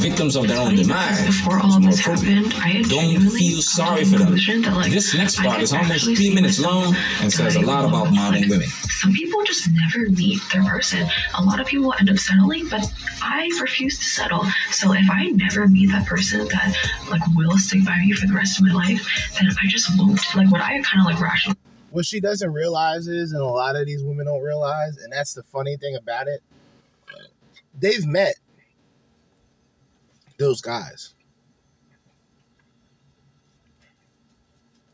victims 0.00 0.36
of 0.36 0.46
their 0.46 0.58
own 0.60 0.74
demise. 0.76 1.24
Before 1.24 1.58
all 1.60 1.80
this 1.80 1.98
happened, 1.98 2.52
I 2.58 2.68
had 2.68 2.88
Don't 2.90 3.30
feel 3.30 3.62
sorry 3.62 4.04
for 4.04 4.18
them. 4.18 4.34
that, 4.36 4.72
like, 4.76 4.92
This 4.92 5.14
next 5.14 5.36
part 5.40 5.62
is 5.62 5.72
almost 5.72 6.04
three 6.04 6.34
minutes 6.34 6.60
long 6.60 6.94
and 7.22 7.32
says 7.32 7.56
a 7.56 7.60
lot 7.62 7.86
about 7.88 8.12
modern 8.12 8.42
Like, 8.42 8.50
women. 8.50 8.68
Some 8.68 9.14
people 9.14 9.42
just 9.44 9.70
never 9.72 10.10
meet 10.10 10.42
their 10.52 10.62
person. 10.62 11.08
A 11.38 11.42
lot 11.42 11.58
of 11.58 11.66
people 11.66 11.94
end 11.98 12.10
up 12.10 12.18
settling, 12.18 12.68
but 12.68 12.84
I 13.22 13.48
refuse 13.62 13.98
to 13.98 14.04
settle. 14.04 14.44
So 14.72 14.92
if 14.92 15.10
I 15.10 15.28
never 15.28 15.66
meet 15.66 15.86
that 15.90 16.04
person 16.06 16.46
that 16.48 16.76
like 17.08 17.22
will 17.34 17.56
stick 17.56 17.82
by 17.86 17.98
me 18.00 18.12
for 18.12 18.26
the 18.26 18.34
rest 18.34 18.60
of 18.60 18.66
my 18.66 18.74
life, 18.74 19.32
then 19.38 19.48
I 19.62 19.66
just 19.68 19.88
won't. 19.98 20.20
Like 20.36 20.52
what 20.52 20.60
I 20.60 20.78
kind 20.82 21.00
of 21.00 21.06
like 21.06 21.18
rational. 21.18 21.56
What 21.92 22.04
she 22.04 22.20
doesn't 22.20 22.52
realize 22.52 23.08
is, 23.08 23.32
and 23.32 23.40
a 23.40 23.46
lot 23.46 23.74
of 23.74 23.86
these 23.86 24.04
women 24.04 24.26
don't 24.26 24.42
realize, 24.42 24.98
and 24.98 25.10
that's 25.10 25.32
the 25.32 25.42
funny 25.44 25.78
thing 25.78 25.96
about 25.96 26.28
it, 26.28 26.42
they've 27.78 28.06
met 28.06 28.34
those 30.38 30.60
guys. 30.60 31.14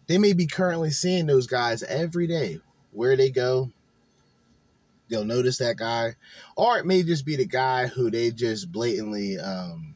They 0.07 0.19
may 0.19 0.33
be 0.33 0.47
currently 0.47 0.91
seeing 0.91 1.27
those 1.27 1.47
guys 1.47 1.83
every 1.83 2.27
day. 2.27 2.61
Where 2.93 3.17
they 3.17 3.31
go, 3.31 3.71
they'll 5.09 5.25
notice 5.25 5.59
that 5.59 5.77
guy. 5.77 6.15
Or 6.57 6.79
it 6.79 6.87
may 6.87 7.03
just 7.03 7.27
be 7.27 7.37
the 7.37 7.47
guy 7.47 7.87
who 7.89 8.11
they 8.11 8.31
just 8.31 8.73
blatantly, 8.73 9.39
um, 9.39 9.95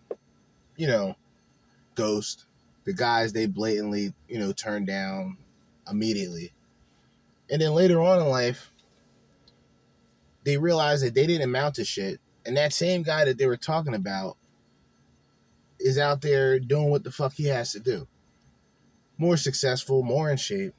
you 0.76 0.86
know, 0.86 1.16
ghost. 1.94 2.44
The 2.84 2.92
guys 2.92 3.32
they 3.32 3.46
blatantly, 3.46 4.12
you 4.28 4.38
know, 4.38 4.52
turn 4.52 4.84
down 4.84 5.36
immediately. 5.88 6.52
And 7.50 7.60
then 7.60 7.72
later 7.72 8.00
on 8.00 8.20
in 8.20 8.28
life, 8.28 8.70
they 10.44 10.56
realize 10.56 11.02
that 11.02 11.14
they 11.14 11.26
didn't 11.26 11.48
amount 11.48 11.76
to 11.76 11.84
shit. 11.84 12.20
And 12.46 12.56
that 12.56 12.72
same 12.72 13.02
guy 13.02 13.24
that 13.24 13.38
they 13.38 13.46
were 13.46 13.56
talking 13.56 13.94
about 13.94 14.36
is 15.78 15.98
out 15.98 16.20
there 16.20 16.58
doing 16.58 16.90
what 16.90 17.04
the 17.04 17.10
fuck 17.10 17.32
he 17.34 17.46
has 17.46 17.72
to 17.72 17.80
do. 17.80 18.06
More 19.18 19.36
successful, 19.36 20.02
more 20.02 20.30
in 20.30 20.36
shape, 20.36 20.74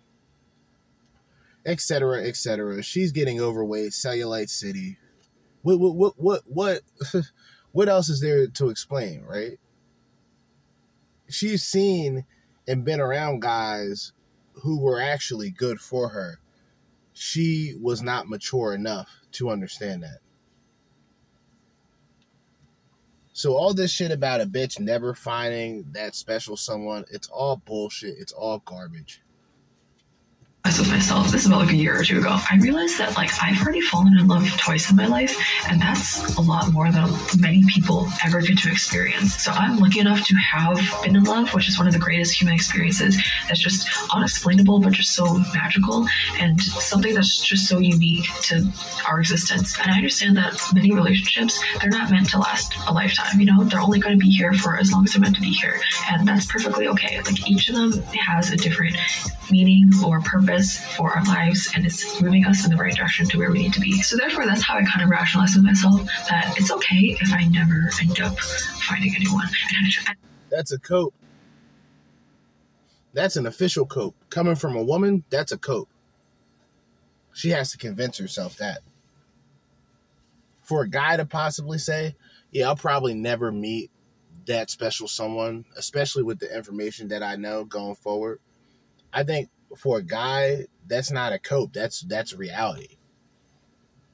etc., 1.65 2.23
etc. 2.23 2.81
She's 2.81 3.11
getting 3.11 3.39
overweight, 3.39 3.91
cellulite 3.91 4.49
city. 4.49 4.97
What 5.61 5.79
what 5.79 5.95
what 5.95 6.13
what 6.17 6.41
what 6.45 6.81
what 7.71 7.89
else 7.89 8.09
is 8.09 8.21
there 8.21 8.47
to 8.47 8.69
explain, 8.69 9.23
right? 9.23 9.59
She's 11.29 11.63
seen 11.63 12.25
and 12.67 12.83
been 12.83 12.99
around 12.99 13.41
guys 13.41 14.13
who 14.63 14.79
were 14.79 14.99
actually 14.99 15.49
good 15.49 15.79
for 15.79 16.09
her. 16.09 16.39
She 17.13 17.75
was 17.79 18.01
not 18.01 18.27
mature 18.27 18.73
enough 18.73 19.09
to 19.33 19.49
understand 19.49 20.03
that. 20.03 20.19
So 23.41 23.55
all 23.55 23.73
this 23.73 23.89
shit 23.89 24.11
about 24.11 24.39
a 24.39 24.45
bitch 24.45 24.79
never 24.79 25.15
finding 25.15 25.83
that 25.93 26.13
special 26.13 26.55
someone, 26.55 27.05
it's 27.09 27.27
all 27.27 27.57
bullshit. 27.57 28.19
It's 28.19 28.31
all 28.31 28.59
garbage. 28.59 29.23
With 30.81 30.89
myself. 30.89 31.31
This 31.31 31.41
is 31.41 31.47
about 31.47 31.61
like 31.61 31.73
a 31.73 31.75
year 31.75 31.99
or 31.99 32.03
two 32.03 32.19
ago. 32.19 32.37
I 32.49 32.57
realized 32.57 32.97
that 32.97 33.15
like 33.15 33.29
I've 33.41 33.61
already 33.61 33.81
fallen 33.81 34.17
in 34.17 34.27
love 34.27 34.47
twice 34.57 34.89
in 34.89 34.95
my 34.95 35.05
life, 35.05 35.35
and 35.69 35.81
that's 35.81 36.37
a 36.37 36.41
lot 36.41 36.71
more 36.71 36.91
than 36.91 37.09
many 37.39 37.63
people 37.67 38.07
ever 38.25 38.41
get 38.41 38.57
to 38.59 38.71
experience. 38.71 39.35
So 39.35 39.51
I'm 39.51 39.77
lucky 39.77 39.99
enough 39.99 40.25
to 40.25 40.35
have 40.35 40.79
been 41.03 41.15
in 41.15 41.23
love, 41.23 41.53
which 41.53 41.67
is 41.67 41.77
one 41.77 41.87
of 41.87 41.93
the 41.93 41.99
greatest 41.99 42.39
human 42.39 42.55
experiences. 42.55 43.17
That's 43.47 43.59
just 43.59 43.87
unexplainable, 44.13 44.79
but 44.79 44.93
just 44.93 45.13
so 45.13 45.25
magical, 45.53 46.07
and 46.39 46.59
something 46.61 47.13
that's 47.13 47.41
just 47.41 47.67
so 47.67 47.79
unique 47.79 48.25
to 48.43 48.67
our 49.07 49.19
existence. 49.19 49.77
And 49.79 49.91
I 49.91 49.97
understand 49.97 50.37
that 50.37 50.59
many 50.73 50.93
relationships 50.93 51.61
they're 51.81 51.89
not 51.89 52.09
meant 52.11 52.29
to 52.31 52.39
last 52.39 52.73
a 52.87 52.93
lifetime. 52.93 53.39
You 53.39 53.45
know, 53.45 53.63
they're 53.63 53.81
only 53.81 53.99
going 53.99 54.17
to 54.17 54.23
be 54.23 54.31
here 54.31 54.53
for 54.53 54.77
as 54.77 54.91
long 54.91 55.03
as 55.05 55.13
they're 55.13 55.21
meant 55.21 55.35
to 55.35 55.41
be 55.41 55.51
here, 55.51 55.79
and 56.09 56.27
that's 56.27 56.45
perfectly 56.45 56.87
okay. 56.87 57.21
Like 57.21 57.49
each 57.49 57.69
of 57.69 57.75
them 57.75 58.03
has 58.13 58.51
a 58.51 58.57
different 58.57 58.95
meaning 59.49 59.91
or 60.05 60.21
purpose 60.21 60.50
for 60.95 61.11
our 61.11 61.23
lives 61.25 61.71
and 61.75 61.85
it's 61.85 62.21
moving 62.21 62.45
us 62.45 62.65
in 62.65 62.71
the 62.71 62.77
right 62.77 62.93
direction 62.93 63.27
to 63.27 63.37
where 63.37 63.51
we 63.51 63.59
need 63.59 63.73
to 63.73 63.79
be. 63.79 64.01
So 64.01 64.17
therefore 64.17 64.45
that's 64.45 64.61
how 64.61 64.75
I 64.75 64.83
kind 64.83 65.03
of 65.03 65.09
rationalize 65.09 65.55
with 65.55 65.63
myself 65.63 66.01
that 66.29 66.55
it's 66.57 66.71
okay 66.71 67.17
if 67.19 67.33
I 67.33 67.45
never 67.45 67.89
end 68.01 68.19
up 68.21 68.37
finding 68.39 69.15
anyone. 69.15 69.47
That's 70.49 70.71
a 70.71 70.79
cope. 70.79 71.13
That's 73.13 73.35
an 73.35 73.45
official 73.45 73.85
cope. 73.85 74.15
Coming 74.29 74.55
from 74.55 74.75
a 74.75 74.83
woman, 74.83 75.23
that's 75.29 75.51
a 75.51 75.57
cope. 75.57 75.89
She 77.33 77.49
has 77.49 77.71
to 77.71 77.77
convince 77.77 78.17
herself 78.17 78.57
that. 78.57 78.79
For 80.63 80.83
a 80.83 80.89
guy 80.89 81.17
to 81.17 81.25
possibly 81.25 81.77
say, 81.77 82.15
yeah, 82.51 82.67
I'll 82.67 82.75
probably 82.75 83.13
never 83.13 83.51
meet 83.51 83.91
that 84.45 84.69
special 84.69 85.07
someone, 85.07 85.65
especially 85.75 86.23
with 86.23 86.39
the 86.39 86.55
information 86.55 87.09
that 87.09 87.23
I 87.23 87.35
know 87.35 87.63
going 87.63 87.95
forward. 87.95 88.39
I 89.13 89.23
think 89.23 89.49
for 89.77 89.97
a 89.97 90.03
guy, 90.03 90.65
that's 90.87 91.11
not 91.11 91.33
a 91.33 91.39
cope. 91.39 91.73
That's 91.73 92.01
that's 92.01 92.33
reality. 92.33 92.97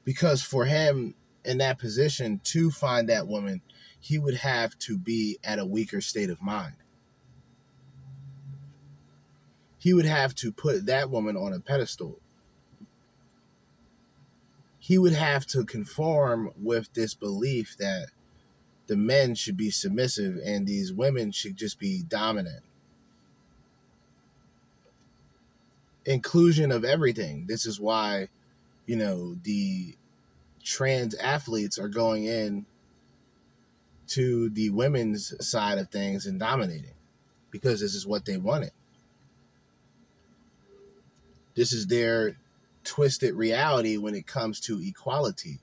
Because 0.03 0.41
for 0.41 0.65
him 0.65 1.15
in 1.43 1.57
that 1.59 1.79
position 1.79 2.39
to 2.43 2.71
find 2.71 3.09
that 3.09 3.27
woman, 3.27 3.61
he 3.99 4.19
would 4.19 4.35
have 4.35 4.77
to 4.79 4.97
be 4.97 5.39
at 5.43 5.59
a 5.59 5.65
weaker 5.65 6.01
state 6.01 6.29
of 6.29 6.41
mind. 6.41 6.75
He 9.77 9.93
would 9.93 10.05
have 10.05 10.35
to 10.35 10.51
put 10.51 10.85
that 10.85 11.09
woman 11.09 11.37
on 11.37 11.53
a 11.53 11.59
pedestal. 11.59 12.19
He 14.79 14.97
would 14.97 15.13
have 15.13 15.45
to 15.47 15.65
conform 15.65 16.51
with 16.61 16.91
this 16.93 17.13
belief 17.13 17.75
that 17.77 18.07
the 18.87 18.97
men 18.97 19.35
should 19.35 19.57
be 19.57 19.69
submissive 19.69 20.39
and 20.43 20.65
these 20.65 20.93
women 20.93 21.31
should 21.31 21.57
just 21.57 21.79
be 21.79 22.03
dominant. 22.03 22.63
Inclusion 26.07 26.71
of 26.71 26.85
everything. 26.85 27.45
This 27.47 27.65
is 27.65 27.79
why, 27.79 28.29
you 28.85 28.95
know, 28.95 29.35
the 29.43 29.93
trans 30.63 31.13
athletes 31.15 31.77
are 31.77 31.89
going 31.89 32.25
in 32.25 32.65
to 34.07 34.49
the 34.49 34.69
women's 34.69 35.33
side 35.45 35.77
of 35.77 35.89
things 35.89 36.25
and 36.25 36.39
dominating 36.39 36.93
because 37.51 37.81
this 37.81 37.93
is 37.93 38.07
what 38.07 38.25
they 38.25 38.37
wanted. 38.37 38.71
This 41.55 41.73
is 41.73 41.87
their 41.87 42.37
twisted 42.83 43.35
reality 43.35 43.97
when 43.97 44.15
it 44.15 44.25
comes 44.25 44.61
to 44.61 44.81
equality. 44.81 45.59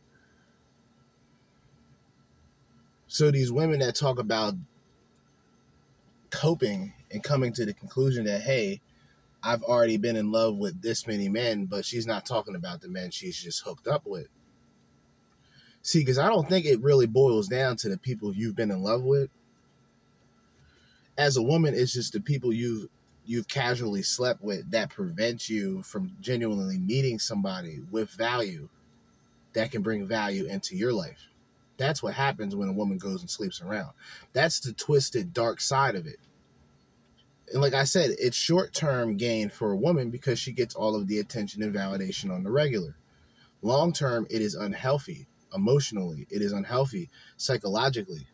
So 3.06 3.30
these 3.30 3.50
women 3.50 3.78
that 3.78 3.94
talk 3.94 4.18
about 4.18 4.54
coping 6.30 6.92
and 7.10 7.22
coming 7.22 7.52
to 7.54 7.64
the 7.64 7.72
conclusion 7.72 8.24
that 8.24 8.42
hey, 8.42 8.80
I've 9.44 9.62
already 9.62 9.98
been 9.98 10.16
in 10.16 10.32
love 10.32 10.56
with 10.56 10.80
this 10.80 11.06
many 11.06 11.28
men, 11.28 11.66
but 11.66 11.84
she's 11.84 12.06
not 12.06 12.24
talking 12.24 12.54
about 12.54 12.80
the 12.80 12.88
men 12.88 13.10
she's 13.10 13.36
just 13.36 13.62
hooked 13.62 13.86
up 13.86 14.06
with. 14.06 14.28
See, 15.82 15.98
because 16.00 16.18
I 16.18 16.28
don't 16.28 16.48
think 16.48 16.64
it 16.64 16.80
really 16.80 17.06
boils 17.06 17.46
down 17.46 17.76
to 17.76 17.90
the 17.90 17.98
people 17.98 18.34
you've 18.34 18.56
been 18.56 18.70
in 18.70 18.82
love 18.82 19.02
with. 19.02 19.28
As 21.18 21.36
a 21.36 21.42
woman, 21.42 21.74
it's 21.74 21.92
just 21.92 22.14
the 22.14 22.20
people 22.20 22.52
you've 22.52 22.88
you've 23.26 23.48
casually 23.48 24.02
slept 24.02 24.42
with 24.42 24.70
that 24.70 24.90
prevents 24.90 25.48
you 25.48 25.82
from 25.82 26.14
genuinely 26.20 26.78
meeting 26.78 27.18
somebody 27.18 27.80
with 27.90 28.10
value 28.10 28.68
that 29.54 29.70
can 29.70 29.82
bring 29.82 30.06
value 30.06 30.46
into 30.46 30.76
your 30.76 30.92
life. 30.92 31.28
That's 31.78 32.02
what 32.02 32.14
happens 32.14 32.54
when 32.54 32.68
a 32.68 32.72
woman 32.72 32.98
goes 32.98 33.20
and 33.20 33.30
sleeps 33.30 33.62
around. 33.62 33.92
That's 34.34 34.60
the 34.60 34.72
twisted, 34.72 35.32
dark 35.32 35.60
side 35.60 35.94
of 35.94 36.06
it 36.06 36.18
and 37.52 37.60
like 37.60 37.74
I 37.74 37.84
said, 37.84 38.10
it's 38.18 38.36
short 38.36 38.72
term 38.72 39.16
gain 39.16 39.48
for 39.48 39.72
a 39.72 39.76
woman 39.76 40.10
because 40.10 40.38
she 40.38 40.52
gets 40.52 40.74
all 40.74 40.94
of 40.96 41.06
the 41.06 41.18
attention 41.18 41.62
and 41.62 41.74
validation 41.74 42.32
on 42.32 42.42
the 42.42 42.50
regular. 42.50 42.96
Long 43.62 43.92
term, 43.92 44.26
it 44.30 44.40
is 44.42 44.54
unhealthy 44.54 45.26
emotionally, 45.54 46.26
it 46.30 46.42
is 46.42 46.52
unhealthy 46.52 47.10
psychologically, 47.36 48.26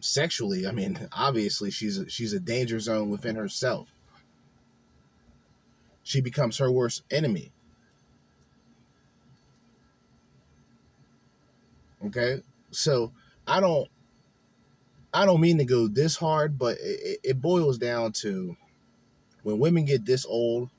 sexually. 0.00 0.66
I 0.66 0.72
mean, 0.72 1.08
obviously, 1.12 1.70
she's 1.70 1.98
a, 1.98 2.08
she's 2.08 2.32
a 2.32 2.40
danger 2.40 2.80
zone 2.80 3.10
within 3.10 3.36
herself. 3.36 3.88
She 6.02 6.20
becomes 6.20 6.58
her 6.58 6.72
worst 6.72 7.02
enemy. 7.10 7.52
Okay, 12.06 12.40
so 12.70 13.12
I 13.46 13.60
don't 13.60 13.88
I 15.12 15.24
don't 15.24 15.40
mean 15.40 15.58
to 15.58 15.64
go 15.64 15.88
this 15.88 16.16
hard, 16.16 16.58
but 16.58 16.76
it, 16.80 17.20
it 17.24 17.40
boils 17.40 17.78
down 17.78 18.12
to 18.12 18.56
when 19.42 19.58
women 19.58 19.84
get 19.84 20.04
this 20.04 20.26
old, 20.26 20.70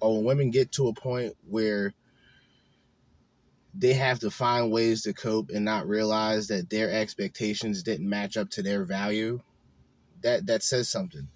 or 0.00 0.16
when 0.16 0.24
women 0.24 0.50
get 0.50 0.72
to 0.72 0.88
a 0.88 0.94
point 0.94 1.34
where 1.48 1.94
they 3.74 3.94
have 3.94 4.18
to 4.20 4.30
find 4.30 4.72
ways 4.72 5.02
to 5.02 5.12
cope 5.12 5.50
and 5.50 5.64
not 5.64 5.88
realize 5.88 6.48
that 6.48 6.70
their 6.70 6.90
expectations 6.90 7.82
didn't 7.82 8.08
match 8.08 8.36
up 8.36 8.50
to 8.50 8.62
their 8.62 8.84
value, 8.84 9.40
that 10.22 10.46
that 10.46 10.62
says 10.62 10.88
something. 10.88 11.28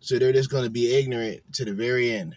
So 0.00 0.18
they're 0.18 0.32
just 0.32 0.50
going 0.50 0.64
to 0.64 0.70
be 0.70 0.96
ignorant 0.96 1.42
to 1.54 1.64
the 1.64 1.74
very 1.74 2.10
end. 2.10 2.36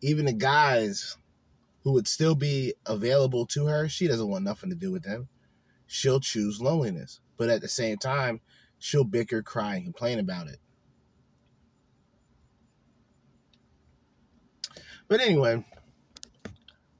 Even 0.00 0.26
the 0.26 0.32
guys 0.32 1.16
who 1.88 1.94
would 1.94 2.06
still 2.06 2.34
be 2.34 2.74
available 2.84 3.46
to 3.46 3.64
her, 3.64 3.88
she 3.88 4.06
doesn't 4.06 4.28
want 4.28 4.44
nothing 4.44 4.68
to 4.68 4.76
do 4.76 4.92
with 4.92 5.04
them. 5.04 5.26
She'll 5.86 6.20
choose 6.20 6.60
loneliness. 6.60 7.20
But 7.38 7.48
at 7.48 7.62
the 7.62 7.68
same 7.68 7.96
time, 7.96 8.42
she'll 8.78 9.04
bicker, 9.04 9.42
cry, 9.42 9.76
and 9.76 9.84
complain 9.84 10.18
about 10.18 10.48
it. 10.48 10.58
But 15.08 15.22
anyway, 15.22 15.64
a 16.44 16.50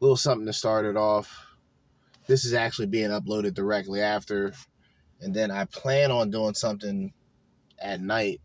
little 0.01 0.17
something 0.17 0.47
to 0.47 0.55
start 0.55 0.87
it 0.87 0.97
off. 0.97 1.39
This 2.27 2.47
is 2.47 2.55
actually 2.55 2.87
being 2.87 3.11
uploaded 3.11 3.53
directly 3.53 4.01
after. 4.01 4.55
And 5.21 5.35
then 5.35 5.51
I 5.51 5.67
plan 5.67 6.11
on 6.11 6.31
doing 6.31 6.55
something 6.55 7.13
at 7.79 8.01
night. 8.01 8.41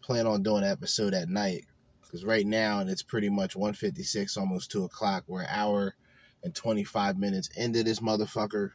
Plan 0.00 0.26
on 0.26 0.42
doing 0.42 0.64
an 0.64 0.70
episode 0.70 1.12
at 1.12 1.28
night. 1.28 1.66
Because 2.16 2.24
right 2.24 2.46
now, 2.46 2.80
and 2.80 2.88
it's 2.88 3.02
pretty 3.02 3.28
much 3.28 3.54
156, 3.54 4.38
almost 4.38 4.70
2 4.70 4.84
o'clock. 4.84 5.24
We're 5.26 5.42
an 5.42 5.48
hour 5.50 5.94
and 6.42 6.54
25 6.54 7.18
minutes 7.18 7.50
into 7.58 7.82
this 7.82 8.00
motherfucker. 8.00 8.70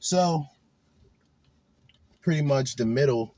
So, 0.00 0.46
pretty 2.22 2.42
much 2.42 2.74
the 2.74 2.86
middle, 2.86 3.36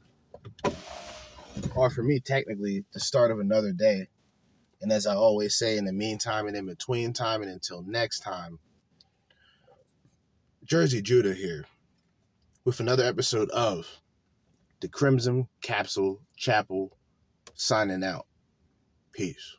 or 1.76 1.90
for 1.90 2.02
me, 2.02 2.20
technically, 2.20 2.86
the 2.94 3.00
start 3.00 3.30
of 3.30 3.38
another 3.38 3.72
day. 3.72 4.08
And 4.80 4.90
as 4.90 5.06
I 5.06 5.14
always 5.14 5.54
say, 5.54 5.76
in 5.76 5.84
the 5.84 5.92
meantime 5.92 6.46
and 6.46 6.56
in 6.56 6.64
between 6.64 7.12
time 7.12 7.42
and 7.42 7.50
until 7.50 7.82
next 7.82 8.20
time, 8.20 8.60
Jerzee 10.64 11.02
Judah 11.02 11.34
here 11.34 11.66
with 12.64 12.80
another 12.80 13.04
episode 13.04 13.50
of 13.50 14.00
the 14.80 14.88
Crimson 14.88 15.48
Capsule 15.60 16.22
Chapel 16.38 16.96
signing 17.54 18.04
out. 18.04 18.26
Peace. 19.12 19.56